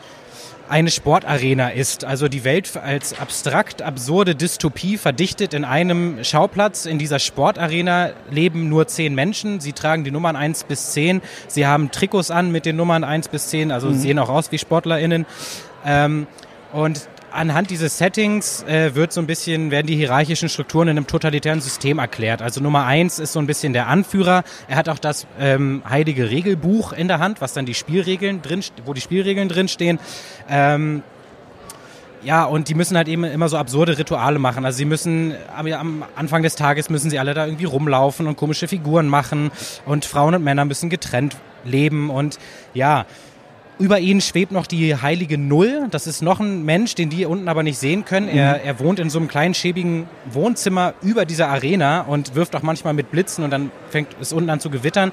eine 0.70 0.90
Sportarena 0.90 1.70
ist. 1.70 2.04
Also 2.04 2.28
die 2.28 2.44
Welt 2.44 2.76
als 2.76 3.18
abstrakt 3.18 3.82
absurde 3.82 4.36
Dystopie 4.36 4.98
verdichtet 4.98 5.52
in 5.52 5.64
einem 5.64 6.22
Schauplatz. 6.22 6.86
In 6.86 6.98
dieser 6.98 7.18
Sportarena 7.18 8.10
leben 8.30 8.68
nur 8.68 8.86
zehn 8.86 9.16
Menschen. 9.16 9.58
Sie 9.58 9.72
tragen 9.72 10.04
die 10.04 10.12
Nummern 10.12 10.36
1 10.36 10.64
bis 10.64 10.92
10. 10.92 11.22
Sie 11.48 11.66
haben 11.66 11.90
Trikots 11.90 12.30
an 12.30 12.52
mit 12.52 12.66
den 12.66 12.76
Nummern 12.76 13.02
1 13.02 13.28
bis 13.28 13.48
10, 13.48 13.72
also 13.72 13.92
sehen 13.92 14.18
auch 14.20 14.28
aus 14.28 14.52
wie 14.52 14.58
SportlerInnen. 14.58 15.26
Ähm, 15.84 16.28
und 16.72 17.08
anhand 17.32 17.70
dieses 17.70 17.98
Settings 17.98 18.62
äh, 18.64 18.94
wird 18.94 19.12
so 19.12 19.20
ein 19.20 19.26
bisschen, 19.26 19.70
werden 19.70 19.86
die 19.86 19.96
hierarchischen 19.96 20.48
Strukturen 20.48 20.88
in 20.88 20.96
einem 20.96 21.06
totalitären 21.06 21.60
System 21.60 21.98
erklärt. 21.98 22.42
Also 22.42 22.60
Nummer 22.60 22.84
eins 22.84 23.18
ist 23.18 23.32
so 23.32 23.38
ein 23.38 23.46
bisschen 23.46 23.72
der 23.72 23.86
Anführer. 23.88 24.44
Er 24.68 24.76
hat 24.76 24.88
auch 24.88 24.98
das 24.98 25.26
ähm, 25.38 25.82
heilige 25.88 26.30
Regelbuch 26.30 26.92
in 26.92 27.08
der 27.08 27.18
Hand, 27.18 27.40
was 27.40 27.52
dann 27.52 27.66
die 27.66 27.74
Spielregeln 27.74 28.42
drin, 28.42 28.62
wo 28.84 28.92
die 28.92 29.00
Spielregeln 29.00 29.48
drinstehen. 29.48 29.98
Ähm, 30.48 31.02
ja, 32.22 32.44
und 32.44 32.68
die 32.68 32.74
müssen 32.74 32.96
halt 32.96 33.08
eben 33.08 33.24
immer 33.24 33.48
so 33.48 33.56
absurde 33.56 33.96
Rituale 33.96 34.38
machen. 34.38 34.64
Also 34.64 34.76
sie 34.78 34.84
müssen 34.84 35.34
am, 35.56 36.04
Anfang 36.16 36.42
des 36.42 36.54
Tages 36.54 36.90
müssen 36.90 37.10
sie 37.10 37.18
alle 37.18 37.32
da 37.32 37.46
irgendwie 37.46 37.64
rumlaufen 37.64 38.26
und 38.26 38.36
komische 38.36 38.68
Figuren 38.68 39.08
machen 39.08 39.50
und 39.86 40.04
Frauen 40.04 40.34
und 40.34 40.44
Männer 40.44 40.64
müssen 40.64 40.90
getrennt 40.90 41.36
leben 41.64 42.10
und 42.10 42.38
ja, 42.74 43.06
über 43.80 43.98
ihnen 43.98 44.20
schwebt 44.20 44.52
noch 44.52 44.66
die 44.66 44.94
heilige 44.94 45.38
Null. 45.38 45.88
Das 45.90 46.06
ist 46.06 46.22
noch 46.22 46.38
ein 46.38 46.64
Mensch, 46.64 46.94
den 46.94 47.08
die 47.08 47.24
unten 47.24 47.48
aber 47.48 47.62
nicht 47.62 47.78
sehen 47.78 48.04
können. 48.04 48.26
Mhm. 48.26 48.38
Er, 48.38 48.62
er 48.62 48.78
wohnt 48.78 49.00
in 49.00 49.10
so 49.10 49.18
einem 49.18 49.26
kleinen, 49.26 49.54
schäbigen 49.54 50.06
Wohnzimmer 50.30 50.94
über 51.02 51.24
dieser 51.24 51.48
Arena 51.48 52.02
und 52.02 52.34
wirft 52.34 52.54
auch 52.54 52.62
manchmal 52.62 52.92
mit 52.92 53.10
Blitzen 53.10 53.42
und 53.42 53.50
dann 53.50 53.72
fängt 53.88 54.08
es 54.20 54.32
unten 54.32 54.50
an 54.50 54.60
zu 54.60 54.70
gewittern. 54.70 55.12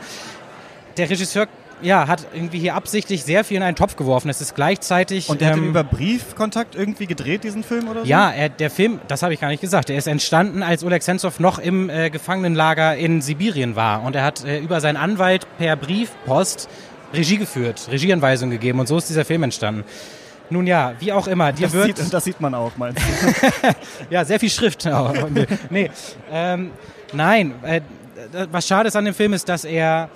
Der 0.98 1.10
Regisseur 1.10 1.48
ja, 1.82 2.08
hat 2.08 2.26
irgendwie 2.34 2.60
hier 2.60 2.76
absichtlich 2.76 3.24
sehr 3.24 3.44
viel 3.44 3.58
in 3.58 3.64
einen 3.64 3.76
Topf 3.76 3.96
geworfen. 3.96 4.30
Es 4.30 4.42
ist 4.42 4.56
gleichzeitig. 4.56 5.30
Und 5.30 5.42
der 5.42 5.52
ähm, 5.52 5.62
hat 5.62 5.66
über 5.68 5.84
Briefkontakt 5.84 6.76
irgendwie 6.76 7.06
gedreht, 7.06 7.44
diesen 7.44 7.64
Film 7.64 7.88
oder 7.88 8.02
so? 8.02 8.08
Ja, 8.08 8.32
er, 8.32 8.50
der 8.50 8.70
Film, 8.70 9.00
das 9.08 9.22
habe 9.22 9.34
ich 9.34 9.40
gar 9.40 9.50
nicht 9.50 9.62
gesagt, 9.62 9.90
der 9.90 9.98
ist 9.98 10.08
entstanden, 10.08 10.64
als 10.64 10.84
Oleg 10.84 11.04
Sentsov 11.04 11.40
noch 11.40 11.60
im 11.60 11.90
äh, 11.90 12.10
Gefangenenlager 12.10 12.96
in 12.96 13.22
Sibirien 13.22 13.76
war. 13.76 14.04
Und 14.04 14.16
er 14.16 14.24
hat 14.24 14.44
äh, 14.44 14.60
über 14.60 14.82
seinen 14.82 14.98
Anwalt 14.98 15.46
per 15.58 15.76
Briefpost 15.76 16.68
Regie 17.14 17.38
geführt, 17.38 17.88
Regieanweisungen 17.92 18.52
gegeben 18.52 18.80
und 18.80 18.88
so 18.88 18.98
ist 18.98 19.10
dieser 19.10 19.26
Film 19.26 19.44
entstanden. 19.44 19.84
Nun 20.50 20.66
ja, 20.66 20.94
wie 21.00 21.12
auch 21.12 21.28
immer, 21.28 21.52
dir 21.52 21.64
das 21.64 21.74
wird... 21.74 21.98
Sieht, 21.98 22.14
das 22.14 22.24
sieht 22.24 22.40
man 22.40 22.54
auch, 22.54 22.72
meinst 22.78 23.02
du? 23.02 23.68
ja, 24.10 24.24
sehr 24.24 24.40
viel 24.40 24.50
Schrift. 24.50 24.88
nee, 25.70 25.92
ähm, 26.32 26.72
nein, 27.12 27.54
äh, 27.64 27.82
was 28.52 28.68
schade 28.68 28.88
ist 28.88 28.96
an 28.96 29.06
dem 29.06 29.14
Film 29.14 29.34
ist, 29.34 29.50
dass 29.50 29.66
er 29.66 30.10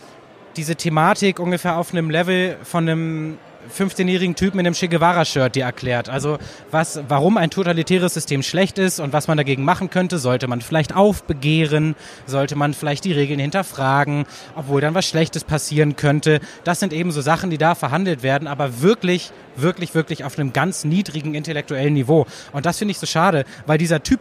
diese 0.56 0.76
Thematik 0.76 1.40
ungefähr 1.40 1.78
auf 1.78 1.94
einem 1.94 2.10
Level 2.10 2.58
von 2.64 2.88
einem 2.88 3.38
15-jährigen 3.78 4.36
Typen 4.36 4.60
in 4.60 4.66
einem 4.66 4.76
Che 4.76 4.88
Guevara-Shirt 4.88 5.56
dir 5.56 5.64
erklärt. 5.64 6.10
Also 6.10 6.38
was, 6.72 7.02
warum 7.08 7.38
ein 7.38 7.50
totalitäres 7.50 8.14
System 8.14 8.44
schlecht 8.44 8.78
ist 8.78 9.00
und 9.00 9.14
was 9.14 9.28
man 9.28 9.38
dagegen 9.38 9.64
machen 9.64 9.90
könnte. 9.90 10.18
Sollte 10.18 10.48
man 10.48 10.62
vielleicht 10.62 10.96
aufbegehren, 10.96 11.96
sollte 12.26 12.56
man 12.56 12.74
vielleicht 12.74 13.06
die 13.06 13.14
Regeln 13.14 13.40
hinterfragen, 13.40 14.26
obwohl 14.56 14.82
dann 14.82 14.94
was 14.94 15.08
Schlechtes 15.08 15.44
passieren 15.44 15.96
könnte. 15.96 16.40
Das 16.64 16.80
sind 16.80 16.94
eben 16.94 17.12
so 17.12 17.22
Sachen, 17.22 17.50
die 17.50 17.58
da 17.58 17.76
verhandelt 17.76 18.24
werden, 18.24 18.48
aber 18.48 18.82
wirklich, 18.82 19.32
wirklich, 19.56 19.96
wirklich 19.96 20.24
auf 20.24 20.38
einem 20.38 20.54
ganz 20.54 20.84
niedrigen 20.84 21.34
intellektuellen 21.34 21.94
Niveau. 21.94 22.26
Und 22.52 22.66
das 22.66 22.78
finde 22.78 22.92
ich 22.92 23.00
so 23.00 23.06
schade, 23.06 23.46
weil 23.66 23.78
dieser 23.78 24.04
Typ 24.04 24.20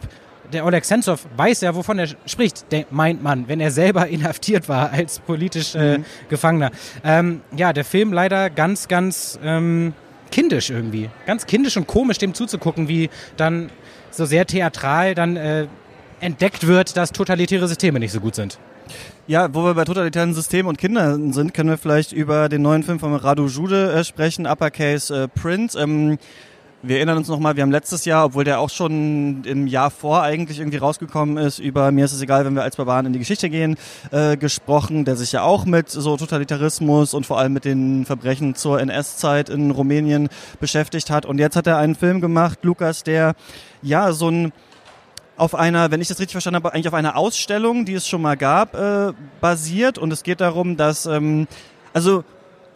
der 0.51 0.65
Oleg 0.65 0.85
Sentsov 0.85 1.27
weiß 1.35 1.61
ja, 1.61 1.75
wovon 1.75 1.99
er 1.99 2.07
spricht, 2.25 2.65
meint 2.91 3.23
man, 3.23 3.47
wenn 3.47 3.59
er 3.59 3.71
selber 3.71 4.07
inhaftiert 4.09 4.69
war 4.69 4.91
als 4.91 5.19
politisch 5.19 5.75
äh, 5.75 5.99
mhm. 5.99 6.05
Gefangener. 6.29 6.71
Ähm, 7.03 7.41
ja, 7.55 7.73
der 7.73 7.85
Film 7.85 8.13
leider 8.13 8.49
ganz, 8.49 8.87
ganz 8.87 9.39
ähm, 9.43 9.93
kindisch 10.31 10.69
irgendwie. 10.69 11.09
Ganz 11.25 11.45
kindisch 11.45 11.77
und 11.77 11.87
komisch, 11.87 12.17
dem 12.17 12.33
zuzugucken, 12.33 12.87
wie 12.87 13.09
dann 13.37 13.69
so 14.11 14.25
sehr 14.25 14.45
theatral 14.45 15.15
dann 15.15 15.37
äh, 15.37 15.67
entdeckt 16.19 16.67
wird, 16.67 16.97
dass 16.97 17.11
totalitäre 17.11 17.67
Systeme 17.67 17.99
nicht 17.99 18.11
so 18.11 18.19
gut 18.19 18.35
sind. 18.35 18.59
Ja, 19.27 19.53
wo 19.53 19.63
wir 19.63 19.73
bei 19.73 19.85
totalitären 19.85 20.33
Systemen 20.33 20.67
und 20.67 20.77
Kindern 20.77 21.31
sind, 21.31 21.53
können 21.53 21.69
wir 21.69 21.77
vielleicht 21.77 22.11
über 22.11 22.49
den 22.49 22.61
neuen 22.61 22.83
Film 22.83 22.99
von 22.99 23.15
Radu 23.15 23.47
Jude 23.47 23.91
äh, 23.93 24.03
sprechen, 24.03 24.45
Uppercase 24.45 25.23
äh, 25.23 25.27
Prince. 25.27 25.79
Ähm, 25.79 26.17
wir 26.83 26.97
erinnern 26.97 27.17
uns 27.17 27.27
nochmal, 27.27 27.55
wir 27.55 27.63
haben 27.63 27.71
letztes 27.71 28.05
Jahr, 28.05 28.25
obwohl 28.25 28.43
der 28.43 28.59
auch 28.59 28.69
schon 28.69 29.43
im 29.43 29.67
Jahr 29.67 29.91
vor 29.91 30.23
eigentlich 30.23 30.59
irgendwie 30.59 30.77
rausgekommen 30.77 31.37
ist, 31.37 31.59
über 31.59 31.91
Mir 31.91 32.05
ist 32.05 32.13
es 32.13 32.21
egal, 32.21 32.45
wenn 32.45 32.55
wir 32.55 32.63
als 32.63 32.75
Barbaren 32.75 33.05
in 33.05 33.13
die 33.13 33.19
Geschichte 33.19 33.49
gehen, 33.49 33.77
äh, 34.11 34.35
gesprochen, 34.37 35.05
der 35.05 35.15
sich 35.15 35.31
ja 35.31 35.43
auch 35.43 35.65
mit 35.65 35.89
so 35.89 36.17
Totalitarismus 36.17 37.13
und 37.13 37.25
vor 37.25 37.37
allem 37.37 37.53
mit 37.53 37.65
den 37.65 38.05
Verbrechen 38.05 38.55
zur 38.55 38.79
NS-Zeit 38.79 39.49
in 39.49 39.71
Rumänien 39.71 40.29
beschäftigt 40.59 41.11
hat. 41.11 41.25
Und 41.25 41.37
jetzt 41.39 41.55
hat 41.55 41.67
er 41.67 41.77
einen 41.77 41.95
Film 41.95 42.19
gemacht, 42.19 42.59
Lukas, 42.63 43.03
der 43.03 43.35
ja 43.81 44.11
so 44.11 44.29
ein 44.29 44.53
auf 45.37 45.55
einer, 45.55 45.89
wenn 45.89 46.01
ich 46.01 46.07
das 46.07 46.19
richtig 46.19 46.33
verstanden 46.33 46.57
habe, 46.57 46.73
eigentlich 46.73 46.87
auf 46.87 46.93
einer 46.93 47.17
Ausstellung, 47.17 47.85
die 47.85 47.95
es 47.95 48.07
schon 48.07 48.21
mal 48.21 48.37
gab, 48.37 48.75
äh, 48.75 49.13
basiert. 49.39 49.97
Und 49.97 50.13
es 50.13 50.21
geht 50.21 50.39
darum, 50.39 50.77
dass 50.77 51.07
ähm, 51.07 51.47
also 51.93 52.23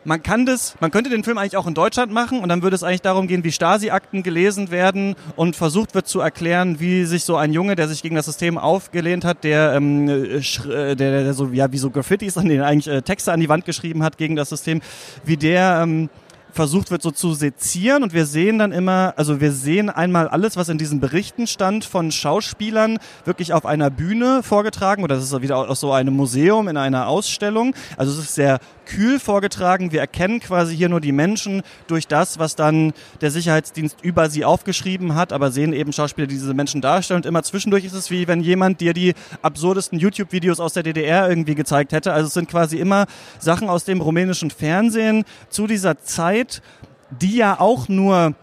man 0.05 0.21
kann 0.23 0.45
das, 0.45 0.75
man 0.79 0.91
könnte 0.91 1.09
den 1.09 1.23
Film 1.23 1.37
eigentlich 1.37 1.57
auch 1.57 1.67
in 1.67 1.73
Deutschland 1.73 2.11
machen 2.11 2.39
und 2.39 2.49
dann 2.49 2.61
würde 2.61 2.75
es 2.75 2.83
eigentlich 2.83 3.01
darum 3.01 3.27
gehen, 3.27 3.43
wie 3.43 3.51
Stasi-Akten 3.51 4.23
gelesen 4.23 4.71
werden 4.71 5.15
und 5.35 5.55
versucht 5.55 5.95
wird 5.95 6.07
zu 6.07 6.19
erklären, 6.19 6.79
wie 6.79 7.05
sich 7.05 7.23
so 7.25 7.35
ein 7.35 7.51
Junge, 7.51 7.75
der 7.75 7.87
sich 7.87 8.01
gegen 8.01 8.15
das 8.15 8.25
System 8.25 8.57
aufgelehnt 8.57 9.25
hat, 9.25 9.43
der, 9.43 9.73
ähm, 9.73 10.07
äh, 10.07 10.95
der, 10.95 10.95
der 10.95 11.33
so, 11.33 11.47
ja, 11.47 11.71
wie 11.71 11.77
so 11.77 11.89
Graffitis 11.89 12.37
an 12.37 12.47
den 12.47 12.61
eigentlich 12.61 12.87
äh, 12.87 13.01
Texte 13.01 13.33
an 13.33 13.39
die 13.39 13.49
Wand 13.49 13.65
geschrieben 13.65 14.03
hat 14.03 14.17
gegen 14.17 14.35
das 14.35 14.49
System, 14.49 14.81
wie 15.25 15.37
der, 15.37 15.81
ähm, 15.83 16.09
versucht 16.55 16.89
wird 16.89 17.01
so 17.01 17.11
zu 17.11 17.33
sezieren 17.33 18.01
und 18.01 18.13
wir 18.13 18.25
sehen 18.25 18.57
dann 18.57 18.71
immer, 18.71 19.13
also 19.17 19.41
wir 19.41 19.51
sehen 19.51 19.89
einmal 19.89 20.29
alles, 20.29 20.55
was 20.55 20.69
in 20.69 20.77
diesen 20.77 21.01
Berichten 21.01 21.47
stand 21.47 21.83
von 21.83 22.11
Schauspielern 22.11 22.97
wirklich 23.25 23.51
auf 23.51 23.65
einer 23.65 23.89
Bühne 23.89 24.41
vorgetragen 24.41 25.03
oder 25.03 25.15
das 25.15 25.25
ist 25.25 25.41
wieder 25.41 25.57
auch 25.57 25.75
so 25.75 25.91
ein 25.91 26.07
Museum 26.07 26.69
in 26.69 26.77
einer 26.77 27.07
Ausstellung. 27.07 27.75
Also 27.97 28.13
es 28.13 28.19
ist 28.19 28.35
sehr 28.35 28.59
kühl 28.85 29.19
vorgetragen. 29.19 29.91
Wir 29.91 29.99
erkennen 29.99 30.39
quasi 30.39 30.75
hier 30.75 30.89
nur 30.89 31.01
die 31.01 31.11
Menschen 31.11 31.61
durch 31.87 32.07
das, 32.07 32.39
was 32.39 32.55
dann 32.55 32.93
der 33.21 33.31
Sicherheitsdienst 33.31 33.97
über 34.01 34.29
sie 34.29 34.45
aufgeschrieben 34.45 35.15
hat, 35.15 35.33
aber 35.33 35.51
sehen 35.51 35.73
eben 35.73 35.91
Schauspieler, 35.93 36.27
die 36.27 36.35
diese 36.35 36.53
Menschen 36.53 36.81
darstellen. 36.81 37.21
Und 37.21 37.25
immer 37.25 37.43
zwischendurch 37.43 37.85
ist 37.85 37.93
es 37.93 38.11
wie 38.11 38.27
wenn 38.27 38.41
jemand 38.41 38.81
dir 38.81 38.93
die 38.93 39.13
absurdesten 39.41 39.99
YouTube-Videos 39.99 40.59
aus 40.59 40.73
der 40.73 40.83
DDR 40.83 41.29
irgendwie 41.29 41.55
gezeigt 41.55 41.91
hätte. 41.91 42.13
Also 42.13 42.27
es 42.27 42.33
sind 42.33 42.49
quasi 42.49 42.77
immer 42.77 43.05
Sachen 43.39 43.69
aus 43.69 43.83
dem 43.83 44.01
rumänischen 44.01 44.51
Fernsehen 44.51 45.25
zu 45.49 45.67
dieser 45.67 45.99
Zeit, 45.99 46.61
die 47.09 47.37
ja 47.37 47.59
auch 47.59 47.87
nur 47.87 48.35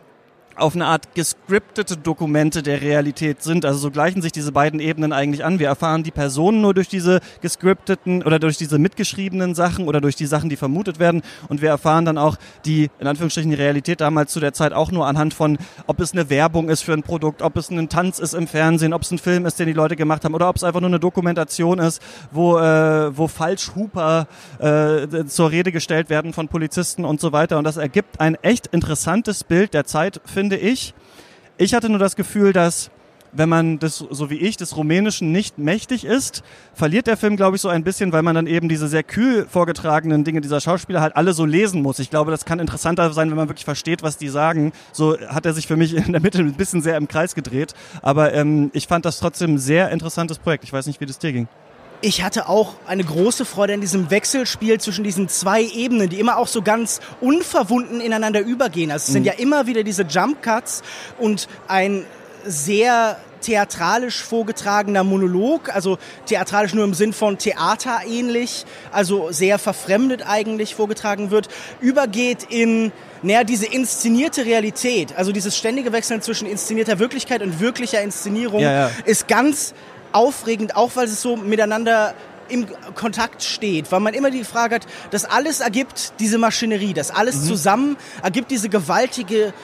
auf 0.56 0.74
eine 0.74 0.86
Art 0.86 1.14
gescriptete 1.14 1.96
Dokumente 1.96 2.62
der 2.62 2.80
Realität 2.82 3.42
sind. 3.42 3.64
Also 3.64 3.78
so 3.78 3.90
gleichen 3.90 4.22
sich 4.22 4.32
diese 4.32 4.52
beiden 4.52 4.80
Ebenen 4.80 5.12
eigentlich 5.12 5.44
an. 5.44 5.58
Wir 5.58 5.68
erfahren 5.68 6.02
die 6.02 6.10
Personen 6.10 6.60
nur 6.60 6.74
durch 6.74 6.88
diese 6.88 7.20
gescripteten 7.40 8.22
oder 8.22 8.38
durch 8.38 8.56
diese 8.56 8.78
mitgeschriebenen 8.78 9.54
Sachen 9.54 9.88
oder 9.88 10.00
durch 10.00 10.16
die 10.16 10.26
Sachen, 10.26 10.50
die 10.50 10.56
vermutet 10.56 10.98
werden. 10.98 11.22
Und 11.48 11.62
wir 11.62 11.68
erfahren 11.68 12.04
dann 12.04 12.18
auch 12.18 12.36
die, 12.64 12.90
in 12.98 13.06
Anführungsstrichen, 13.06 13.52
Realität 13.52 14.00
damals 14.00 14.32
zu 14.32 14.40
der 14.40 14.52
Zeit 14.52 14.72
auch 14.72 14.90
nur 14.90 15.06
anhand 15.06 15.34
von, 15.34 15.58
ob 15.86 16.00
es 16.00 16.12
eine 16.12 16.30
Werbung 16.30 16.68
ist 16.68 16.82
für 16.82 16.92
ein 16.92 17.02
Produkt, 17.02 17.42
ob 17.42 17.56
es 17.56 17.70
ein 17.70 17.88
Tanz 17.88 18.18
ist 18.18 18.34
im 18.34 18.46
Fernsehen, 18.46 18.92
ob 18.92 19.02
es 19.02 19.10
ein 19.10 19.18
Film 19.18 19.46
ist, 19.46 19.58
den 19.58 19.66
die 19.66 19.72
Leute 19.72 19.96
gemacht 19.96 20.24
haben 20.24 20.34
oder 20.34 20.48
ob 20.48 20.56
es 20.56 20.64
einfach 20.64 20.80
nur 20.80 20.90
eine 20.90 21.00
Dokumentation 21.00 21.78
ist, 21.78 22.02
wo, 22.30 22.58
äh, 22.58 23.16
wo 23.16 23.28
Falschhuper 23.28 24.26
äh, 24.58 25.24
zur 25.26 25.50
Rede 25.50 25.72
gestellt 25.72 26.10
werden 26.10 26.32
von 26.32 26.48
Polizisten 26.48 27.04
und 27.04 27.20
so 27.20 27.32
weiter. 27.32 27.58
Und 27.58 27.64
das 27.64 27.76
ergibt 27.76 28.20
ein 28.20 28.36
echt 28.42 28.66
interessantes 28.68 29.44
Bild 29.44 29.74
der 29.74 29.84
Zeit, 29.84 30.20
finde 30.24 30.51
finde 30.52 30.68
ich. 30.68 30.94
Ich 31.56 31.74
hatte 31.74 31.88
nur 31.88 31.98
das 31.98 32.16
Gefühl, 32.16 32.52
dass 32.52 32.90
wenn 33.34 33.48
man 33.48 33.78
das, 33.78 33.96
so 33.96 34.28
wie 34.28 34.36
ich, 34.36 34.58
des 34.58 34.76
Rumänischen 34.76 35.32
nicht 35.32 35.56
mächtig 35.56 36.04
ist, 36.04 36.42
verliert 36.74 37.06
der 37.06 37.16
Film, 37.16 37.36
glaube 37.36 37.56
ich, 37.56 37.62
so 37.62 37.70
ein 37.70 37.82
bisschen, 37.82 38.12
weil 38.12 38.20
man 38.20 38.34
dann 38.34 38.46
eben 38.46 38.68
diese 38.68 38.88
sehr 38.88 39.02
kühl 39.02 39.46
vorgetragenen 39.48 40.22
Dinge 40.22 40.42
dieser 40.42 40.60
Schauspieler 40.60 41.00
halt 41.00 41.16
alle 41.16 41.32
so 41.32 41.46
lesen 41.46 41.80
muss. 41.80 41.98
Ich 41.98 42.10
glaube, 42.10 42.30
das 42.30 42.44
kann 42.44 42.58
interessanter 42.58 43.10
sein, 43.14 43.30
wenn 43.30 43.38
man 43.38 43.48
wirklich 43.48 43.64
versteht, 43.64 44.02
was 44.02 44.18
die 44.18 44.28
sagen. 44.28 44.72
So 44.92 45.18
hat 45.18 45.46
er 45.46 45.54
sich 45.54 45.66
für 45.66 45.78
mich 45.78 45.94
in 45.94 46.12
der 46.12 46.20
Mitte 46.20 46.40
ein 46.40 46.52
bisschen 46.52 46.82
sehr 46.82 46.98
im 46.98 47.08
Kreis 47.08 47.34
gedreht. 47.34 47.72
Aber 48.02 48.34
ähm, 48.34 48.70
ich 48.74 48.86
fand 48.86 49.06
das 49.06 49.18
trotzdem 49.18 49.54
ein 49.54 49.58
sehr 49.58 49.88
interessantes 49.90 50.38
Projekt. 50.38 50.64
Ich 50.64 50.72
weiß 50.74 50.86
nicht, 50.86 51.00
wie 51.00 51.06
das 51.06 51.18
dir 51.18 51.32
ging 51.32 51.48
ich 52.02 52.22
hatte 52.22 52.48
auch 52.48 52.74
eine 52.86 53.04
große 53.04 53.44
Freude 53.44 53.74
an 53.74 53.80
diesem 53.80 54.10
Wechselspiel 54.10 54.80
zwischen 54.80 55.04
diesen 55.04 55.28
zwei 55.28 55.62
Ebenen, 55.62 56.08
die 56.08 56.18
immer 56.18 56.36
auch 56.36 56.48
so 56.48 56.60
ganz 56.60 57.00
unverwunden 57.20 58.00
ineinander 58.00 58.40
übergehen. 58.40 58.90
Also 58.90 59.04
es 59.04 59.08
mhm. 59.10 59.12
sind 59.12 59.24
ja 59.24 59.32
immer 59.34 59.66
wieder 59.66 59.84
diese 59.84 60.02
Jump 60.02 60.42
Cuts 60.42 60.82
und 61.18 61.48
ein 61.68 62.04
sehr 62.44 63.18
theatralisch 63.40 64.22
vorgetragener 64.22 65.04
Monolog, 65.04 65.74
also 65.74 65.98
theatralisch 66.26 66.74
nur 66.74 66.84
im 66.84 66.94
Sinn 66.94 67.12
von 67.12 67.38
Theater 67.38 68.00
ähnlich, 68.06 68.64
also 68.92 69.30
sehr 69.30 69.58
verfremdet 69.58 70.22
eigentlich 70.26 70.74
vorgetragen 70.74 71.30
wird, 71.30 71.48
übergeht 71.80 72.44
in 72.48 72.92
naja, 73.22 73.44
diese 73.44 73.66
inszenierte 73.66 74.44
Realität, 74.44 75.14
also 75.16 75.30
dieses 75.30 75.56
ständige 75.56 75.92
Wechseln 75.92 76.22
zwischen 76.22 76.46
inszenierter 76.48 76.98
Wirklichkeit 76.98 77.42
und 77.42 77.60
wirklicher 77.60 78.02
Inszenierung 78.02 78.60
ja, 78.60 78.72
ja. 78.72 78.90
ist 79.04 79.28
ganz 79.28 79.74
aufregend, 80.12 80.76
auch 80.76 80.92
weil 80.94 81.06
es 81.06 81.22
so 81.22 81.36
miteinander 81.36 82.14
im 82.48 82.66
Kontakt 82.94 83.42
steht, 83.42 83.90
weil 83.92 84.00
man 84.00 84.14
immer 84.14 84.30
die 84.30 84.44
Frage 84.44 84.76
hat, 84.76 84.86
das 85.10 85.24
alles 85.24 85.60
ergibt 85.60 86.12
diese 86.20 86.38
Maschinerie, 86.38 86.92
das 86.92 87.10
alles 87.10 87.36
mhm. 87.36 87.46
zusammen 87.46 87.96
ergibt 88.22 88.50
diese 88.50 88.68
gewaltige 88.68 89.54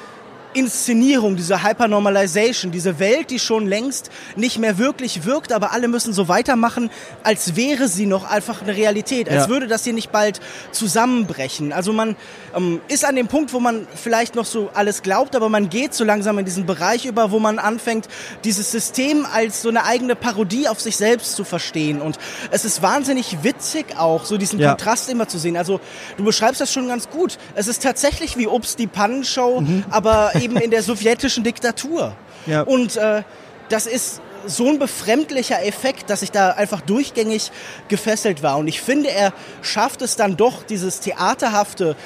Inszenierung, 0.58 1.36
diese 1.36 1.62
Hypernormalization, 1.62 2.72
diese 2.72 2.98
Welt, 2.98 3.30
die 3.30 3.38
schon 3.38 3.66
längst 3.66 4.10
nicht 4.36 4.58
mehr 4.58 4.78
wirklich 4.78 5.24
wirkt, 5.24 5.52
aber 5.52 5.72
alle 5.72 5.88
müssen 5.88 6.12
so 6.12 6.28
weitermachen, 6.28 6.90
als 7.22 7.54
wäre 7.54 7.88
sie 7.88 8.06
noch 8.06 8.28
einfach 8.28 8.62
eine 8.62 8.76
Realität, 8.76 9.28
als 9.28 9.44
ja. 9.44 9.48
würde 9.48 9.68
das 9.68 9.84
hier 9.84 9.92
nicht 9.92 10.10
bald 10.10 10.40
zusammenbrechen. 10.72 11.72
Also 11.72 11.92
man 11.92 12.16
ähm, 12.56 12.80
ist 12.88 13.04
an 13.04 13.16
dem 13.16 13.28
Punkt, 13.28 13.52
wo 13.52 13.60
man 13.60 13.86
vielleicht 13.94 14.34
noch 14.34 14.44
so 14.44 14.70
alles 14.74 15.02
glaubt, 15.02 15.36
aber 15.36 15.48
man 15.48 15.68
geht 15.68 15.94
so 15.94 16.04
langsam 16.04 16.38
in 16.38 16.44
diesen 16.44 16.66
Bereich 16.66 17.06
über, 17.06 17.30
wo 17.30 17.38
man 17.38 17.58
anfängt, 17.58 18.08
dieses 18.44 18.70
System 18.70 19.26
als 19.32 19.62
so 19.62 19.68
eine 19.68 19.84
eigene 19.84 20.16
Parodie 20.16 20.68
auf 20.68 20.80
sich 20.80 20.96
selbst 20.96 21.36
zu 21.36 21.44
verstehen. 21.44 22.00
Und 22.00 22.18
es 22.50 22.64
ist 22.64 22.82
wahnsinnig 22.82 23.42
witzig 23.42 23.96
auch, 23.96 24.24
so 24.24 24.38
diesen 24.38 24.58
ja. 24.58 24.70
Kontrast 24.70 25.08
immer 25.08 25.28
zu 25.28 25.38
sehen. 25.38 25.56
Also 25.56 25.80
du 26.16 26.24
beschreibst 26.24 26.60
das 26.60 26.72
schon 26.72 26.88
ganz 26.88 27.08
gut. 27.08 27.38
Es 27.54 27.68
ist 27.68 27.82
tatsächlich 27.82 28.36
wie 28.36 28.46
Ups 28.46 28.76
die 28.76 28.86
Pannenshow, 28.86 29.60
mhm. 29.60 29.84
aber 29.90 30.32
eben 30.34 30.47
in 30.56 30.70
der 30.70 30.82
sowjetischen 30.82 31.44
Diktatur. 31.44 32.16
Ja. 32.46 32.62
Und 32.62 32.96
äh, 32.96 33.22
das 33.68 33.86
ist 33.86 34.20
so 34.46 34.68
ein 34.68 34.78
befremdlicher 34.78 35.64
Effekt, 35.64 36.10
dass 36.10 36.22
ich 36.22 36.30
da 36.30 36.50
einfach 36.50 36.80
durchgängig 36.80 37.50
gefesselt 37.88 38.42
war. 38.42 38.58
Und 38.58 38.68
ich 38.68 38.80
finde, 38.80 39.10
er 39.10 39.32
schafft 39.62 40.02
es 40.02 40.16
dann 40.16 40.36
doch, 40.36 40.62
dieses 40.62 41.00
Theaterhafte 41.00 41.96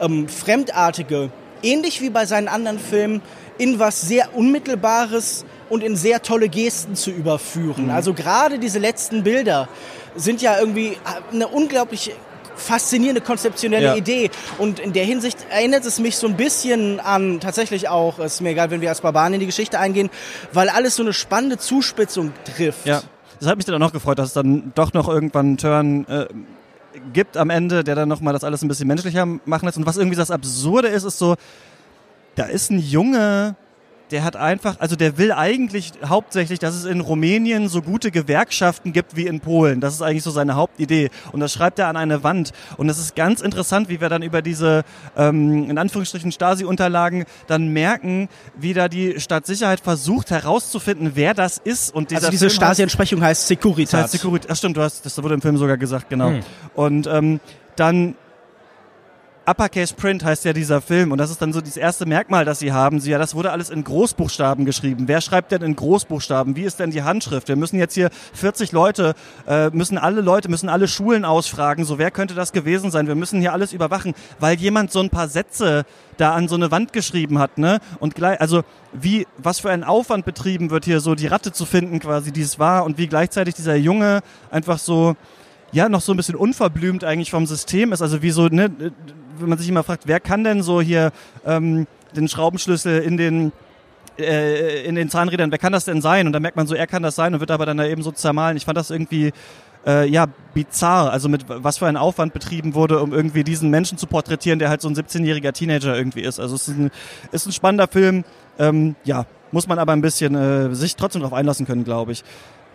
ähm, 0.00 0.28
Fremdartige, 0.28 1.30
ähnlich 1.62 2.00
wie 2.00 2.10
bei 2.10 2.26
seinen 2.26 2.48
anderen 2.48 2.78
Filmen, 2.78 3.22
in 3.58 3.78
was 3.78 4.00
sehr 4.00 4.34
Unmittelbares 4.34 5.44
und 5.68 5.82
in 5.82 5.96
sehr 5.96 6.22
tolle 6.22 6.48
Gesten 6.48 6.96
zu 6.96 7.10
überführen. 7.10 7.84
Mhm. 7.84 7.90
Also 7.90 8.14
gerade 8.14 8.58
diese 8.58 8.78
letzten 8.78 9.22
Bilder 9.22 9.68
sind 10.16 10.42
ja 10.42 10.58
irgendwie 10.58 10.88
äh, 10.88 10.96
eine 11.32 11.48
unglaublich 11.48 12.12
faszinierende 12.56 13.20
konzeptionelle 13.20 13.86
ja. 13.86 13.96
Idee. 13.96 14.30
Und 14.58 14.78
in 14.78 14.92
der 14.92 15.04
Hinsicht 15.04 15.46
erinnert 15.50 15.84
es 15.84 15.98
mich 15.98 16.16
so 16.16 16.26
ein 16.26 16.36
bisschen 16.36 17.00
an 17.00 17.40
tatsächlich 17.40 17.88
auch, 17.88 18.18
ist 18.18 18.40
mir 18.40 18.50
egal, 18.50 18.70
wenn 18.70 18.80
wir 18.80 18.88
als 18.88 19.00
Barbaren 19.00 19.34
in 19.34 19.40
die 19.40 19.46
Geschichte 19.46 19.78
eingehen, 19.78 20.10
weil 20.52 20.68
alles 20.68 20.96
so 20.96 21.02
eine 21.02 21.12
spannende 21.12 21.58
Zuspitzung 21.58 22.32
trifft. 22.56 22.86
Ja. 22.86 23.02
Das 23.40 23.48
hat 23.48 23.56
mich 23.56 23.64
dann 23.64 23.74
auch 23.74 23.80
noch 23.80 23.92
gefreut, 23.92 24.18
dass 24.18 24.28
es 24.28 24.34
dann 24.34 24.72
doch 24.76 24.92
noch 24.92 25.08
irgendwann 25.08 25.46
einen 25.46 25.56
Turn 25.56 26.06
äh, 26.06 26.26
gibt 27.12 27.36
am 27.36 27.50
Ende, 27.50 27.82
der 27.82 27.94
dann 27.94 28.08
nochmal 28.08 28.32
das 28.32 28.44
alles 28.44 28.62
ein 28.62 28.68
bisschen 28.68 28.86
menschlicher 28.86 29.26
machen 29.26 29.66
lässt. 29.66 29.78
Und 29.78 29.86
was 29.86 29.96
irgendwie 29.96 30.16
das 30.16 30.30
Absurde 30.30 30.88
ist, 30.88 31.04
ist 31.04 31.18
so, 31.18 31.34
da 32.34 32.44
ist 32.44 32.70
ein 32.70 32.78
Junge, 32.78 33.56
der 34.12 34.24
hat 34.24 34.36
einfach, 34.36 34.76
also 34.78 34.94
der 34.94 35.16
will 35.16 35.32
eigentlich 35.32 35.92
hauptsächlich, 36.04 36.58
dass 36.58 36.74
es 36.74 36.84
in 36.84 37.00
Rumänien 37.00 37.68
so 37.68 37.80
gute 37.80 38.10
Gewerkschaften 38.10 38.92
gibt 38.92 39.16
wie 39.16 39.26
in 39.26 39.40
Polen. 39.40 39.80
Das 39.80 39.94
ist 39.94 40.02
eigentlich 40.02 40.22
so 40.22 40.30
seine 40.30 40.54
Hauptidee. 40.54 41.10
Und 41.32 41.40
das 41.40 41.54
schreibt 41.54 41.78
er 41.78 41.88
an 41.88 41.96
eine 41.96 42.22
Wand. 42.22 42.52
Und 42.76 42.88
es 42.90 42.98
ist 42.98 43.16
ganz 43.16 43.40
interessant, 43.40 43.88
wie 43.88 44.00
wir 44.00 44.10
dann 44.10 44.22
über 44.22 44.42
diese, 44.42 44.84
ähm, 45.16 45.70
in 45.70 45.78
Anführungsstrichen, 45.78 46.30
Stasi-Unterlagen 46.30 47.24
dann 47.46 47.68
merken, 47.68 48.28
wie 48.54 48.74
da 48.74 48.88
die 48.88 49.18
Staatssicherheit 49.18 49.80
versucht 49.80 50.30
herauszufinden, 50.30 51.12
wer 51.14 51.32
das 51.32 51.58
ist. 51.58 51.94
Und 51.94 52.12
also 52.12 52.30
diese 52.30 52.50
Stasi-Entsprechung 52.50 53.22
heißt 53.22 53.48
Securitas. 53.48 54.02
Heißt 54.02 54.12
Securitas. 54.12 54.50
Ach 54.50 54.56
stimmt, 54.56 54.76
du 54.76 54.82
hast, 54.82 55.06
das 55.06 55.20
wurde 55.22 55.34
im 55.34 55.40
Film 55.40 55.56
sogar 55.56 55.78
gesagt, 55.78 56.10
genau. 56.10 56.28
Hm. 56.28 56.40
Und 56.74 57.06
ähm, 57.06 57.40
dann 57.76 58.14
Uppercase 59.44 59.94
Print 59.94 60.24
heißt 60.24 60.44
ja 60.44 60.52
dieser 60.52 60.80
Film 60.80 61.10
und 61.10 61.18
das 61.18 61.30
ist 61.30 61.42
dann 61.42 61.52
so 61.52 61.60
das 61.60 61.76
erste 61.76 62.06
Merkmal, 62.06 62.44
das 62.44 62.60
sie 62.60 62.72
haben. 62.72 63.00
Sie, 63.00 63.10
ja, 63.10 63.18
das 63.18 63.34
wurde 63.34 63.50
alles 63.50 63.70
in 63.70 63.82
Großbuchstaben 63.82 64.64
geschrieben. 64.64 65.08
Wer 65.08 65.20
schreibt 65.20 65.50
denn 65.50 65.62
in 65.62 65.74
Großbuchstaben? 65.74 66.54
Wie 66.54 66.62
ist 66.62 66.78
denn 66.78 66.92
die 66.92 67.02
Handschrift? 67.02 67.48
Wir 67.48 67.56
müssen 67.56 67.76
jetzt 67.76 67.94
hier 67.94 68.10
40 68.34 68.70
Leute, 68.70 69.14
äh, 69.48 69.70
müssen 69.70 69.98
alle 69.98 70.20
Leute, 70.20 70.48
müssen 70.48 70.68
alle 70.68 70.86
Schulen 70.86 71.24
ausfragen. 71.24 71.84
So, 71.84 71.98
wer 71.98 72.12
könnte 72.12 72.34
das 72.34 72.52
gewesen 72.52 72.92
sein? 72.92 73.08
Wir 73.08 73.16
müssen 73.16 73.40
hier 73.40 73.52
alles 73.52 73.72
überwachen, 73.72 74.14
weil 74.38 74.56
jemand 74.58 74.92
so 74.92 75.00
ein 75.00 75.10
paar 75.10 75.26
Sätze 75.26 75.84
da 76.18 76.34
an 76.34 76.46
so 76.46 76.54
eine 76.54 76.70
Wand 76.70 76.92
geschrieben 76.92 77.40
hat, 77.40 77.58
ne? 77.58 77.80
Und 77.98 78.14
gleich, 78.14 78.40
also 78.40 78.62
wie, 78.92 79.26
was 79.38 79.58
für 79.58 79.70
ein 79.70 79.82
Aufwand 79.82 80.24
betrieben 80.24 80.70
wird 80.70 80.84
hier 80.84 81.00
so 81.00 81.16
die 81.16 81.26
Ratte 81.26 81.50
zu 81.50 81.66
finden 81.66 81.98
quasi, 81.98 82.30
die 82.30 82.42
es 82.42 82.60
war 82.60 82.84
und 82.84 82.96
wie 82.96 83.08
gleichzeitig 83.08 83.54
dieser 83.54 83.74
Junge 83.74 84.20
einfach 84.50 84.78
so 84.78 85.16
ja 85.72 85.88
noch 85.88 86.02
so 86.02 86.12
ein 86.12 86.16
bisschen 86.16 86.36
unverblümt 86.36 87.02
eigentlich 87.02 87.30
vom 87.30 87.46
System 87.46 87.92
ist. 87.92 88.02
Also 88.02 88.22
wie 88.22 88.30
so, 88.30 88.46
ne, 88.46 88.70
wenn 89.38 89.48
man 89.48 89.58
sich 89.58 89.68
immer 89.68 89.82
fragt, 89.82 90.06
wer 90.06 90.20
kann 90.20 90.44
denn 90.44 90.62
so 90.62 90.80
hier 90.80 91.12
ähm, 91.44 91.86
den 92.14 92.28
Schraubenschlüssel 92.28 93.00
in 93.00 93.16
den 93.16 93.52
äh, 94.18 94.84
in 94.84 94.94
den 94.94 95.08
Zahnrädern, 95.08 95.50
wer 95.50 95.58
kann 95.58 95.72
das 95.72 95.84
denn 95.84 96.02
sein? 96.02 96.26
Und 96.26 96.32
dann 96.32 96.42
merkt 96.42 96.56
man 96.56 96.66
so, 96.66 96.74
er 96.74 96.86
kann 96.86 97.02
das 97.02 97.14
sein 97.14 97.34
und 97.34 97.40
wird 97.40 97.50
aber 97.50 97.66
dann 97.66 97.78
da 97.78 97.86
eben 97.86 98.02
so 98.02 98.12
zermahlen. 98.12 98.56
Ich 98.56 98.64
fand 98.64 98.76
das 98.76 98.90
irgendwie 98.90 99.32
äh, 99.86 100.08
ja 100.08 100.26
bizarr, 100.54 101.10
also 101.10 101.28
mit 101.28 101.44
was 101.48 101.78
für 101.78 101.86
ein 101.86 101.96
Aufwand 101.96 102.32
betrieben 102.32 102.74
wurde, 102.74 103.00
um 103.00 103.12
irgendwie 103.12 103.44
diesen 103.44 103.70
Menschen 103.70 103.98
zu 103.98 104.06
porträtieren, 104.06 104.58
der 104.58 104.68
halt 104.68 104.80
so 104.80 104.88
ein 104.88 104.94
17-jähriger 104.94 105.52
Teenager 105.52 105.96
irgendwie 105.96 106.22
ist. 106.22 106.40
Also 106.40 106.54
es 106.54 106.68
ist 106.68 106.78
ein, 106.78 106.90
ist 107.32 107.46
ein 107.46 107.52
spannender 107.52 107.88
Film. 107.88 108.24
Ähm, 108.58 108.96
ja, 109.04 109.26
muss 109.50 109.66
man 109.66 109.78
aber 109.78 109.92
ein 109.92 110.02
bisschen 110.02 110.34
äh, 110.34 110.74
sich 110.74 110.96
trotzdem 110.96 111.22
darauf 111.22 111.36
einlassen 111.36 111.66
können, 111.66 111.84
glaube 111.84 112.12
ich. 112.12 112.24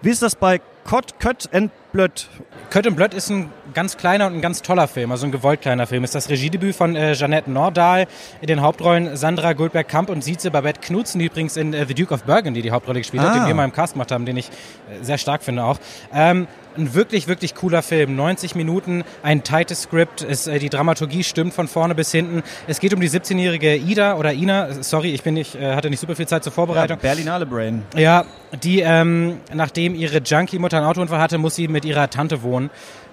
Wie 0.02 0.10
ist 0.10 0.22
das 0.22 0.36
bei 0.36 0.62
Kott, 0.86 1.20
Kött 1.20 1.50
and 1.52 1.72
Blöd? 1.92 2.30
Kött 2.70 2.86
und 2.86 2.96
Blöd 2.96 3.16
ist 3.16 3.32
ein 3.32 3.50
ganz 3.74 3.98
kleiner 3.98 4.28
und 4.28 4.36
ein 4.36 4.42
ganz 4.42 4.62
toller 4.62 4.88
Film, 4.88 5.12
also 5.12 5.26
ein 5.26 5.32
gewollt 5.32 5.62
kleiner 5.62 5.88
Film. 5.88 6.04
Ist 6.04 6.14
das 6.14 6.30
Regiedebüt 6.30 6.76
von 6.76 6.96
äh, 6.96 7.14
Jeanette 7.14 7.50
Nordahl, 7.50 8.06
in 8.40 8.48
den 8.48 8.62
Hauptrollen 8.62 9.18
Sandra 9.18 9.54
Goldberg-Kamp 9.54 10.10
und 10.10 10.24
Sieze 10.24 10.52
Babette 10.52 10.82
Knutzen, 10.82 11.18
die 11.18 11.26
übrigens 11.26 11.58
in 11.58 11.74
äh, 11.74 11.86
The 11.88 11.96
Duke 11.96 12.14
of 12.14 12.24
Burgundy 12.24 12.62
die 12.62 12.70
Hauptrolle 12.70 13.00
gespielt 13.00 13.24
ah. 13.24 13.30
hat, 13.30 13.36
den 13.38 13.48
wir 13.48 13.56
mal 13.56 13.66
im 13.66 13.74
Cast 13.74 13.94
gemacht 13.94 14.12
haben, 14.12 14.26
den 14.26 14.38
ich 14.38 14.50
äh, 14.50 15.04
sehr 15.04 15.18
stark 15.18 15.42
finde 15.42 15.64
auch. 15.64 15.80
Ähm, 16.14 16.48
ein 16.78 16.94
wirklich, 16.94 17.28
wirklich 17.28 17.56
cooler 17.56 17.82
Film. 17.82 18.16
90 18.16 18.56
Minuten, 18.56 19.04
ein 19.24 19.44
tightes 19.44 19.84
Skript, 19.84 20.22
ist, 20.22 20.48
äh, 20.48 20.60
die 20.60 20.70
Dramaturgie 20.70 21.24
stimmt 21.24 21.54
von 21.54 21.68
vorne 21.68 21.96
bis 21.96 22.12
hinten. 22.12 22.44
Es 22.68 22.80
geht 22.80 22.94
um 22.94 23.02
die 23.02 23.10
17-jährige 23.10 23.76
Ida 23.76 24.16
oder 24.16 24.34
Ina, 24.34 24.84
sorry, 24.84 25.14
ich 25.14 25.24
bin 25.24 25.34
nicht, 25.34 25.56
äh, 25.56 25.76
hatte 25.76 25.90
nicht 25.90 26.00
super 26.00 26.16
viel 26.16 26.28
Zeit 26.28 26.44
zur 26.44 26.54
Vorbereitung. 26.54 26.98
Ja, 26.98 27.02
Berlinale 27.02 27.46
Brain. 27.46 27.84
Ja, 27.96 28.26
die, 28.64 28.80
ähm, 28.80 29.38
nachdem 29.54 29.96
ihre 29.96 30.20
Junkie-Mutter 30.20 30.78
einen 30.78 30.86
Autounfall 30.86 31.20
hatte, 31.20 31.38
muss 31.38 31.56
sie 31.56 31.68
mit 31.68 31.86
ihrer 31.86 32.10
Tante 32.10 32.44
wohnen. 32.44 32.70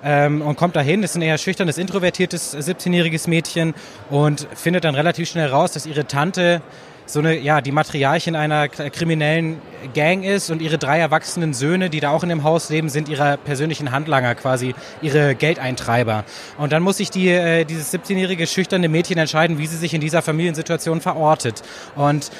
Ähm, 0.06 0.42
und 0.42 0.56
kommt 0.56 0.76
dahin, 0.76 1.02
ist 1.02 1.16
ein 1.16 1.22
eher 1.22 1.38
schüchternes, 1.38 1.78
introvertiertes 1.78 2.54
17-jähriges 2.56 3.28
Mädchen 3.28 3.74
und 4.10 4.46
findet 4.54 4.84
dann 4.84 4.94
relativ 4.94 5.30
schnell 5.30 5.48
raus, 5.48 5.72
dass 5.72 5.86
ihre 5.86 6.06
Tante 6.06 6.60
so 7.06 7.18
eine, 7.18 7.38
ja, 7.38 7.60
die 7.60 7.72
Matriarchin 7.72 8.34
einer 8.34 8.68
kriminellen 8.68 9.60
Gang 9.92 10.24
ist 10.24 10.50
und 10.50 10.62
ihre 10.62 10.78
drei 10.78 10.98
erwachsenen 10.98 11.52
Söhne, 11.52 11.90
die 11.90 12.00
da 12.00 12.10
auch 12.10 12.22
in 12.22 12.30
dem 12.30 12.44
Haus 12.44 12.70
leben, 12.70 12.88
sind 12.88 13.08
ihre 13.08 13.36
persönlichen 13.36 13.92
Handlanger 13.92 14.34
quasi, 14.34 14.74
ihre 15.02 15.34
Geldeintreiber. 15.34 16.24
Und 16.56 16.72
dann 16.72 16.82
muss 16.82 16.96
sich 16.96 17.10
die, 17.10 17.28
äh, 17.28 17.64
dieses 17.64 17.92
17-jährige 17.92 18.46
schüchterne 18.46 18.88
Mädchen 18.88 19.18
entscheiden, 19.18 19.58
wie 19.58 19.66
sie 19.66 19.76
sich 19.76 19.92
in 19.92 20.00
dieser 20.00 20.22
Familiensituation 20.22 21.00
verortet. 21.00 21.62
Und 21.94 22.30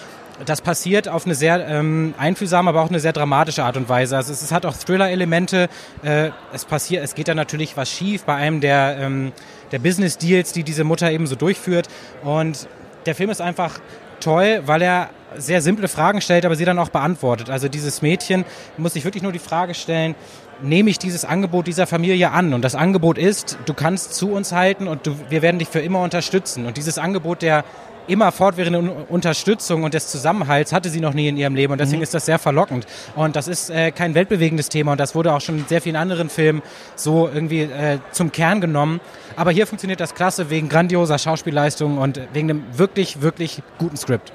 das 0.47 0.61
passiert 0.61 1.09
auf 1.09 1.27
eine 1.27 1.35
sehr 1.35 1.67
ähm, 1.69 2.15
einfühlsame, 2.19 2.71
aber 2.71 2.83
auch 2.83 2.89
eine 2.89 3.01
sehr 3.01 3.13
dramatische 3.13 3.63
Art 3.63 3.77
und 3.77 3.89
Weise. 3.89 4.17
Also 4.17 4.33
es, 4.33 4.43
es 4.43 4.51
hat 4.51 4.67
auch 4.67 4.77
Thriller-Elemente. 4.77 5.69
Äh, 6.03 6.31
es 6.53 6.65
passiert, 6.65 7.05
es 7.05 7.15
geht 7.15 7.29
da 7.29 7.35
natürlich 7.35 7.77
was 7.77 7.91
schief 7.91 8.25
bei 8.25 8.35
einem 8.35 8.61
der, 8.61 8.97
ähm, 8.99 9.33
der 9.71 9.79
Business-Deals, 9.79 10.53
die 10.53 10.65
diese 10.65 10.85
Mutter 10.85 11.11
eben 11.13 11.27
so 11.27 11.37
durchführt. 11.37 11.89
Und 12.25 12.67
der 13.07 13.15
Film 13.15 13.31
ist 13.31 13.41
einfach 13.41 13.79
toll, 14.25 14.63
weil 14.67 14.83
er 14.83 15.11
sehr 15.37 15.61
simple 15.61 15.89
Fragen 15.89 16.21
stellt, 16.21 16.45
aber 16.45 16.57
sie 16.57 16.65
dann 16.65 16.79
auch 16.79 16.89
beantwortet. 16.89 17.51
Also 17.51 17.69
dieses 17.69 18.03
Mädchen 18.03 18.45
muss 18.77 18.95
sich 18.95 19.05
wirklich 19.05 19.23
nur 19.23 19.33
die 19.33 19.39
Frage 19.39 19.75
stellen, 19.75 20.15
nehme 20.63 20.91
ich 20.91 20.99
dieses 20.99 21.25
Angebot 21.25 21.67
dieser 21.67 21.87
Familie 21.87 22.31
an? 22.31 22.55
Und 22.55 22.63
das 22.63 22.75
Angebot 22.75 23.19
ist, 23.19 23.59
du 23.67 23.75
kannst 23.75 24.15
zu 24.15 24.33
uns 24.33 24.53
halten 24.53 24.89
und 24.89 25.07
du, 25.07 25.17
wir 25.29 25.43
werden 25.43 25.59
dich 25.59 25.69
für 25.69 25.81
immer 25.81 26.03
unterstützen. 26.03 26.67
Und 26.67 26.77
dieses 26.77 26.99
Angebot 26.99 27.43
der 27.43 27.65
immer 28.07 28.33
fortwährenden 28.33 28.89
Unterstützung 28.89 29.85
und 29.85 29.95
des 29.95 30.09
Zusammenhalts 30.09 30.73
hatte 30.73 30.91
sie 30.91 31.01
noch 31.01 31.15
nie 31.15 31.29
in 31.29 31.37
ihrem 31.37 31.55
Leben 31.55 31.73
und 31.73 31.81
deswegen 31.81 31.99
mhm. 31.99 32.05
ist 32.05 32.15
das 32.15 32.27
sehr 32.27 32.39
verlockend. 32.39 32.87
Und 33.17 33.37
das 33.37 33.49
ist 33.49 33.71
äh, 33.71 33.91
kein 33.91 34.15
weltbewegendes 34.15 34.69
Thema 34.69 34.93
und 34.93 35.01
das 35.01 35.15
wurde 35.15 35.33
auch 35.33 35.41
schon 35.41 35.59
in 35.59 35.67
sehr 35.67 35.81
vielen 35.81 35.97
anderen 35.97 36.29
Filmen 36.29 36.63
so 36.97 37.29
irgendwie 37.33 37.63
äh, 37.63 37.99
zum 38.13 38.33
Kern 38.33 38.61
genommen. 38.61 39.01
Aber 39.37 39.51
hier 39.51 39.67
funktioniert 39.67 40.01
das 40.01 40.15
klasse 40.15 40.51
wegen 40.51 40.69
grandioser 40.69 41.19
Schauspielleistung 41.19 41.99
und 41.99 42.21
wegen 42.33 42.51
einem 42.51 42.65
wirklich, 42.77 43.23
wirklich 43.23 43.63
guten 43.79 43.97
Skript. 43.97 44.33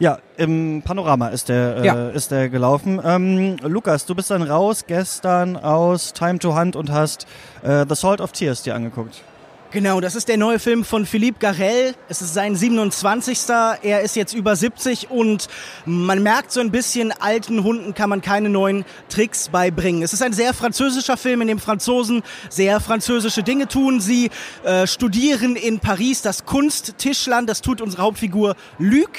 Ja, 0.00 0.18
im 0.36 0.82
Panorama 0.84 1.28
ist 1.28 1.48
der, 1.48 1.76
äh, 1.76 1.86
ja. 1.86 2.08
ist 2.08 2.30
der 2.32 2.48
gelaufen. 2.48 3.00
Ähm, 3.04 3.56
Lukas, 3.62 4.06
du 4.06 4.14
bist 4.14 4.30
dann 4.30 4.42
raus 4.42 4.84
gestern 4.86 5.56
aus 5.56 6.12
Time 6.12 6.40
to 6.40 6.58
Hunt 6.58 6.74
und 6.74 6.90
hast 6.90 7.26
äh, 7.62 7.84
The 7.88 7.94
Salt 7.94 8.20
of 8.20 8.32
Tears 8.32 8.62
dir 8.62 8.74
angeguckt. 8.74 9.22
Genau, 9.74 10.00
das 10.00 10.14
ist 10.14 10.28
der 10.28 10.36
neue 10.36 10.60
Film 10.60 10.84
von 10.84 11.04
Philippe 11.04 11.40
Garel. 11.40 11.96
Es 12.08 12.22
ist 12.22 12.32
sein 12.32 12.54
27. 12.54 13.40
Er 13.82 14.02
ist 14.02 14.14
jetzt 14.14 14.32
über 14.32 14.54
70 14.54 15.10
und 15.10 15.48
man 15.84 16.22
merkt 16.22 16.52
so 16.52 16.60
ein 16.60 16.70
bisschen, 16.70 17.10
alten 17.10 17.64
Hunden 17.64 17.92
kann 17.92 18.08
man 18.08 18.22
keine 18.22 18.50
neuen 18.50 18.84
Tricks 19.08 19.48
beibringen. 19.48 20.04
Es 20.04 20.12
ist 20.12 20.22
ein 20.22 20.32
sehr 20.32 20.54
französischer 20.54 21.16
Film, 21.16 21.40
in 21.40 21.48
dem 21.48 21.58
Franzosen 21.58 22.22
sehr 22.50 22.78
französische 22.78 23.42
Dinge 23.42 23.66
tun. 23.66 23.98
Sie 23.98 24.30
äh, 24.62 24.86
studieren 24.86 25.56
in 25.56 25.80
Paris 25.80 26.22
das 26.22 26.44
Kunsttischland, 26.44 27.50
das 27.50 27.60
tut 27.60 27.80
unsere 27.80 28.02
Hauptfigur 28.02 28.54
Luc. 28.78 29.10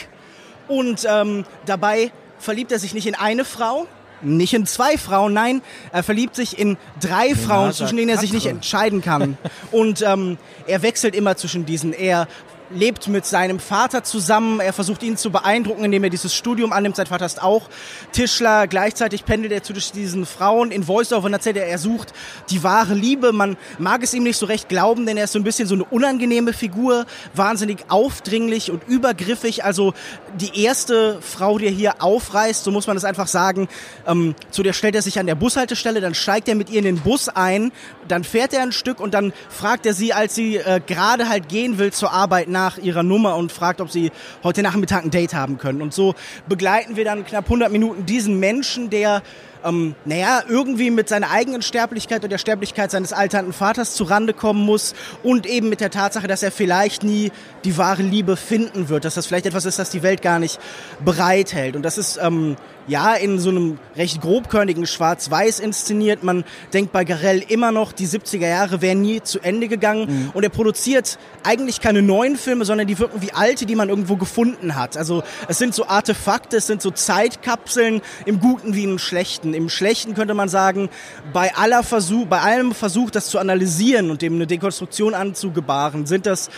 Und 0.70 1.06
ähm, 1.06 1.44
dabei 1.65 2.13
verliebt 2.39 2.72
er 2.72 2.80
sich 2.80 2.94
nicht 2.94 3.08
in 3.08 3.15
eine 3.15 3.44
Frau, 3.44 3.88
nicht 4.26 4.54
in 4.54 4.66
zwei 4.66 4.98
Frauen, 4.98 5.34
nein, 5.34 5.62
er 5.92 6.04
verliebt 6.04 6.36
sich 6.36 6.58
in 6.58 6.78
drei 7.00 7.30
ja, 7.30 7.36
Frauen, 7.36 7.74
zwischen 7.74 7.98
denen 7.98 8.10
er 8.10 8.18
sich 8.18 8.34
nicht 8.34 8.46
entscheiden 8.46 9.02
kann. 9.02 9.38
Und 9.72 10.02
ähm, 10.02 10.38
er 10.68 10.82
wechselt 10.82 11.16
immer 11.16 11.38
zwischen 11.38 11.66
diesen. 11.66 11.94
Er 11.94 12.28
lebt 12.69 13.08
mit 13.08 13.25
seinem 13.25 13.60
Vater 13.60 14.04
zusammen. 14.04 14.60
Er 14.60 14.73
versucht 14.73 15.04
ihn 15.04 15.17
zu 15.17 15.32
beeindrucken, 15.32 15.84
indem 15.84 16.04
er 16.04 16.10
dieses 16.10 16.34
Studium 16.34 16.73
annimmt. 16.73 16.95
Sein 16.95 17.08
Vater 17.08 17.25
ist 17.25 17.41
auch 17.41 17.69
Tischler. 18.12 18.67
Gleichzeitig 18.67 19.25
pendelt 19.25 19.54
er 19.54 19.63
zwischen 19.63 19.95
diesen 19.95 20.25
Frauen. 20.25 20.71
In 20.71 20.84
Voice-Over 20.84 21.32
erzählt 21.32 21.58
er, 21.58 21.67
er 21.67 21.78
sucht 21.78 22.13
die 22.49 22.63
wahre 22.63 22.93
Liebe. 22.93 23.32
Man 23.32 23.58
mag 23.78 24.04
es 24.04 24.13
ihm 24.13 24.23
nicht 24.23 24.38
so 24.38 24.45
recht 24.45 24.69
glauben, 24.69 25.06
denn 25.06 25.17
er 25.17 25.25
ist 25.25 25.34
so 25.34 25.39
ein 25.39 25.43
bisschen 25.43 25.67
so 25.67 25.75
eine 25.75 25.84
unangenehme 25.86 26.54
Figur. 26.54 27.06
Wahnsinnig 27.34 27.86
aufdringlich 27.89 28.71
und 28.71 28.88
übergriffig. 28.88 29.63
Also 29.63 29.93
die 30.39 30.63
erste 30.63 31.19
Frau, 31.21 31.58
die 31.58 31.65
er 31.65 31.71
hier 31.71 32.01
aufreißt, 32.01 32.63
so 32.63 32.71
muss 32.71 32.88
man 32.88 32.97
es 32.97 33.04
einfach 33.04 33.28
sagen, 33.28 33.67
ähm, 34.08 34.36
zu 34.51 34.63
der 34.63 34.73
stellt 34.73 34.95
er 34.95 35.01
sich 35.01 35.19
an 35.19 35.28
der 35.28 35.36
Bushaltestelle, 35.36 36.01
dann 36.01 36.15
steigt 36.15 36.47
er 36.47 36.56
mit 36.56 36.69
ihr 36.69 36.80
in 36.80 36.86
den 36.86 36.99
Bus 36.99 37.30
ein, 37.30 37.71
dann 38.08 38.23
fährt 38.23 38.54
er 38.54 38.62
ein 38.62 38.71
Stück 38.71 38.99
und 38.99 39.13
dann 39.13 39.34
fragt 39.49 39.86
er 39.86 39.93
sie, 39.93 40.13
als 40.13 40.36
sie 40.36 40.58
äh, 40.58 40.82
gerade 40.86 41.30
halt 41.30 41.49
gehen 41.49 41.78
will 41.78 41.91
zur 41.91 42.12
Arbeit, 42.12 42.47
nach 42.56 42.78
ihrer 42.78 43.04
Nummer 43.04 43.36
und 43.36 43.52
fragt, 43.52 43.82
ob 43.82 43.91
sie 43.91 44.12
heute 44.41 44.63
Nachmittag 44.63 45.04
ein 45.04 45.12
Date 45.12 45.34
haben 45.34 45.58
können. 45.58 45.82
Und 45.82 45.94
so 45.94 46.15
begleiten 46.48 46.96
wir 46.96 47.04
dann 47.04 47.26
knapp 47.26 47.44
100 47.44 47.70
Minuten 47.70 48.06
diesen 48.06 48.39
Menschen, 48.39 48.89
der 48.89 49.22
ähm, 49.65 49.96
naja, 50.06 50.44
irgendwie 50.48 50.89
mit 50.89 51.10
seiner 51.10 51.32
eigenen 51.32 51.62
Sterblichkeit 51.62 52.24
und 52.24 52.30
der 52.30 52.38
Sterblichkeit 52.38 52.91
seines 52.91 53.12
alternden 53.12 53.52
Vaters 53.52 53.96
zurande 53.96 54.34
kommen 54.34 54.63
muss 54.63 54.94
und 55.24 55.46
eben 55.46 55.70
mit 55.70 55.82
der 55.82 55.89
Tatsache, 55.89 56.28
dass 56.28 56.44
er 56.44 56.52
vielleicht 56.52 57.04
nie 57.04 57.32
die 57.65 57.78
wahre 57.78 58.04
Liebe 58.04 58.38
finden 58.38 58.88
wird, 58.88 59.04
dass 59.04 59.15
das 59.15 59.26
vielleicht 59.26 59.48
etwas 59.48 59.65
ist, 59.65 59.80
das 59.80 59.89
die 59.89 60.04
Welt 60.04 60.22
gar 60.22 60.39
nicht 60.39 60.60
bereithält. 61.04 61.76
Und 61.76 61.82
das 61.82 61.98
ist 61.98 62.20
ähm, 62.22 62.56
ja 62.88 63.13
in 63.15 63.39
so 63.39 63.50
einem 63.50 63.80
recht 63.95 64.21
grobkörnigen 64.21 64.86
Schwarz-Weiß 64.86 65.60
inszeniert. 65.60 66.24
Man 66.24 66.43
denkt 66.74 66.91
bei 66.91 67.04
Garell 67.04 67.43
immer 67.48 67.71
noch, 67.71 67.91
die 67.91 68.08
70er 68.08 68.48
Jahre 68.48 68.82
wären 68.82 69.02
nie 69.02 69.21
zu 69.21 69.39
Ende 69.39 69.67
gegangen. 69.67 70.08
Mhm. 70.08 70.32
Und 70.34 70.43
er 70.43 70.50
produziert 70.50 71.17
eigentlich 71.43 71.82
keine 71.82 72.02
neuen 72.02 72.36
Filme, 72.36 72.65
sondern 72.65 72.88
die 72.88 73.00
wirken 73.00 73.21
wie 73.21 73.32
alte, 73.32 73.65
die 73.65 73.76
man 73.76 73.89
irgendwo 73.89 74.15
gefunden 74.15 74.76
hat. 74.76 74.98
Also 74.98 75.24
es 75.48 75.58
sind 75.58 75.74
so 75.74 75.88
Artefakte, 75.88 76.58
es 76.58 76.67
sind 76.67 76.82
so 76.82 76.91
Zeitkapseln 76.91 78.02
im 78.26 78.39
Guten 78.39 78.76
wie 78.76 78.84
im 78.84 79.00
Schlechten. 79.00 79.54
Im 79.54 79.69
Schlechten 79.69 80.13
könnte 80.13 80.34
man 80.34 80.50
sagen, 80.50 80.89
bei 81.34 81.56
aller 81.56 81.84
Versuch, 81.84 82.28
bei 82.28 82.41
allem 82.41 82.74
Versuch, 82.74 83.12
das 83.12 83.28
zu 83.28 83.39
analysieren 83.39 84.12
und 84.12 84.21
dem 84.21 84.36
eine 84.36 84.48
Dekonstruktion 84.48 85.13
anzugebaren, 85.13 86.06
sind 86.06 86.26
das 86.26 86.50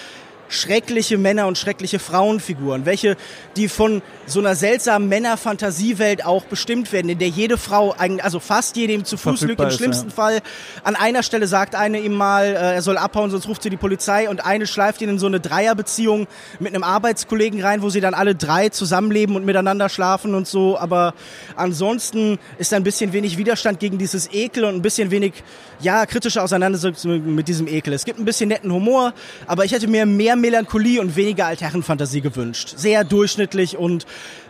schreckliche 0.50 1.18
Männer 1.18 1.48
und 1.48 1.58
schreckliche 1.58 2.00
Frauenfiguren, 2.00 2.86
welche 2.86 3.18
die 3.56 3.68
von 3.68 4.02
so 4.26 4.40
einer 4.40 4.56
seltsamen 4.56 5.08
Männerfantasiewelt 5.10 6.26
auch 6.26 6.46
bestimmt 6.46 6.92
werden, 6.92 7.10
in 7.10 7.20
der 7.20 7.30
jede 7.30 7.58
Frau, 7.58 7.96
also 8.22 8.40
fast 8.40 8.76
jede 8.76 8.94
ihm 8.94 9.06
zu 9.06 9.18
Fuß 9.18 9.42
lügt, 9.42 9.62
im 9.62 9.72
schlimmsten 9.72 10.10
ja. 10.10 10.16
Fall. 10.16 10.40
An 10.84 10.96
einer 10.96 11.24
Stelle 11.24 11.48
sagt 11.48 11.76
eine 11.76 12.00
ihm 12.00 12.14
mal, 12.14 12.46
äh, 12.46 12.76
er 12.76 12.82
soll 12.82 12.98
abhauen, 12.98 13.32
sonst 13.32 13.48
ruft 13.48 13.64
sie 13.64 13.70
die 13.70 13.78
Polizei 13.78 14.30
und 14.30 14.46
eine 14.46 14.68
schleift 14.68 15.02
ihn 15.02 15.10
in 15.10 15.20
so 15.20 15.28
eine 15.28 15.40
Dreierbeziehung 15.40 16.28
mit 16.60 16.74
einem 16.74 16.84
Arbeitskollegen 16.84 17.62
rein, 17.62 17.82
wo 17.82 17.90
sie 17.90 18.02
dann 18.02 18.14
alle 18.14 18.36
drei 18.36 18.70
zusammenleben 18.70 19.36
und 19.36 19.46
miteinander 19.46 19.90
schlafen 19.90 20.36
und 20.36 20.48
so, 20.48 20.78
aber 20.78 21.14
ansonsten 21.56 22.40
ist 22.58 22.72
da 22.72 22.78
ein 22.78 22.84
bisschen 22.84 23.14
wenig 23.14 23.38
Widerstand 23.38 23.80
gegen 23.80 23.98
dieses 23.98 24.32
Ekel 24.32 24.66
und 24.66 24.76
ein 24.76 24.82
bisschen 24.82 25.12
wenig, 25.12 25.34
ja, 25.80 26.06
kritische 26.06 26.42
Auseinandersetzung 26.42 27.36
mit 27.36 27.48
diesem 27.48 27.68
Ekel. 27.68 27.94
Es 27.94 28.06
gibt 28.06 28.20
ein 28.20 28.26
bisschen 28.26 28.50
netten 28.50 28.72
Humor, 28.72 29.14
aber 29.46 29.66
ich 29.66 29.72
hätte 29.72 29.88
mir 29.88 30.06
mehr 30.06 30.36
Melancholie 30.42 31.00
und 31.02 31.16
weniger 31.16 31.46
Altherrenfantasie 31.46 32.22
gewünscht. 32.22 32.74
Sehr 32.78 33.04
durchschnittlich 33.04 33.78
und 33.78 34.06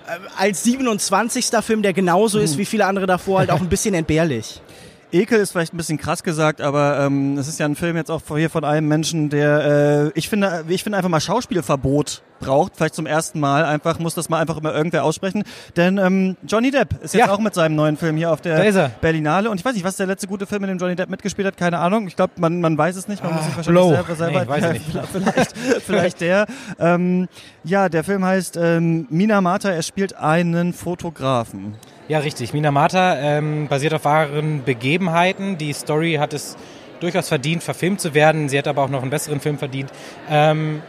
äh, 0.08 0.18
als 0.38 0.64
27. 0.64 1.46
Film, 1.62 1.82
der 1.82 1.94
genauso 1.94 2.40
ist 2.40 2.52
hm. 2.52 2.60
wie 2.60 2.66
viele 2.66 2.86
andere 2.86 3.06
davor, 3.06 3.40
halt 3.40 3.52
auch 3.52 3.62
ein 3.62 3.70
bisschen 3.70 3.94
entbehrlich. 3.94 4.62
Ekel 5.12 5.40
ist 5.40 5.52
vielleicht 5.52 5.74
ein 5.74 5.78
bisschen 5.78 5.98
krass 5.98 6.22
gesagt, 6.22 6.60
aber 6.60 7.00
ähm, 7.00 7.38
es 7.38 7.48
ist 7.48 7.60
ja 7.60 7.66
ein 7.66 7.76
Film 7.76 7.96
jetzt 7.96 8.12
auch 8.12 8.22
hier 8.36 8.50
von 8.50 8.66
einem 8.66 8.88
Menschen, 8.90 9.30
der 9.30 10.12
äh, 10.14 10.20
ich 10.20 10.28
finde, 10.28 10.66
ich 10.68 10.84
finde 10.84 10.98
einfach 10.98 11.10
mal 11.10 11.22
Schauspielverbot 11.22 12.22
braucht, 12.40 12.76
vielleicht 12.76 12.96
zum 12.96 13.06
ersten 13.06 13.40
Mal. 13.40 13.66
Einfach 13.66 14.00
muss 14.00 14.16
das 14.16 14.30
mal 14.30 14.40
einfach 14.40 14.58
immer 14.58 14.74
irgendwer 14.74 15.04
aussprechen. 15.04 15.44
Denn 15.76 15.98
ähm, 15.98 16.38
Johnny 16.48 16.72
Depp 16.72 17.04
ist 17.04 17.14
jetzt 17.14 17.28
ja. 17.28 17.34
auch 17.34 17.40
mit 17.40 17.54
seinem 17.54 17.76
neuen 17.76 17.98
Film 17.98 18.18
hier 18.18 18.32
auf 18.32 18.42
der 18.42 18.92
Berlinale. 19.02 19.50
Und 19.50 19.60
ich 19.60 19.66
weiß 19.66 19.74
nicht, 19.74 19.84
was 19.84 19.92
ist 19.92 20.00
der 20.00 20.08
letzte 20.08 20.28
gute 20.28 20.46
Film, 20.46 20.64
in 20.64 20.70
dem 20.70 20.78
Johnny 20.78 20.96
Depp 20.96 21.10
mitgespielt 21.10 21.48
hat? 21.48 21.58
Keine 21.58 21.80
Ahnung. 21.80 22.08
Ich 22.08 22.16
glaube, 22.16 22.34
man, 22.38 22.62
man 22.62 22.78
weiß 22.78 22.96
es 22.96 23.08
nicht. 23.08 23.24
Man 23.24 23.34
ah, 23.34 23.36
muss 23.36 23.46
sich 23.46 23.56
wahrscheinlich 23.56 23.82
Blow. 23.82 23.94
selber, 23.94 24.16
selber 24.16 24.42
nee, 24.42 24.48
weiß 24.48 24.64
ja, 24.64 24.74
nicht. 24.74 24.86
vielleicht, 25.12 25.58
vielleicht 25.86 26.22
der. 26.22 26.46
Ähm, 26.80 27.28
ja, 27.64 27.90
der 27.90 28.04
Film 28.04 28.26
heißt 28.26 28.58
ähm, 28.58 29.08
Minamata. 29.10 29.70
Er 29.70 29.84
spielt 29.84 30.16
einen 30.16 30.74
Fotografen. 30.74 31.76
Ja, 32.08 32.20
richtig. 32.20 32.54
Minamata 32.54 33.18
ähm, 33.18 33.68
basiert 33.68 33.94
auf 33.94 34.06
wahren 34.06 34.64
Begebenheiten. 34.64 35.58
Die 35.58 35.74
Story 35.74 36.16
hat 36.20 36.34
es 36.34 36.56
durchaus 37.00 37.28
verdient, 37.28 37.64
verfilmt 37.64 38.02
zu 38.02 38.14
werden. 38.14 38.50
Sie 38.50 38.58
hat 38.58 38.68
aber 38.68 38.84
auch 38.84 38.90
noch 38.90 39.02
einen 39.02 39.12
besseren 39.12 39.40
Film 39.40 39.58
verdient. 39.58 39.92
Ähm, 40.30 40.82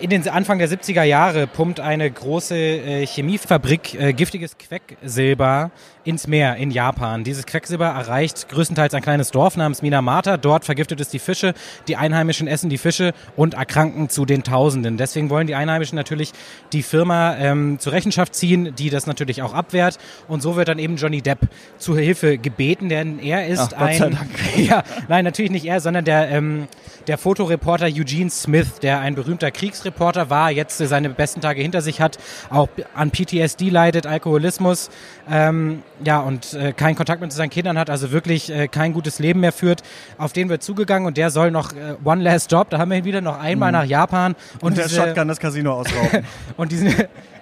in 0.00 0.10
den 0.10 0.28
Anfang 0.28 0.58
der 0.58 0.68
70er 0.68 1.02
Jahre 1.02 1.46
pumpt 1.46 1.80
eine 1.80 2.10
große 2.10 2.56
äh, 2.56 3.06
Chemiefabrik 3.06 3.94
äh, 3.94 4.12
giftiges 4.12 4.56
Quecksilber 4.56 5.70
ins 6.04 6.26
Meer 6.26 6.56
in 6.56 6.70
Japan. 6.70 7.24
Dieses 7.24 7.44
Quecksilber 7.44 7.86
erreicht 7.86 8.48
größtenteils 8.48 8.94
ein 8.94 9.02
kleines 9.02 9.30
Dorf 9.30 9.56
namens 9.56 9.82
Minamata. 9.82 10.36
Dort 10.36 10.64
vergiftet 10.64 11.00
es 11.00 11.08
die 11.08 11.18
Fische. 11.18 11.52
Die 11.86 11.96
Einheimischen 11.96 12.46
essen 12.48 12.70
die 12.70 12.78
Fische 12.78 13.12
und 13.36 13.54
erkranken 13.54 14.08
zu 14.08 14.24
den 14.24 14.42
Tausenden. 14.42 14.96
Deswegen 14.96 15.28
wollen 15.30 15.46
die 15.46 15.54
Einheimischen 15.54 15.96
natürlich 15.96 16.32
die 16.72 16.82
Firma 16.82 17.36
ähm, 17.36 17.78
zur 17.78 17.92
Rechenschaft 17.92 18.34
ziehen, 18.34 18.74
die 18.78 18.88
das 18.90 19.06
natürlich 19.06 19.42
auch 19.42 19.52
abwehrt. 19.52 19.98
Und 20.28 20.40
so 20.40 20.56
wird 20.56 20.68
dann 20.68 20.78
eben 20.78 20.96
Johnny 20.96 21.20
Depp 21.20 21.40
zur 21.76 21.98
Hilfe 21.98 22.38
gebeten, 22.38 22.88
denn 22.88 23.18
er 23.18 23.46
ist 23.46 23.74
Ach, 23.76 23.82
ein... 23.82 24.16
ja, 24.56 24.84
nein, 25.08 25.24
natürlich 25.24 25.50
nicht 25.50 25.66
er, 25.66 25.80
sondern 25.80 26.04
der, 26.04 26.30
ähm, 26.30 26.68
der 27.06 27.18
Fotoreporter 27.18 27.86
Eugene 27.86 28.30
Smith, 28.30 28.80
der 28.80 29.00
ein 29.00 29.14
berühmter 29.14 29.50
Kriegsreporter 29.50 29.87
war, 30.30 30.50
jetzt 30.50 30.78
seine 30.78 31.10
besten 31.10 31.40
Tage 31.40 31.60
hinter 31.62 31.82
sich 31.82 32.00
hat, 32.00 32.18
auch 32.50 32.68
an 32.94 33.10
PTSD 33.10 33.70
leidet, 33.70 34.06
Alkoholismus. 34.06 34.90
Ähm, 35.30 35.82
ja, 36.04 36.20
und 36.20 36.54
äh, 36.54 36.72
keinen 36.72 36.94
Kontakt 36.94 37.20
mit 37.20 37.32
seinen 37.32 37.50
Kindern 37.50 37.78
hat, 37.78 37.90
also 37.90 38.12
wirklich 38.12 38.50
äh, 38.50 38.68
kein 38.68 38.92
gutes 38.92 39.18
Leben 39.18 39.40
mehr 39.40 39.52
führt. 39.52 39.82
Auf 40.16 40.32
den 40.32 40.48
wird 40.48 40.62
zugegangen 40.62 41.06
und 41.06 41.16
der 41.16 41.30
soll 41.30 41.50
noch 41.50 41.72
äh, 41.72 41.96
One 42.04 42.22
Last 42.22 42.50
Job, 42.50 42.70
da 42.70 42.78
haben 42.78 42.90
wir 42.90 42.98
ihn 42.98 43.04
wieder 43.04 43.20
noch 43.20 43.38
einmal 43.38 43.70
mhm. 43.72 43.78
nach 43.78 43.84
Japan. 43.84 44.34
Und, 44.54 44.62
und 44.62 44.76
der 44.76 44.86
diese, 44.86 45.02
Shotgun 45.02 45.28
das 45.28 45.38
Casino 45.38 45.74
ausrauben. 45.74 46.24
und 46.56 46.72
diesen, 46.72 46.94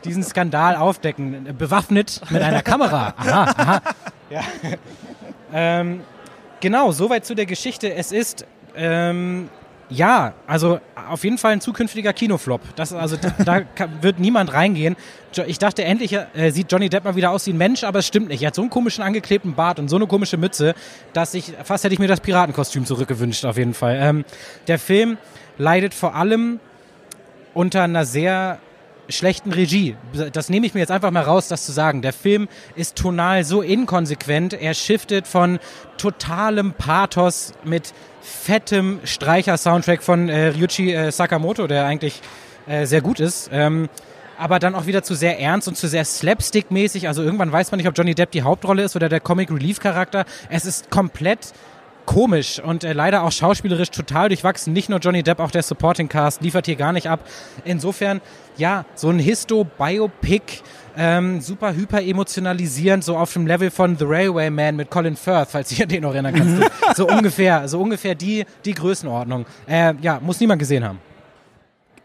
diesen 0.05 0.23
Skandal 0.23 0.77
aufdecken, 0.77 1.55
bewaffnet 1.57 2.21
mit 2.31 2.43
einer 2.43 2.63
Kamera. 2.63 3.15
Aha, 3.17 3.55
aha. 3.57 3.83
Ja. 4.29 4.41
ähm, 5.53 6.01
genau, 6.59 6.91
soweit 6.91 7.25
zu 7.25 7.37
der 7.37 7.47
Geschichte. 7.47 7.95
Es 7.95 8.11
ist 8.11 8.45
ähm, 8.75 9.49
ja, 9.89 10.35
also 10.47 10.81
auf 11.09 11.23
jeden 11.23 11.39
Fall 11.39 11.53
ein 11.53 11.61
zukünftiger 11.61 12.13
Kinoflop. 12.13 12.61
Das, 12.75 12.93
also 12.93 13.17
da, 13.17 13.31
da 13.45 13.89
wird 14.01 14.19
niemand 14.19 14.53
reingehen. 14.53 14.97
Ich 15.47 15.59
dachte, 15.59 15.85
endlich 15.85 16.13
äh, 16.13 16.51
sieht 16.51 16.73
Johnny 16.73 16.89
Depp 16.89 17.05
mal 17.05 17.15
wieder 17.15 17.31
aus 17.31 17.47
wie 17.47 17.53
ein 17.53 17.59
Mensch, 17.59 17.85
aber 17.85 18.01
es 18.01 18.07
stimmt 18.07 18.29
nicht. 18.29 18.43
Er 18.43 18.49
hat 18.49 18.55
so 18.55 18.63
einen 18.63 18.71
komischen 18.71 19.05
angeklebten 19.05 19.55
Bart 19.55 19.79
und 19.79 19.89
so 19.89 19.97
eine 19.97 20.07
komische 20.07 20.37
Mütze, 20.37 20.75
dass 21.13 21.35
ich 21.35 21.53
fast 21.63 21.85
hätte 21.85 21.95
ich 21.95 22.01
mir 22.01 22.09
das 22.09 22.21
Piratenkostüm 22.21 22.87
zurückgewünscht, 22.87 23.45
auf 23.45 23.59
jeden 23.59 23.75
Fall. 23.75 23.99
Ähm, 24.01 24.25
der 24.67 24.79
Film 24.79 25.19
leidet 25.59 25.95
vor 25.95 26.15
allem 26.15 26.59
unter 27.55 27.83
einer 27.83 28.05
sehr 28.05 28.59
schlechten 29.09 29.53
Regie. 29.53 29.97
Das 30.33 30.49
nehme 30.49 30.67
ich 30.67 30.75
mir 30.75 30.81
jetzt 30.81 30.91
einfach 30.91 31.11
mal 31.11 31.23
raus, 31.23 31.49
das 31.49 31.65
zu 31.65 31.73
sagen. 31.73 32.03
Der 32.03 32.13
Film 32.13 32.49
ist 32.75 32.97
tonal 32.97 33.45
so 33.45 33.63
inkonsequent. 33.63 34.53
Er 34.55 34.75
shiftet 34.75 35.27
von 35.27 35.59
totalem 35.97 36.73
Pathos 36.73 37.53
mit 37.65 37.93
fettem 38.27 39.01
Streicher-Soundtrack 39.05 40.03
von 40.03 40.29
äh, 40.29 40.49
Ryuichi 40.49 40.93
äh, 40.93 41.13
Sakamoto, 41.13 41.67
der 41.67 41.87
eigentlich 41.87 42.21
äh, 42.67 42.85
sehr 42.85 43.01
gut 43.01 43.21
ist. 43.21 43.49
Ähm, 43.53 43.89
aber 44.39 44.59
dann 44.59 44.75
auch 44.75 44.87
wieder 44.87 45.03
zu 45.03 45.15
sehr 45.15 45.41
ernst 45.41 45.69
und 45.69 45.77
zu 45.77 45.89
sehr 45.89 46.05
slapstick-mäßig. 46.05 47.09
Also 47.09 47.23
irgendwann 47.23 47.53
weiß 47.53 47.71
man 47.71 47.79
nicht, 47.79 47.89
ob 47.89 47.97
Johnny 47.97 48.15
Depp 48.15 48.33
die 48.33 48.43
Hauptrolle 48.43 48.83
ist 48.83 48.97
oder 48.97 49.09
der 49.09 49.21
Comic 49.21 49.51
Relief 49.51 49.81
Charakter. 49.81 50.25
Es 50.51 50.67
ist 50.67 50.91
komplett 50.91 51.53
komisch 52.05 52.61
und 52.61 52.85
äh, 52.85 52.93
leider 52.93 53.23
auch 53.23 53.33
schauspielerisch 53.33 53.91
total 53.91 54.29
durchwachsen. 54.29 54.73
Nicht 54.73 54.89
nur 54.89 54.99
Johnny 54.99 55.23
Depp, 55.23 55.41
auch 55.41 55.51
der 55.51 55.63
Supporting 55.63 56.09
Cast 56.09 56.43
liefert 56.43 56.67
hier 56.67 56.77
gar 56.77 56.93
nicht 56.93 57.09
ab. 57.09 57.21
Insofern, 57.65 58.21
ja, 58.57 58.85
so 58.95 59.11
ein 59.11 59.19
Histo-Biopic, 59.19 60.63
ähm, 60.97 61.41
super 61.41 61.75
hyper 61.75 62.03
emotionalisierend, 62.03 63.05
so 63.05 63.17
auf 63.17 63.33
dem 63.33 63.47
Level 63.47 63.71
von 63.71 63.97
The 63.97 64.05
Railway 64.05 64.51
Man 64.51 64.77
mit 64.77 64.91
Colin 64.91 65.17
Firth, 65.17 65.49
falls 65.51 65.79
ihr 65.79 65.87
den 65.87 66.03
noch 66.03 66.13
erinnern 66.13 66.35
kannst. 66.35 66.71
so 66.97 67.07
ungefähr, 67.09 67.69
so 67.69 67.81
ungefähr 67.81 68.15
die, 68.15 68.45
die 68.65 68.75
Größenordnung. 68.75 69.47
Äh, 69.67 69.95
ja, 70.01 70.21
muss 70.21 70.41
niemand 70.41 70.59
gesehen 70.59 70.85
haben. 70.85 70.99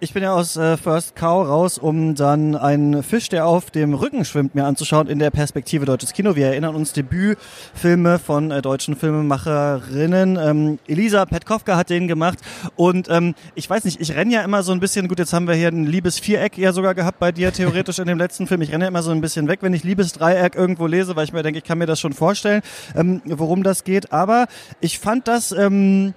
Ich 0.03 0.13
bin 0.13 0.23
ja 0.23 0.33
aus 0.33 0.57
äh, 0.57 0.77
First 0.77 1.15
Cow 1.15 1.47
raus, 1.47 1.77
um 1.77 2.15
dann 2.15 2.55
einen 2.55 3.03
Fisch, 3.03 3.29
der 3.29 3.45
auf 3.45 3.69
dem 3.69 3.93
Rücken 3.93 4.25
schwimmt, 4.25 4.55
mir 4.55 4.65
anzuschauen 4.65 5.07
in 5.07 5.19
der 5.19 5.29
Perspektive 5.29 5.85
deutsches 5.85 6.13
Kino. 6.13 6.35
Wir 6.35 6.47
erinnern 6.47 6.73
uns 6.73 6.91
Debütfilme 6.93 8.17
von 8.17 8.49
äh, 8.49 8.63
deutschen 8.63 8.95
Filmemacherinnen. 8.95 10.39
Ähm, 10.41 10.79
Elisa 10.87 11.23
Petkowka 11.25 11.77
hat 11.77 11.91
den 11.91 12.07
gemacht 12.07 12.39
und 12.75 13.11
ähm, 13.11 13.35
ich 13.53 13.69
weiß 13.69 13.83
nicht, 13.83 14.01
ich 14.01 14.15
renne 14.15 14.33
ja 14.33 14.41
immer 14.41 14.63
so 14.63 14.71
ein 14.71 14.79
bisschen, 14.79 15.07
gut, 15.07 15.19
jetzt 15.19 15.33
haben 15.33 15.47
wir 15.47 15.53
hier 15.53 15.67
ein 15.67 15.85
Liebesviereck 15.85 16.57
ja 16.57 16.73
sogar 16.73 16.95
gehabt 16.95 17.19
bei 17.19 17.31
dir 17.31 17.53
theoretisch 17.53 17.99
in 17.99 18.07
dem 18.07 18.17
letzten 18.17 18.47
Film. 18.47 18.63
Ich 18.63 18.71
renne 18.71 18.85
ja 18.85 18.87
immer 18.87 19.03
so 19.03 19.11
ein 19.11 19.21
bisschen 19.21 19.47
weg, 19.47 19.59
wenn 19.61 19.75
ich 19.75 19.83
Liebesdreieck 19.83 20.55
irgendwo 20.55 20.87
lese, 20.87 21.15
weil 21.15 21.25
ich 21.25 21.33
mir 21.33 21.43
denke, 21.43 21.59
ich 21.59 21.63
kann 21.63 21.77
mir 21.77 21.85
das 21.85 21.99
schon 21.99 22.13
vorstellen, 22.13 22.63
ähm, 22.95 23.21
worum 23.25 23.61
das 23.61 23.83
geht. 23.83 24.11
Aber 24.11 24.47
ich 24.79 24.97
fand 24.97 25.27
das... 25.27 25.51
Ähm, 25.51 26.15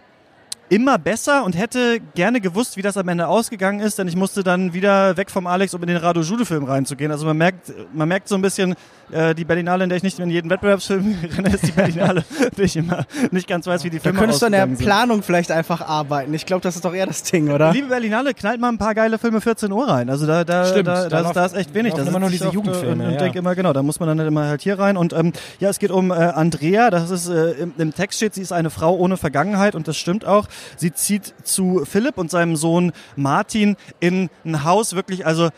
immer 0.69 0.99
besser 0.99 1.45
und 1.45 1.57
hätte 1.57 2.01
gerne 2.15 2.41
gewusst, 2.41 2.77
wie 2.77 2.83
das 2.83 2.97
am 2.97 3.09
Ende 3.09 3.29
ausgegangen 3.29 3.81
ist, 3.81 3.99
denn 3.99 4.09
ich 4.09 4.17
musste 4.17 4.43
dann 4.43 4.73
wieder 4.73 5.17
weg 5.17 5.31
vom 5.31 5.47
Alex, 5.47 5.75
um 5.75 5.83
in 5.83 5.89
den 5.89 5.97
Rado 5.99 6.23
Jude-Film 6.23 6.65
reinzugehen. 6.65 7.13
Also 7.13 7.27
man 7.27 7.37
merkt, 7.37 7.73
man 7.93 8.09
merkt 8.09 8.29
so 8.29 8.35
ein 8.35 8.43
bisschen, 8.43 8.75
äh, 9.11 9.35
die 9.35 9.45
Berlinale, 9.45 9.85
in 9.85 9.91
der 9.91 9.97
ich 9.97 10.03
nicht 10.03 10.19
in 10.19 10.31
jeden 10.31 10.51
Wettbewerbsfilm 10.51 11.19
renne, 11.37 11.55
ist 11.55 11.67
die 11.67 11.73
Berlinale, 11.73 12.25
wo 12.57 12.63
ich 12.63 12.77
immer 12.77 13.07
nicht 13.31 13.47
ganz 13.47 13.67
weiß, 13.67 13.85
wie 13.85 13.91
die 13.91 14.01
Filme 14.01 14.17
Da 14.17 14.21
könntest 14.21 14.43
du 14.43 14.47
an 14.47 14.53
der 14.53 14.67
Planung 14.67 15.23
vielleicht 15.23 15.51
einfach 15.51 15.81
arbeiten. 15.81 16.33
Ich 16.35 16.47
glaube, 16.47 16.63
das 16.63 16.77
ist 16.77 16.85
doch 16.85 16.95
eher 16.95 17.07
das 17.07 17.23
Ding, 17.23 17.51
oder? 17.51 17.73
Liebe 17.73 17.89
Berlinale, 17.89 18.35
knallt 18.35 18.61
mal 18.61 18.69
ein 18.69 18.79
paar 18.79 18.95
geile 18.95 19.19
Filme 19.19 19.41
14 19.41 19.71
Uhr 19.73 19.89
rein. 19.89 20.11
Also 20.11 20.27
da, 20.27 20.45
da, 20.45 20.67
Stimmt, 20.67 20.89
da, 20.89 21.09
da, 21.09 21.33
da 21.33 21.47
ist 21.47 21.55
echt 21.55 21.75
wenig. 21.75 21.95
Das 21.95 22.09
immer 22.09 22.21
nur 22.21 22.31
diese 22.31 22.49
Jugendfilme. 22.49 23.05
Und, 23.05 23.13
ja. 23.13 23.19
denke 23.19 23.39
immer, 23.39 23.55
genau, 23.55 23.73
da 23.73 23.83
muss 23.83 24.01
man 24.01 24.09
dann 24.09 24.27
immer 24.27 24.47
halt 24.47 24.63
hier 24.63 24.79
rein. 24.79 24.97
Und 24.97 25.13
ähm, 25.13 25.33
ja, 25.61 25.71
es 25.71 25.79
geht 25.79 25.91
um 25.91 26.11
äh, 26.11 26.15
Andrea. 26.15 26.91
Das 26.91 27.11
ist 27.11 27.29
äh, 27.29 27.53
im, 27.53 27.73
im 27.79 27.95
Text 27.95 28.19
steht, 28.19 28.35
sie 28.35 28.43
ist 28.43 28.53
eine 28.53 28.71
Frau 28.71 28.97
ohne 28.97 29.17
Vergangenheit 29.17 29.75
und 29.75 29.89
das 29.89 29.97
stimmt 29.97 30.25
auch. 30.25 30.49
Sie 30.77 30.93
zieht 30.93 31.35
zu 31.45 31.85
Philipp 31.85 32.19
und 32.19 32.31
seinem 32.31 32.57
Sohn 32.57 32.93
Martin 33.17 33.77
in 34.01 34.31
ein 34.45 34.65
Haus 34.65 34.95
wirklich, 34.95 35.27
also 35.27 35.51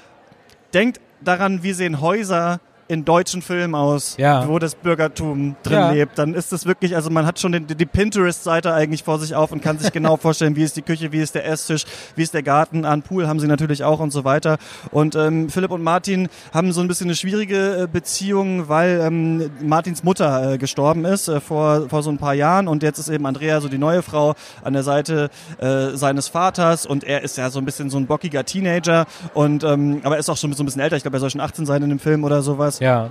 denkt 0.75 1.01
daran, 1.23 1.63
wie 1.63 1.73
sehen 1.73 2.01
Häuser 2.01 2.61
in 2.89 3.05
deutschen 3.05 3.43
Filmen 3.43 3.75
aus, 3.75 4.17
Ja. 4.17 4.47
wo 4.49 4.59
das 4.59 4.75
Bürgertum 4.75 5.57
drin 5.63 5.73
Ja. 5.75 5.91
lebt. 5.91 6.19
Dann 6.19 6.35
ist 6.35 6.53
es 6.53 6.67
wirklich, 6.67 6.95
also 6.95 7.11
man 7.11 7.27
hat 7.27 7.39
schon 7.41 7.53
den, 7.53 7.67
die 7.67 7.87
Pinterest-Seite 7.87 8.73
eigentlich 8.73 9.03
vor 9.03 9.19
sich 9.19 9.35
auf 9.35 9.51
und 9.53 9.61
kann 9.63 9.79
sich 9.79 9.93
genau 9.93 10.17
vorstellen, 10.17 10.57
wie 10.57 10.63
ist 10.63 10.77
die 10.77 10.83
Küche, 10.83 11.11
wie 11.13 11.21
ist 11.21 11.35
der 11.35 11.47
Esstisch, 11.47 11.85
wie 12.15 12.23
ist 12.23 12.33
der 12.35 12.43
Garten. 12.43 12.85
An 12.85 13.03
Pool 13.03 13.27
haben 13.27 13.41
sie 13.41 13.47
natürlich 13.49 13.83
auch 13.85 14.01
und 14.01 14.13
so 14.13 14.25
weiter. 14.25 14.59
Und 14.93 15.15
ähm, 15.17 15.49
Philipp 15.49 15.71
und 15.73 15.83
Martin 15.83 16.29
haben 16.55 16.73
so 16.73 16.81
ein 16.81 16.89
bisschen 16.89 17.07
eine 17.09 17.17
schwierige 17.17 17.83
äh, 17.83 17.87
Beziehung, 17.91 18.69
weil 18.69 19.01
ähm, 19.03 19.51
Martins 19.61 20.05
Mutter 20.05 20.53
äh, 20.53 20.59
gestorben 20.59 21.05
ist 21.05 21.29
äh, 21.29 21.41
vor, 21.41 21.89
vor 21.89 22.03
so 22.03 22.11
ein 22.11 22.19
paar 22.19 22.35
Jahren 22.35 22.69
und 22.69 22.83
jetzt 22.83 22.99
ist 22.99 23.09
eben 23.09 23.27
Andrea 23.27 23.61
so 23.61 23.69
die 23.69 23.79
neue 23.79 24.03
Frau 24.03 24.35
an 24.63 24.73
der 24.75 24.83
Seite 24.83 25.31
äh, 25.59 25.97
seines 25.97 26.29
Vaters 26.29 26.87
und 26.87 27.03
er 27.05 27.23
ist 27.23 27.37
ja 27.37 27.51
so 27.51 27.59
ein 27.59 27.65
bisschen 27.65 27.91
so 27.91 27.99
ein 27.99 28.07
bockiger 28.07 28.45
Teenager 28.45 29.07
und 29.35 29.65
ähm, 29.65 30.01
aber 30.05 30.15
er 30.17 30.21
ist 30.21 30.31
auch 30.31 30.37
schon 30.37 30.53
so 30.53 30.63
ein 30.63 30.67
bisschen 30.67 30.81
älter. 30.83 30.97
Ich 30.97 31.03
glaube, 31.03 31.17
er 31.17 31.21
soll 31.21 31.31
schon 31.31 31.41
18 31.41 31.67
sein 31.67 31.83
in 31.83 31.89
dem 31.91 31.99
Film 31.99 32.23
oder 32.25 32.43
sowas. 32.43 32.76
Ja. 32.81 33.11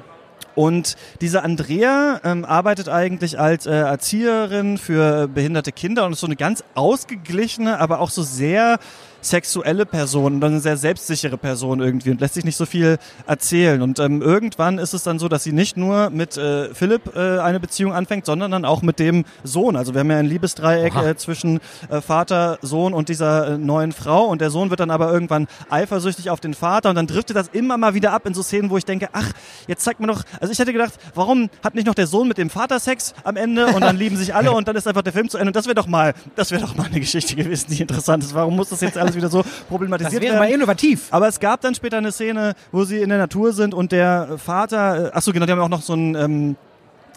Und 0.55 0.95
diese 1.19 1.43
Andrea 1.43 2.21
ähm, 2.23 2.45
arbeitet 2.45 2.87
eigentlich 2.87 3.37
als 3.37 3.65
äh, 3.65 3.71
Erzieherin 3.71 4.77
für 4.77 5.27
behinderte 5.27 5.73
Kinder 5.73 6.05
und 6.05 6.13
ist 6.13 6.21
so 6.21 6.27
eine 6.27 6.37
ganz 6.37 6.63
ausgeglichene, 6.75 7.79
aber 7.79 7.99
auch 7.99 8.09
so 8.09 8.23
sehr 8.23 8.79
sexuelle 9.25 9.85
Person 9.85 10.35
und 10.35 10.43
eine 10.43 10.59
sehr 10.59 10.77
selbstsichere 10.77 11.37
Person 11.37 11.79
irgendwie 11.79 12.11
und 12.11 12.21
lässt 12.21 12.35
sich 12.35 12.45
nicht 12.45 12.55
so 12.55 12.65
viel 12.65 12.97
erzählen. 13.27 13.81
Und 13.81 13.99
ähm, 13.99 14.21
irgendwann 14.21 14.77
ist 14.77 14.93
es 14.93 15.03
dann 15.03 15.19
so, 15.19 15.27
dass 15.27 15.43
sie 15.43 15.51
nicht 15.51 15.77
nur 15.77 16.09
mit 16.09 16.37
äh, 16.37 16.73
Philipp 16.73 17.15
äh, 17.15 17.39
eine 17.39 17.59
Beziehung 17.59 17.93
anfängt, 17.93 18.25
sondern 18.25 18.51
dann 18.51 18.65
auch 18.65 18.81
mit 18.81 18.99
dem 18.99 19.25
Sohn. 19.43 19.75
Also 19.75 19.93
wir 19.93 20.01
haben 20.01 20.11
ja 20.11 20.17
ein 20.17 20.25
Liebesdreieck 20.25 20.95
äh, 20.95 21.15
zwischen 21.15 21.59
äh, 21.89 22.01
Vater, 22.01 22.59
Sohn 22.61 22.93
und 22.93 23.09
dieser 23.09 23.53
äh, 23.53 23.57
neuen 23.57 23.91
Frau. 23.91 24.25
Und 24.25 24.41
der 24.41 24.49
Sohn 24.49 24.69
wird 24.69 24.79
dann 24.79 24.91
aber 24.91 25.11
irgendwann 25.11 25.47
eifersüchtig 25.69 26.29
auf 26.29 26.39
den 26.39 26.53
Vater 26.53 26.89
und 26.89 26.95
dann 26.95 27.07
driftet 27.07 27.35
das 27.35 27.47
immer 27.49 27.77
mal 27.77 27.93
wieder 27.93 28.13
ab 28.13 28.25
in 28.25 28.33
so 28.33 28.43
Szenen, 28.43 28.69
wo 28.69 28.77
ich 28.77 28.85
denke, 28.85 29.09
ach, 29.13 29.31
jetzt 29.67 29.83
zeigt 29.83 29.99
mir 29.99 30.07
doch, 30.07 30.23
also 30.39 30.51
ich 30.51 30.59
hätte 30.59 30.73
gedacht, 30.73 30.93
warum 31.13 31.49
hat 31.63 31.75
nicht 31.75 31.87
noch 31.87 31.95
der 31.95 32.07
Sohn 32.07 32.27
mit 32.27 32.37
dem 32.37 32.49
Vater 32.49 32.79
Sex 32.79 33.13
am 33.23 33.35
Ende 33.35 33.67
und 33.67 33.81
dann 33.81 33.97
lieben 33.97 34.17
sich 34.17 34.35
alle 34.35 34.51
und 34.53 34.67
dann 34.67 34.75
ist 34.75 34.87
einfach 34.87 35.01
der 35.01 35.13
Film 35.13 35.29
zu 35.29 35.37
Ende. 35.37 35.49
Und 35.49 35.55
das 35.55 35.65
wäre 35.65 35.75
doch 35.75 35.87
mal, 35.87 36.13
das 36.35 36.51
wäre 36.51 36.61
doch 36.61 36.75
mal 36.75 36.85
eine 36.85 36.99
Geschichte 36.99 37.35
gewesen, 37.35 37.67
die 37.69 37.81
interessant 37.81 38.23
ist. 38.23 38.33
Warum 38.33 38.55
muss 38.55 38.69
das 38.69 38.81
jetzt 38.81 38.97
alles 38.97 39.14
wieder 39.15 39.29
so 39.29 39.41
Das 39.41 39.51
problematisiert 39.69 40.21
wäre 40.21 40.33
werden? 40.33 40.47
mal 40.49 40.53
innovativ. 40.53 41.07
Aber 41.11 41.27
es 41.27 41.39
gab 41.39 41.61
dann 41.61 41.75
später 41.75 41.97
eine 41.97 42.11
Szene, 42.11 42.53
wo 42.71 42.83
sie 42.83 42.99
in 42.99 43.09
der 43.09 43.17
Natur 43.17 43.53
sind 43.53 43.73
und 43.73 43.91
der 43.91 44.37
Vater, 44.37 45.07
äh, 45.07 45.11
ach 45.13 45.21
so 45.21 45.31
genau, 45.31 45.45
die 45.45 45.51
haben 45.51 45.59
auch 45.61 45.69
noch 45.69 45.81
so 45.81 45.93
ein 45.93 46.15
ähm, 46.15 46.55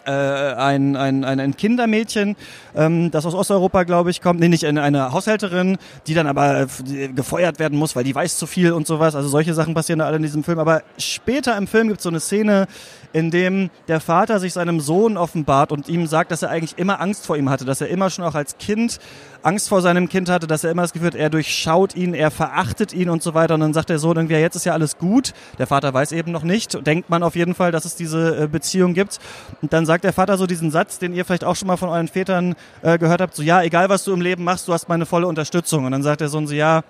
äh, 0.05 0.11
ein, 0.11 0.95
ein, 0.95 1.23
ein, 1.23 1.55
Kindermädchen, 1.55 2.35
ähm, 2.75 3.11
das 3.11 3.25
aus 3.25 3.33
Osteuropa, 3.33 3.83
glaube 3.83 4.09
ich, 4.09 4.21
kommt. 4.21 4.39
Nee, 4.39 4.47
nicht 4.47 4.65
eine, 4.65 4.81
eine 4.81 5.11
Haushälterin, 5.11 5.77
die 6.07 6.13
dann 6.13 6.27
aber 6.27 6.61
äh, 6.61 7.07
gefeuert 7.09 7.59
werden 7.59 7.77
muss, 7.77 7.95
weil 7.95 8.03
die 8.03 8.15
weiß 8.15 8.37
zu 8.37 8.47
viel 8.47 8.71
und 8.71 8.87
sowas. 8.87 9.15
Also 9.15 9.29
solche 9.29 9.53
Sachen 9.53 9.73
passieren 9.73 9.99
da 9.99 10.05
alle 10.05 10.17
in 10.17 10.23
diesem 10.23 10.43
Film. 10.43 10.59
Aber 10.59 10.83
später 10.97 11.57
im 11.57 11.67
Film 11.67 11.87
gibt 11.87 11.99
es 11.99 12.03
so 12.03 12.09
eine 12.09 12.19
Szene, 12.19 12.67
in 13.13 13.31
dem 13.31 13.69
der 13.87 13.99
Vater 13.99 14.39
sich 14.39 14.53
seinem 14.53 14.79
Sohn 14.79 15.17
offenbart 15.17 15.71
und 15.71 15.89
ihm 15.89 16.07
sagt, 16.07 16.31
dass 16.31 16.43
er 16.43 16.49
eigentlich 16.49 16.77
immer 16.77 17.01
Angst 17.01 17.25
vor 17.25 17.37
ihm 17.37 17.49
hatte, 17.49 17.65
dass 17.65 17.81
er 17.81 17.87
immer 17.87 18.09
schon 18.09 18.23
auch 18.25 18.35
als 18.35 18.57
Kind 18.57 18.99
Angst 19.41 19.69
vor 19.69 19.81
seinem 19.81 20.09
Kind 20.09 20.29
hatte, 20.29 20.47
dass 20.47 20.63
er 20.63 20.71
immer 20.71 20.81
das 20.81 20.93
Gefühl 20.93 21.07
hat, 21.07 21.15
er 21.15 21.29
durchschaut 21.29 21.95
ihn, 21.95 22.13
er 22.13 22.31
verachtet 22.31 22.93
ihn 22.93 23.09
und 23.09 23.23
so 23.23 23.33
weiter. 23.33 23.53
Und 23.53 23.61
dann 23.61 23.73
sagt 23.73 23.89
der 23.89 23.99
Sohn 23.99 24.17
irgendwie, 24.17 24.33
ja, 24.33 24.39
jetzt 24.39 24.55
ist 24.55 24.65
ja 24.65 24.73
alles 24.73 24.97
gut. 24.97 25.33
Der 25.57 25.67
Vater 25.67 25.93
weiß 25.93 26.11
eben 26.11 26.31
noch 26.31 26.43
nicht. 26.43 26.85
Denkt 26.85 27.09
man 27.09 27.23
auf 27.23 27.35
jeden 27.35 27.55
Fall, 27.55 27.71
dass 27.71 27.85
es 27.85 27.95
diese 27.95 28.43
äh, 28.43 28.47
Beziehung 28.47 28.93
gibt. 28.93 29.19
Und 29.61 29.73
dann 29.73 29.85
sagt 29.89 30.03
der 30.03 30.13
Vater 30.13 30.37
so 30.37 30.45
diesen 30.45 30.69
Satz, 30.69 30.99
den 30.99 31.15
ihr 31.15 31.25
vielleicht 31.25 31.43
auch 31.43 31.55
schon 31.55 31.67
mal 31.67 31.77
von 31.77 31.89
euren 31.89 32.07
Vätern 32.07 32.53
äh, 32.83 32.99
gehört 32.99 33.21
habt, 33.21 33.35
so, 33.35 33.41
ja, 33.41 33.63
egal 33.63 33.89
was 33.89 34.03
du 34.03 34.13
im 34.13 34.21
Leben 34.21 34.43
machst, 34.43 34.67
du 34.67 34.73
hast 34.73 34.87
meine 34.87 35.07
volle 35.07 35.25
Unterstützung. 35.25 35.85
Und 35.85 35.91
dann 35.93 36.03
sagt 36.03 36.21
der 36.21 36.29
Sohn 36.29 36.45
so, 36.45 36.53
ja, 36.53 36.81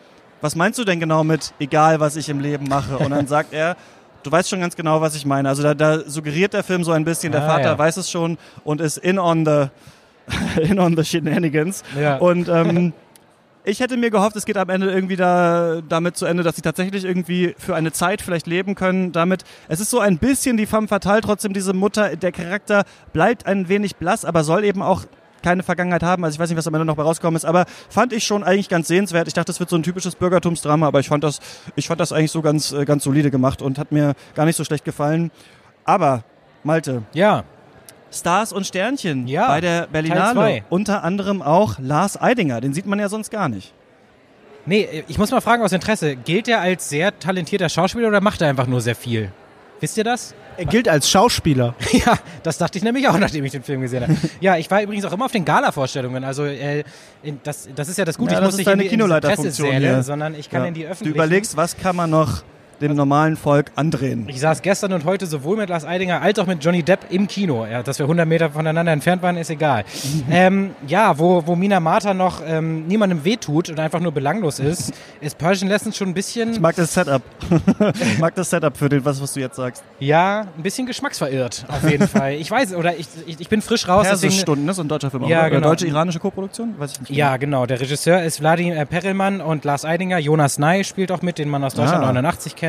was 0.42 0.54
meinst 0.56 0.78
du 0.80 0.84
denn 0.84 1.00
genau 1.00 1.24
mit, 1.24 1.54
egal 1.62 2.02
was 2.02 2.18
ich 2.18 2.28
im 2.28 2.42
Leben 2.42 2.68
mache? 2.68 2.98
Und 2.98 3.12
dann 3.12 3.26
sagt 3.28 3.54
er, 3.54 3.78
Du 4.22 4.30
weißt 4.30 4.50
schon 4.50 4.60
ganz 4.60 4.76
genau, 4.76 5.00
was 5.00 5.16
ich 5.16 5.26
meine. 5.26 5.48
Also 5.48 5.64
da, 5.64 5.74
da 5.74 6.02
suggeriert 6.06 6.52
der 6.52 6.62
Film 6.62 6.84
so 6.84 6.92
ein 6.92 7.06
bisschen, 7.06 7.32
der 7.32 7.42
Ah, 7.44 7.48
Vater 7.48 7.64
ja. 7.72 7.78
weiß 7.78 7.96
es 7.96 8.12
schon 8.12 8.38
und 8.66 8.82
ist 8.82 8.98
in 8.98 9.18
on 9.18 9.46
the 9.46 9.68
in 10.62 10.78
on 10.78 10.98
the 10.98 11.06
shenanigans. 11.06 11.84
Ja. 11.98 12.18
Und 12.18 12.50
ähm, 12.50 12.92
ich 13.63 13.80
hätte 13.80 13.98
mir 13.98 14.10
gehofft, 14.10 14.36
es 14.36 14.45
geht 14.45 14.58
am 14.58 14.69
Ende 14.69 14.89
irgendwie 14.91 15.15
da, 15.15 15.82
damit 15.88 16.17
zu 16.17 16.26
Ende, 16.26 16.43
dass 16.43 16.56
sie 16.56 16.62
tatsächlich 16.62 17.06
irgendwie 17.06 17.56
für 17.58 17.76
eine 17.76 17.91
Zeit 17.91 18.22
vielleicht 18.22 18.48
leben 18.48 18.76
können. 18.76 19.12
Damit, 19.12 19.43
es 19.67 19.80
ist 19.80 19.89
so 19.89 20.00
ein 20.00 20.17
bisschen 20.17 20.58
die 20.58 20.65
femme 20.65 20.88
fatale, 20.88 21.22
trotzdem 21.22 21.54
diese 21.54 21.74
Mutter, 21.74 22.15
der 22.15 22.32
Charakter 22.32 22.86
bleibt 23.13 23.45
ein 23.45 23.69
wenig 23.69 23.98
blass, 23.98 24.26
aber 24.26 24.43
soll 24.43 24.63
eben 24.63 24.82
auch 24.82 25.06
keine 25.41 25.63
Vergangenheit 25.63 26.04
haben. 26.04 26.24
Also 26.24 26.36
ich 26.36 26.39
weiß 26.39 26.50
nicht, 26.50 26.58
was 26.58 26.67
am 26.67 26.74
Ende 26.74 26.86
noch 26.86 26.95
bei 26.95 27.04
rausgekommen 27.04 27.38
ist, 27.38 27.45
aber 27.45 27.65
fand 27.89 28.13
ich 28.13 28.24
schon 28.26 28.43
eigentlich 28.43 28.69
ganz 28.69 28.88
sehenswert. 28.88 29.28
Ich 29.28 29.34
dachte, 29.34 29.48
das 29.48 29.60
wird 29.60 29.69
so 29.69 29.76
ein 29.76 29.84
typisches 29.84 30.15
Bürgertumsdrama, 30.15 30.88
aber 30.88 31.00
ich 31.00 31.08
fand 31.08 31.24
das, 31.24 31.39
ich 31.76 31.88
fand 31.88 32.02
das 32.02 32.12
eigentlich 32.12 32.32
so 32.32 32.41
ganz, 32.41 32.72
äh, 32.72 32.86
ganz 32.86 33.04
solide 33.04 33.32
gemacht 33.32 33.62
und 33.62 33.78
hat 33.78 33.91
mir 33.91 34.15
gar 34.36 34.45
nicht 34.45 34.56
so 34.56 34.63
schlecht 34.63 34.86
gefallen. 34.86 35.32
Aber, 35.86 36.24
Malte, 36.63 37.04
Ja. 37.13 37.43
Stars 38.12 38.54
und 38.54 38.65
Sternchen 38.65 39.28
Ja, 39.28 39.48
bei 39.48 39.62
der 39.62 39.88
Berlinale. 39.88 40.63
Unter 40.69 41.04
anderem 41.04 41.41
auch 41.41 41.76
Lars 41.80 42.19
Eidinger. 42.19 42.62
Den 42.62 42.74
sieht 42.74 42.86
man 42.86 43.00
ja 43.00 43.10
sonst 43.10 43.30
gar 43.32 43.50
nicht. 43.50 43.74
Nee, 44.65 45.04
ich 45.08 45.17
muss 45.17 45.32
mal 45.32 45.41
fragen 45.41 45.63
aus 45.63 45.72
Interesse, 45.72 46.15
gilt 46.15 46.48
er 46.48 46.62
als 46.62 46.89
sehr 46.89 47.17
talentierter 47.17 47.69
Schauspieler 47.69 48.08
oder 48.10 48.22
macht 48.22 48.41
er 48.41 48.50
einfach 48.50 48.67
nur 48.67 48.82
sehr 48.82 48.95
viel? 48.95 49.32
Wisst 49.80 49.98
ihr 49.98 50.04
das? 50.04 50.36
Er 50.58 50.65
gilt 50.65 50.89
als 50.89 51.10
Schauspieler. 51.10 51.74
Ja, 51.93 52.19
das 52.43 52.58
dachte 52.58 52.78
ich 52.78 52.84
nämlich 52.84 53.08
auch, 53.08 53.17
nachdem 53.17 53.45
ich 53.45 53.54
den 53.54 53.63
Film 53.63 53.80
gesehen 53.82 54.04
habe. 54.04 54.15
Ja, 54.41 54.58
ich 54.58 54.69
war 54.69 54.82
übrigens 54.82 55.06
auch 55.06 55.13
immer 55.13 55.26
auf 55.26 55.32
den 55.32 55.45
Gala-Vorstellungen. 55.45 56.24
Also 56.26 56.43
äh, 56.45 56.84
in, 57.24 57.39
das, 57.43 57.69
das 57.74 57.88
ist 57.88 57.98
ja 57.98 58.04
das 58.06 58.17
Gute. 58.17 58.34
Ja, 58.34 58.39
ich 58.39 58.41
das 58.41 58.48
muss 58.48 58.54
ist 58.56 58.58
nicht 58.58 58.67
deine 58.67 58.84
in 58.84 58.89
die, 58.89 58.93
in 58.93 59.00
Kinoleiterfunktion 59.00 60.04
sondern 60.04 60.36
ich 60.36 60.50
kann 60.50 60.63
Ja. 60.63 60.67
in 60.67 60.74
die 60.74 60.82
Du 60.84 60.88
öffentlichen. 60.89 61.15
überlegst, 61.15 61.56
was 61.56 61.78
kann 61.78 61.95
man 61.95 62.10
noch 62.10 62.43
dem 62.82 62.96
normalen 62.96 63.36
Volk 63.38 63.72
andrehen? 63.76 64.26
Ich 64.30 64.39
saß 64.39 64.62
gestern 64.62 64.94
und 64.94 65.06
heute 65.06 65.26
sowohl 65.26 65.58
mit 65.58 65.70
Lars 65.70 65.86
Eidinger 65.86 66.22
als 66.22 66.39
auch 66.39 66.48
mit 66.48 66.63
Johnny 66.63 66.84
Depp 66.84 67.00
im 67.10 67.28
Kino. 67.28 67.65
Ja, 67.65 67.84
dass 67.84 68.00
wir 68.00 68.06
100 68.06 68.28
Meter 68.28 68.50
voneinander 68.52 68.92
entfernt 68.92 69.22
waren, 69.22 69.38
ist 69.38 69.50
egal. 69.50 69.84
ähm, 70.32 70.72
ja, 70.88 71.18
wo, 71.20 71.46
wo 71.46 71.56
Mina 71.56 71.80
Marta 71.80 72.13
noch 72.13 72.42
ähm, 72.46 72.88
niemandem 72.88 73.24
wehtut 73.26 73.70
und 73.70 73.80
einfach 73.80 74.00
nur 74.00 74.12
belanglos 74.12 74.60
ist, 74.60 74.94
ist 75.22 75.38
Persian 75.38 75.70
Lessons 75.70 75.98
schon 75.98 76.10
ein 76.10 76.13
bisschen, 76.13 76.52
Ich 76.54 76.60
mag 76.60 76.76
das 76.76 76.94
Setup. 76.94 77.22
ich 78.02 78.20
mag 78.20 78.36
das 78.36 78.50
Setup 78.50 78.76
für 78.78 78.89
den, 78.89 79.04
was, 79.06 79.22
was 79.22 79.34
du 79.34 79.39
jetzt 79.39 79.56
sagst. 79.56 79.84
ja, 80.00 80.48
ein 80.58 80.63
bisschen 80.63 80.86
geschmacksverirrt, 80.88 81.65
auf 81.68 81.89
jeden 81.89 82.08
Fall. 82.08 82.34
Ich 82.34 82.50
weiß, 82.50 82.74
oder 82.76 82.96
ich, 82.98 83.08
ich, 83.26 83.39
ich 83.39 83.50
bin 83.50 83.62
frisch 83.62 83.88
raus. 83.88 84.08
Persisch-Stunden, 84.08 84.68
das 84.68 84.78
ist 84.78 84.84
ein 84.84 84.88
deutscher 84.88 85.12
Film. 85.12 85.24
Ja, 85.26 85.42
oder? 85.42 85.50
genau. 85.50 85.68
Deutsche-iranische 85.70 86.20
Koproduktion? 86.20 86.76
Weiß 86.78 86.94
ich 86.94 87.00
nicht. 87.02 87.12
Ja, 87.12 87.38
genau. 87.38 87.65
Der 87.65 87.80
Regisseur 87.80 88.22
ist 88.24 88.39
Wladimir 88.42 88.86
Perelmann 88.86 89.42
und 89.42 89.65
Lars 89.65 89.86
Eidinger. 89.86 90.18
Jonas 90.20 90.60
Ney 90.60 90.84
spielt 90.84 91.12
auch 91.12 91.22
mit, 91.22 91.38
den 91.38 91.50
man 91.50 91.63
aus 91.63 91.74
Deutschland 91.74 92.04
Ah. 92.04 92.08
89 92.08 92.56
kennt. 92.56 92.68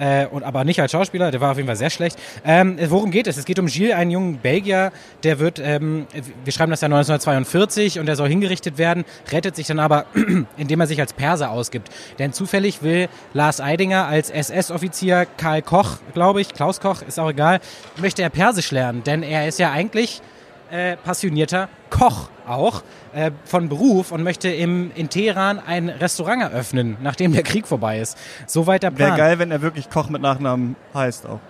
Äh, 0.00 0.26
und, 0.26 0.44
aber 0.44 0.64
nicht 0.64 0.80
als 0.80 0.92
Schauspieler, 0.92 1.30
der 1.30 1.42
war 1.42 1.50
auf 1.50 1.58
jeden 1.58 1.66
Fall 1.66 1.76
sehr 1.76 1.90
schlecht. 1.90 2.18
Ähm, 2.44 2.78
worum 2.88 3.10
geht 3.10 3.26
es? 3.26 3.36
Es 3.36 3.44
geht 3.44 3.58
um 3.58 3.66
Gilles, 3.66 3.94
einen 3.94 4.10
jungen 4.10 4.38
Belgier, 4.38 4.92
der 5.24 5.38
wird, 5.38 5.58
ähm, 5.58 6.06
wir 6.42 6.52
schreiben 6.54 6.70
das 6.70 6.80
Jahr 6.80 6.88
1942 6.88 7.98
und 7.98 8.06
der 8.06 8.16
soll 8.16 8.30
hingerichtet 8.30 8.78
werden, 8.78 9.04
rettet 9.30 9.56
sich 9.56 9.66
dann 9.66 9.78
aber, 9.78 10.06
indem 10.56 10.80
er 10.80 10.86
sich 10.86 11.00
als 11.00 11.12
Perser 11.12 11.50
ausgibt. 11.50 11.90
Denn 12.18 12.32
zufällig 12.32 12.82
will 12.82 13.08
Lars 13.34 13.60
Eidinger 13.60 14.06
als 14.06 14.30
SS-Offizier 14.30 15.26
Karl 15.36 15.60
Koch, 15.60 15.98
glaube 16.14 16.40
ich, 16.40 16.54
Klaus 16.54 16.80
Koch, 16.80 17.02
ist 17.02 17.20
auch 17.20 17.28
egal, 17.28 17.60
möchte 17.98 18.22
er 18.22 18.30
Persisch 18.30 18.70
lernen, 18.70 19.04
denn 19.04 19.22
er 19.22 19.46
ist 19.48 19.58
ja 19.58 19.70
eigentlich 19.70 20.22
äh, 20.70 20.96
passionierter 20.96 21.68
Koch 21.90 22.28
auch 22.46 22.82
äh, 23.12 23.30
von 23.44 23.68
Beruf 23.68 24.12
und 24.12 24.22
möchte 24.22 24.48
im, 24.48 24.90
in 24.94 25.08
Teheran 25.08 25.58
ein 25.64 25.88
Restaurant 25.88 26.42
eröffnen, 26.42 26.96
nachdem 27.02 27.32
der 27.32 27.42
Krieg 27.42 27.66
vorbei 27.66 27.98
ist. 28.00 28.16
Soweit 28.46 28.82
der 28.82 28.96
Wäre 28.98 29.08
Plan. 29.10 29.18
geil, 29.18 29.38
wenn 29.38 29.50
er 29.50 29.62
wirklich 29.62 29.90
Koch 29.90 30.08
mit 30.08 30.22
Nachnamen 30.22 30.76
heißt 30.94 31.26
auch. 31.26 31.40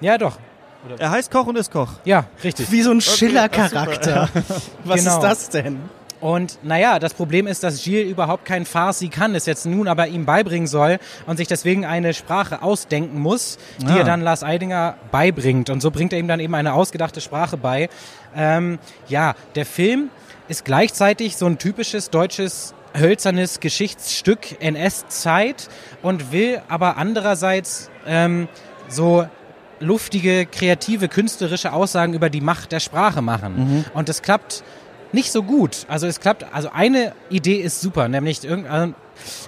Ja, 0.00 0.18
doch. 0.18 0.38
Er 0.98 1.10
heißt 1.10 1.30
Koch 1.30 1.46
und 1.46 1.56
ist 1.56 1.70
Koch. 1.72 1.88
Ja, 2.04 2.26
richtig. 2.42 2.70
Wie 2.70 2.82
so 2.82 2.90
ein 2.90 3.00
Schiller-Charakter. 3.00 4.28
Was 4.84 5.00
Genau. 5.04 5.14
ist 5.16 5.20
das 5.22 5.48
denn? 5.50 5.78
Und 6.20 6.58
naja, 6.62 6.98
das 6.98 7.12
Problem 7.12 7.46
ist, 7.46 7.62
dass 7.64 7.82
Gilles 7.84 8.10
überhaupt 8.10 8.46
kein 8.46 8.64
Farsi 8.64 9.08
kann, 9.08 9.34
es 9.34 9.44
jetzt 9.44 9.66
nun 9.66 9.88
aber 9.88 10.06
ihm 10.08 10.24
beibringen 10.24 10.66
soll 10.66 10.98
und 11.26 11.36
sich 11.36 11.48
deswegen 11.48 11.84
eine 11.84 12.14
Sprache 12.14 12.62
ausdenken 12.62 13.18
muss, 13.20 13.58
die 13.78 13.86
Ah. 13.92 13.98
er 13.98 14.04
dann 14.04 14.22
Lars 14.22 14.42
Eidinger 14.42 14.94
beibringt. 15.10 15.68
Und 15.68 15.82
so 15.82 15.90
bringt 15.90 16.14
er 16.14 16.18
ihm 16.18 16.28
dann 16.28 16.40
eben 16.40 16.54
eine 16.54 16.72
ausgedachte 16.72 17.20
Sprache 17.20 17.58
bei. 17.58 17.90
Ähm, 18.36 18.78
ja, 19.08 19.34
der 19.54 19.66
Film 19.66 20.10
ist 20.48 20.64
gleichzeitig 20.64 21.36
so 21.36 21.46
ein 21.46 21.58
typisches 21.58 22.10
deutsches 22.10 22.74
hölzernes 22.96 23.60
Geschichtsstück 23.60 24.60
NS-Zeit 24.60 25.68
und 26.02 26.32
will 26.32 26.62
aber 26.68 26.96
andererseits 26.96 27.90
ähm, 28.06 28.48
so 28.88 29.26
luftige, 29.80 30.46
kreative, 30.46 31.08
künstlerische 31.08 31.72
Aussagen 31.72 32.14
über 32.14 32.30
die 32.30 32.40
Macht 32.40 32.72
der 32.72 32.80
Sprache 32.80 33.22
machen. 33.22 33.84
Und 33.94 34.08
das 34.08 34.22
klappt 34.22 34.62
nicht 35.12 35.32
so 35.32 35.42
gut. 35.42 35.86
Also 35.88 36.06
es 36.06 36.20
klappt, 36.20 36.44
also 36.52 36.70
eine 36.72 37.12
Idee 37.30 37.56
ist 37.56 37.80
super, 37.80 38.08
nämlich 38.08 38.44
irgend, 38.44 38.68
also 38.68 38.94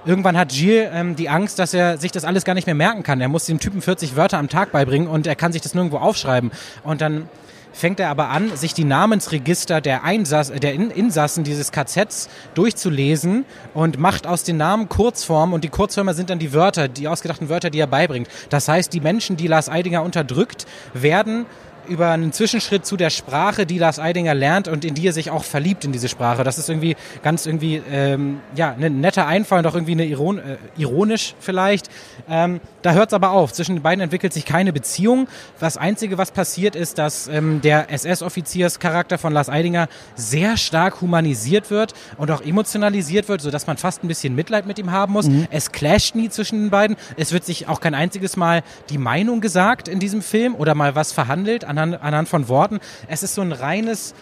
irgendwann 0.04 0.36
hat 0.36 0.50
Gilles 0.50 0.90
ähm, 0.92 1.16
die 1.16 1.28
Angst, 1.28 1.58
dass 1.58 1.74
er 1.74 1.98
sich 1.98 2.12
das 2.12 2.24
alles 2.24 2.44
gar 2.44 2.54
nicht 2.54 2.66
mehr 2.66 2.74
merken 2.74 3.02
kann. 3.02 3.20
Er 3.20 3.28
muss 3.28 3.46
dem 3.46 3.58
Typen 3.58 3.82
40 3.82 4.16
Wörter 4.16 4.38
am 4.38 4.48
Tag 4.48 4.72
beibringen 4.72 5.08
und 5.08 5.26
er 5.26 5.34
kann 5.34 5.52
sich 5.52 5.62
das 5.62 5.74
nirgendwo 5.74 5.98
aufschreiben. 5.98 6.50
Und 6.84 7.00
dann 7.00 7.28
fängt 7.76 8.00
er 8.00 8.08
aber 8.08 8.30
an, 8.30 8.56
sich 8.56 8.74
die 8.74 8.84
Namensregister 8.84 9.80
der, 9.80 10.02
Einsass, 10.02 10.50
der 10.50 10.72
In 10.72 10.90
Insassen 10.90 11.44
dieses 11.44 11.72
KZs 11.72 12.28
durchzulesen 12.54 13.44
und 13.74 13.98
macht 13.98 14.26
aus 14.26 14.44
den 14.44 14.56
Namen 14.56 14.88
Kurzformen 14.88 15.54
und 15.54 15.62
die 15.62 15.68
Kurzformen 15.68 16.14
sind 16.14 16.30
dann 16.30 16.38
die 16.38 16.54
Wörter, 16.54 16.88
die 16.88 17.06
ausgedachten 17.06 17.48
Wörter, 17.48 17.70
die 17.70 17.78
er 17.78 17.86
beibringt. 17.86 18.28
Das 18.48 18.68
heißt, 18.68 18.92
die 18.92 19.00
Menschen, 19.00 19.36
die 19.36 19.46
Lars 19.46 19.68
Eidinger 19.68 20.02
unterdrückt, 20.02 20.66
werden 20.94 21.44
über 21.88 22.10
einen 22.10 22.32
Zwischenschritt 22.32 22.84
zu 22.84 22.96
der 22.96 23.10
Sprache, 23.10 23.66
die 23.66 23.78
Lars 23.78 23.98
Eidinger 23.98 24.34
lernt 24.34 24.68
und 24.68 24.84
in 24.84 24.94
die 24.94 25.06
er 25.06 25.12
sich 25.12 25.30
auch 25.30 25.44
verliebt 25.44 25.84
in 25.84 25.92
diese 25.92 26.08
Sprache. 26.08 26.44
Das 26.44 26.58
ist 26.58 26.68
irgendwie 26.68 26.96
ganz 27.22 27.46
irgendwie 27.46 27.82
ähm, 27.90 28.40
ja 28.54 28.74
ein 28.78 29.00
netter 29.00 29.26
Einfall 29.26 29.60
und 29.60 29.66
auch 29.66 29.74
irgendwie 29.74 29.92
eine 29.92 30.06
Iron 30.06 30.38
äh, 30.38 30.56
ironisch 30.76 31.34
vielleicht. 31.38 31.88
Ähm, 32.28 32.60
da 32.86 32.92
hört 32.92 33.10
es 33.10 33.14
aber 33.14 33.32
auf. 33.32 33.52
Zwischen 33.52 33.74
den 33.74 33.82
beiden 33.82 34.00
entwickelt 34.00 34.32
sich 34.32 34.44
keine 34.44 34.72
Beziehung. 34.72 35.26
Das 35.58 35.76
Einzige, 35.76 36.18
was 36.18 36.30
passiert, 36.30 36.76
ist, 36.76 36.98
dass 36.98 37.26
ähm, 37.26 37.60
der 37.60 37.90
SS-Offizierscharakter 37.90 39.18
von 39.18 39.32
Lars 39.32 39.48
Eidinger 39.48 39.88
sehr 40.14 40.56
stark 40.56 41.00
humanisiert 41.00 41.72
wird 41.72 41.94
und 42.16 42.30
auch 42.30 42.42
emotionalisiert 42.42 43.28
wird, 43.28 43.40
sodass 43.40 43.66
man 43.66 43.76
fast 43.76 44.04
ein 44.04 44.08
bisschen 44.08 44.36
Mitleid 44.36 44.66
mit 44.66 44.78
ihm 44.78 44.92
haben 44.92 45.14
muss. 45.14 45.26
Mhm. 45.26 45.48
Es 45.50 45.72
clasht 45.72 46.14
nie 46.14 46.28
zwischen 46.28 46.60
den 46.60 46.70
beiden. 46.70 46.96
Es 47.16 47.32
wird 47.32 47.44
sich 47.44 47.66
auch 47.66 47.80
kein 47.80 47.96
einziges 47.96 48.36
Mal 48.36 48.62
die 48.88 48.98
Meinung 48.98 49.40
gesagt 49.40 49.88
in 49.88 49.98
diesem 49.98 50.22
Film 50.22 50.54
oder 50.54 50.76
mal 50.76 50.94
was 50.94 51.10
verhandelt 51.10 51.64
anhand, 51.64 52.00
anhand 52.00 52.28
von 52.28 52.46
Worten. 52.46 52.78
Es 53.08 53.24
ist 53.24 53.34
so 53.34 53.42
ein 53.42 53.50
reines 53.50 54.14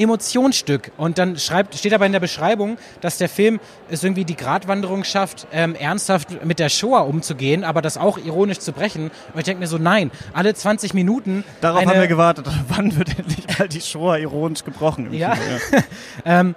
Emotionsstück. 0.00 0.92
Und 0.96 1.18
dann 1.18 1.38
schreibt, 1.38 1.74
steht 1.74 1.92
aber 1.92 2.06
in 2.06 2.12
der 2.12 2.20
Beschreibung, 2.20 2.78
dass 3.00 3.18
der 3.18 3.28
Film 3.28 3.60
es 3.90 4.02
irgendwie 4.02 4.24
die 4.24 4.36
Gratwanderung 4.36 5.04
schafft, 5.04 5.46
ähm, 5.52 5.74
ernsthaft 5.74 6.44
mit 6.44 6.58
der 6.58 6.70
Shoah 6.70 7.06
umzugehen, 7.06 7.64
aber 7.64 7.82
das 7.82 7.98
auch 7.98 8.18
ironisch 8.18 8.58
zu 8.58 8.72
brechen. 8.72 9.10
Und 9.32 9.38
ich 9.38 9.44
denke 9.44 9.60
mir 9.60 9.66
so, 9.66 9.78
nein, 9.78 10.10
alle 10.32 10.54
20 10.54 10.94
Minuten. 10.94 11.44
Darauf 11.60 11.84
haben 11.84 12.00
wir 12.00 12.08
gewartet. 12.08 12.46
Wann 12.68 12.96
wird 12.96 13.18
endlich 13.18 13.58
mal 13.58 13.68
die 13.68 13.80
Shoah 13.80 14.18
ironisch 14.18 14.64
gebrochen? 14.64 15.12
Ja. 15.12 15.34
ähm, 16.24 16.54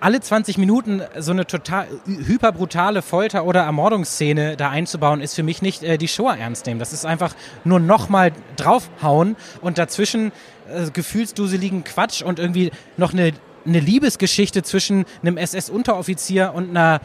alle 0.00 0.20
20 0.20 0.58
Minuten 0.58 1.02
so 1.18 1.32
eine 1.32 1.46
total 1.46 1.88
hyperbrutale 2.06 3.02
Folter- 3.02 3.44
oder 3.44 3.62
Ermordungsszene 3.62 4.56
da 4.56 4.70
einzubauen, 4.70 5.20
ist 5.20 5.34
für 5.34 5.42
mich 5.42 5.62
nicht 5.62 5.82
äh, 5.82 5.98
die 5.98 6.08
Show 6.08 6.28
ernst 6.28 6.66
nehmen. 6.66 6.78
Das 6.78 6.92
ist 6.92 7.04
einfach 7.04 7.34
nur 7.64 7.80
nochmal 7.80 8.32
draufhauen 8.56 9.36
und 9.60 9.78
dazwischen 9.78 10.32
äh, 10.72 10.90
gefühlsduseligen 10.92 11.84
Quatsch 11.84 12.22
und 12.22 12.38
irgendwie 12.38 12.70
noch 12.96 13.12
eine 13.12 13.32
eine 13.66 13.80
Liebesgeschichte 13.80 14.62
zwischen 14.62 15.04
einem 15.22 15.36
SS-Unteroffizier 15.36 16.52
und 16.54 16.70
einer 16.70 17.00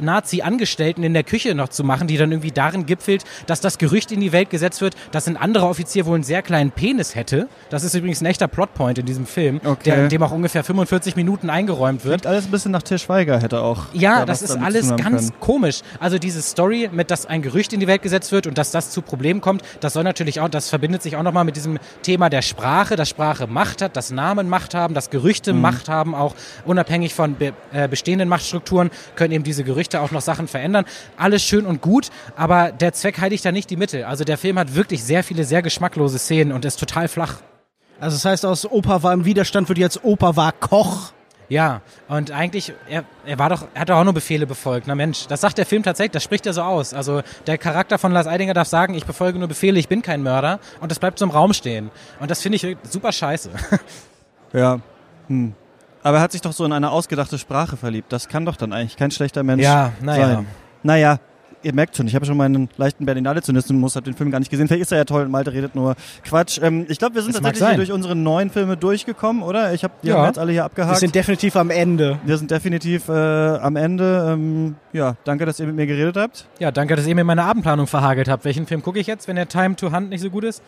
Nazi-Angestellten 0.00 1.02
in 1.02 1.14
der 1.14 1.24
Küche 1.24 1.54
noch 1.54 1.68
zu 1.68 1.84
machen, 1.84 2.06
die 2.06 2.16
dann 2.16 2.30
irgendwie 2.30 2.50
darin 2.50 2.86
gipfelt, 2.86 3.24
dass 3.46 3.60
das 3.60 3.78
Gerücht 3.78 4.12
in 4.12 4.20
die 4.20 4.32
Welt 4.32 4.50
gesetzt 4.50 4.80
wird, 4.80 4.94
dass 5.10 5.26
ein 5.26 5.36
anderer 5.36 5.68
Offizier 5.68 6.06
wohl 6.06 6.14
einen 6.14 6.24
sehr 6.24 6.42
kleinen 6.42 6.70
Penis 6.70 7.14
hätte. 7.14 7.48
Das 7.70 7.84
ist 7.84 7.94
übrigens 7.94 8.20
ein 8.20 8.26
echter 8.26 8.48
Plotpoint 8.48 8.98
in 8.98 9.06
diesem 9.06 9.26
Film, 9.26 9.60
okay. 9.64 9.78
der, 9.84 10.04
in 10.04 10.08
dem 10.08 10.22
auch 10.22 10.32
ungefähr 10.32 10.64
45 10.64 11.16
Minuten 11.16 11.50
eingeräumt 11.50 12.04
wird. 12.04 12.22
Klingt 12.22 12.32
alles 12.32 12.46
ein 12.46 12.50
bisschen 12.50 12.72
nach 12.72 12.82
Til 12.82 12.98
Schweiger 12.98 13.40
hätte 13.40 13.60
auch. 13.62 13.86
Ja, 13.92 14.20
da 14.20 14.26
das 14.26 14.42
ist 14.42 14.56
alles 14.56 14.94
ganz 14.96 15.28
können. 15.28 15.40
komisch. 15.40 15.80
Also 16.00 16.18
diese 16.18 16.42
Story 16.42 16.88
mit, 16.92 17.10
dass 17.10 17.26
ein 17.26 17.42
Gerücht 17.42 17.72
in 17.72 17.80
die 17.80 17.86
Welt 17.86 18.02
gesetzt 18.02 18.32
wird 18.32 18.46
und 18.46 18.58
dass 18.58 18.70
das 18.70 18.90
zu 18.90 19.02
Problemen 19.02 19.40
kommt, 19.40 19.62
das 19.80 19.94
soll 19.94 20.04
natürlich 20.04 20.40
auch, 20.40 20.48
das 20.48 20.68
verbindet 20.68 21.02
sich 21.02 21.16
auch 21.16 21.22
nochmal 21.22 21.44
mit 21.44 21.56
diesem 21.56 21.78
Thema 22.02 22.30
der 22.30 22.42
Sprache, 22.42 22.96
dass 22.96 23.08
Sprache 23.08 23.46
Macht 23.46 23.82
hat, 23.82 23.96
dass 23.96 24.10
Namen 24.10 24.48
Macht 24.48 24.74
haben, 24.74 24.94
dass 24.94 25.10
Gerüchte 25.10 25.52
mhm. 25.52 25.60
Macht 25.60 25.88
haben, 25.88 26.14
auch 26.14 26.34
unabhängig 26.64 27.14
von 27.14 27.34
be 27.34 27.52
äh, 27.72 27.88
bestehenden 27.88 28.28
Machtstrukturen 28.28 28.90
können 29.16 29.32
eben 29.32 29.44
diese 29.44 29.64
Gerüchte 29.64 29.71
auch 30.00 30.10
noch 30.10 30.20
Sachen 30.20 30.48
verändern. 30.48 30.84
Alles 31.16 31.42
schön 31.42 31.66
und 31.66 31.82
gut, 31.82 32.10
aber 32.36 32.72
der 32.72 32.92
Zweck 32.92 33.20
heiligt 33.20 33.44
da 33.44 33.52
nicht 33.52 33.70
die 33.70 33.76
Mittel. 33.76 34.04
Also 34.04 34.24
der 34.24 34.38
Film 34.38 34.58
hat 34.58 34.74
wirklich 34.74 35.02
sehr 35.04 35.24
viele 35.24 35.44
sehr 35.44 35.62
geschmacklose 35.62 36.18
Szenen 36.18 36.52
und 36.52 36.64
ist 36.64 36.78
total 36.78 37.08
flach. 37.08 37.36
Also 38.00 38.16
das 38.16 38.24
heißt, 38.24 38.46
aus 38.46 38.70
Opa 38.70 39.02
war 39.02 39.12
im 39.12 39.24
Widerstand 39.24 39.68
wird 39.68 39.78
jetzt 39.78 40.04
Opa 40.04 40.36
war 40.36 40.52
Koch. 40.52 41.12
Ja, 41.48 41.82
und 42.08 42.30
eigentlich, 42.30 42.72
er, 42.88 43.04
er 43.26 43.38
war 43.38 43.50
doch, 43.50 43.66
er 43.74 43.82
hat 43.82 43.90
doch 43.90 43.96
auch 43.96 44.04
nur 44.04 44.14
Befehle 44.14 44.46
befolgt. 44.46 44.86
Na 44.86 44.94
Mensch, 44.94 45.26
das 45.26 45.42
sagt 45.42 45.58
der 45.58 45.66
Film 45.66 45.82
tatsächlich, 45.82 46.12
das 46.12 46.22
spricht 46.22 46.46
er 46.46 46.54
so 46.54 46.62
aus. 46.62 46.94
Also 46.94 47.20
der 47.46 47.58
Charakter 47.58 47.98
von 47.98 48.10
Lars 48.10 48.26
Eidinger 48.26 48.54
darf 48.54 48.68
sagen, 48.68 48.94
ich 48.94 49.04
befolge 49.04 49.38
nur 49.38 49.48
Befehle, 49.48 49.78
ich 49.78 49.86
bin 49.86 50.00
kein 50.00 50.22
Mörder. 50.22 50.60
Und 50.80 50.90
das 50.90 50.98
bleibt 50.98 51.18
so 51.18 51.26
im 51.26 51.30
Raum 51.30 51.52
stehen. 51.52 51.90
Und 52.20 52.30
das 52.30 52.40
finde 52.40 52.56
ich 52.56 52.76
super 52.84 53.12
scheiße. 53.12 53.50
Ja. 54.54 54.80
Hm. 55.28 55.54
Aber 56.02 56.18
er 56.18 56.22
hat 56.22 56.32
sich 56.32 56.40
doch 56.40 56.52
so 56.52 56.64
in 56.64 56.72
eine 56.72 56.90
ausgedachte 56.90 57.38
Sprache 57.38 57.76
verliebt. 57.76 58.12
Das 58.12 58.28
kann 58.28 58.44
doch 58.44 58.56
dann 58.56 58.72
eigentlich 58.72 58.96
kein 58.96 59.10
schlechter 59.10 59.42
Mensch 59.42 59.62
ja, 59.62 59.92
naja. 60.00 60.26
sein. 60.26 60.46
Naja, 60.82 61.18
ihr 61.62 61.74
merkt 61.74 61.96
schon, 61.96 62.06
ich 62.06 62.14
habe 62.14 62.26
schon 62.26 62.36
meinen 62.36 62.68
leichten 62.76 63.06
Berlinale-Zynismus, 63.06 63.96
habe 63.96 64.04
den 64.04 64.14
Film 64.14 64.30
gar 64.30 64.38
nicht 64.38 64.50
gesehen. 64.50 64.68
Vielleicht 64.68 64.82
ist 64.82 64.92
er 64.92 64.98
ja 64.98 65.04
toll 65.04 65.22
und 65.22 65.30
Malte 65.30 65.52
redet 65.52 65.74
nur 65.74 65.94
Quatsch. 66.24 66.58
Ähm, 66.62 66.86
ich 66.88 66.98
glaube, 66.98 67.14
wir 67.14 67.22
sind 67.22 67.34
das 67.34 67.42
tatsächlich 67.42 67.76
durch 67.76 67.92
unsere 67.92 68.16
neuen 68.16 68.50
Filme 68.50 68.76
durchgekommen, 68.76 69.42
oder? 69.42 69.72
Ich 69.72 69.84
habe 69.84 69.94
die 70.02 70.08
ja. 70.08 70.16
haben 70.16 70.26
jetzt 70.26 70.38
alle 70.38 70.52
hier 70.52 70.64
abgehakt. 70.64 70.94
Wir 70.94 70.98
sind 70.98 71.14
definitiv 71.14 71.56
am 71.56 71.70
Ende. 71.70 72.18
Wir 72.24 72.36
sind 72.36 72.50
definitiv 72.50 73.08
äh, 73.08 73.12
am 73.12 73.76
Ende. 73.76 74.32
Ähm, 74.32 74.76
ja, 74.92 75.16
danke, 75.24 75.46
dass 75.46 75.60
ihr 75.60 75.66
mit 75.66 75.76
mir 75.76 75.86
geredet 75.86 76.16
habt. 76.16 76.46
Ja, 76.58 76.70
danke, 76.70 76.96
dass 76.96 77.06
ihr 77.06 77.14
mir 77.14 77.24
meine 77.24 77.44
Abendplanung 77.44 77.86
verhagelt 77.86 78.28
habt. 78.28 78.44
Welchen 78.44 78.66
Film 78.66 78.82
gucke 78.82 78.98
ich 78.98 79.06
jetzt, 79.06 79.28
wenn 79.28 79.36
der 79.36 79.48
Time 79.48 79.76
to 79.76 79.92
Hunt 79.92 80.10
nicht 80.10 80.20
so 80.20 80.30
gut 80.30 80.44
ist? 80.44 80.62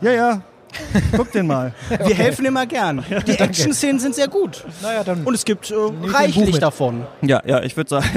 Ja, 0.00 0.12
ja, 0.12 0.42
Guck 1.16 1.32
den 1.32 1.46
mal. 1.46 1.72
Wir 1.88 2.14
helfen 2.14 2.44
immer 2.44 2.66
gern. 2.66 3.04
Die 3.26 3.38
Action-Szenen 3.38 3.98
sind 3.98 4.14
sehr 4.14 4.28
gut. 4.28 4.64
Naja, 4.82 5.04
dann 5.04 5.24
Und 5.24 5.34
es 5.34 5.44
gibt 5.44 5.70
äh, 5.70 5.74
reichlich 6.04 6.58
davon. 6.58 7.06
Ja, 7.22 7.42
ja, 7.44 7.62
ich 7.62 7.76
würde 7.76 7.90
sagen, 7.90 8.08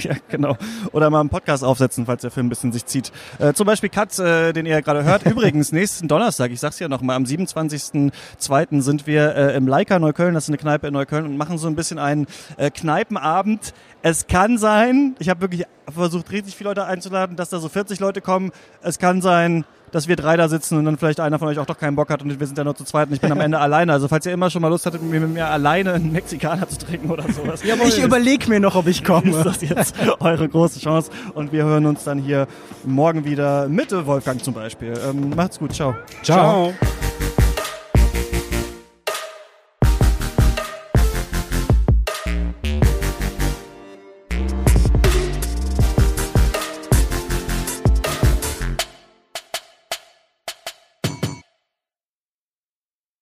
ja, 0.00 0.14
genau. 0.28 0.56
Oder 0.92 1.10
mal 1.10 1.20
einen 1.20 1.28
Podcast 1.28 1.64
aufsetzen, 1.64 2.06
falls 2.06 2.22
der 2.22 2.30
Film 2.30 2.46
ein 2.46 2.48
bisschen 2.50 2.72
sich 2.72 2.86
zieht. 2.86 3.12
Äh, 3.38 3.52
zum 3.52 3.66
Beispiel 3.66 3.88
Katz, 3.88 4.18
äh, 4.18 4.52
den 4.52 4.66
ihr 4.66 4.80
gerade 4.82 5.04
hört. 5.04 5.24
Übrigens, 5.26 5.72
nächsten 5.72 6.08
Donnerstag, 6.08 6.50
ich 6.50 6.60
sag's 6.60 6.78
ja 6.78 6.88
noch 6.88 7.00
mal, 7.00 7.14
am 7.14 7.24
27.02. 7.24 8.82
sind 8.82 9.06
wir 9.06 9.34
äh, 9.34 9.56
im 9.56 9.68
Leica 9.68 9.98
Neukölln, 9.98 10.34
das 10.34 10.44
ist 10.44 10.50
eine 10.50 10.58
Kneipe 10.58 10.88
in 10.88 10.94
Neukölln, 10.94 11.24
und 11.24 11.36
machen 11.36 11.58
so 11.58 11.66
ein 11.66 11.76
bisschen 11.76 11.98
einen 11.98 12.26
äh, 12.56 12.70
Kneipenabend. 12.70 13.72
Es 14.02 14.26
kann 14.26 14.56
sein, 14.56 15.14
ich 15.18 15.28
habe 15.28 15.42
wirklich 15.42 15.64
versucht, 15.90 16.30
richtig 16.30 16.56
viele 16.56 16.70
Leute 16.70 16.84
einzuladen, 16.86 17.36
dass 17.36 17.50
da 17.50 17.58
so 17.58 17.68
40 17.68 18.00
Leute 18.00 18.20
kommen. 18.20 18.52
Es 18.82 18.98
kann 18.98 19.20
sein, 19.20 19.64
dass 19.92 20.08
wir 20.08 20.16
drei 20.16 20.36
da 20.36 20.48
sitzen 20.48 20.78
und 20.78 20.84
dann 20.84 20.96
vielleicht 20.96 21.20
einer 21.20 21.38
von 21.38 21.48
euch 21.48 21.58
auch 21.58 21.66
doch 21.66 21.78
keinen 21.78 21.96
Bock 21.96 22.10
hat 22.10 22.22
und 22.22 22.38
wir 22.38 22.46
sind 22.46 22.56
ja 22.56 22.64
nur 22.64 22.74
zu 22.74 22.84
zweit 22.84 23.08
und 23.08 23.14
ich 23.14 23.20
bin 23.20 23.32
am 23.32 23.40
Ende 23.40 23.58
alleine. 23.60 23.92
Also 23.92 24.08
falls 24.08 24.26
ihr 24.26 24.32
immer 24.32 24.50
schon 24.50 24.62
mal 24.62 24.68
Lust 24.68 24.86
hattet, 24.86 25.02
mit 25.02 25.28
mir 25.28 25.48
alleine 25.48 25.94
einen 25.94 26.12
Mexikaner 26.12 26.68
zu 26.68 26.78
trinken 26.78 27.10
oder 27.10 27.24
sowas. 27.32 27.62
Jawohl, 27.64 27.88
ich 27.88 28.02
überlege 28.02 28.48
mir 28.48 28.60
noch, 28.60 28.74
ob 28.74 28.86
ich 28.86 29.04
komme. 29.04 29.30
Ist 29.30 29.44
das 29.44 29.60
jetzt 29.62 29.94
eure 30.20 30.48
große 30.48 30.80
Chance 30.80 31.10
und 31.34 31.52
wir 31.52 31.64
hören 31.64 31.86
uns 31.86 32.04
dann 32.04 32.18
hier 32.18 32.46
morgen 32.84 33.24
wieder 33.24 33.68
mit 33.68 33.90
Wolfgang 34.06 34.42
zum 34.42 34.54
Beispiel. 34.54 34.94
Ähm, 35.08 35.30
macht's 35.34 35.58
gut, 35.58 35.74
ciao. 35.74 35.94
Ciao. 36.22 36.72
ciao. 36.72 37.09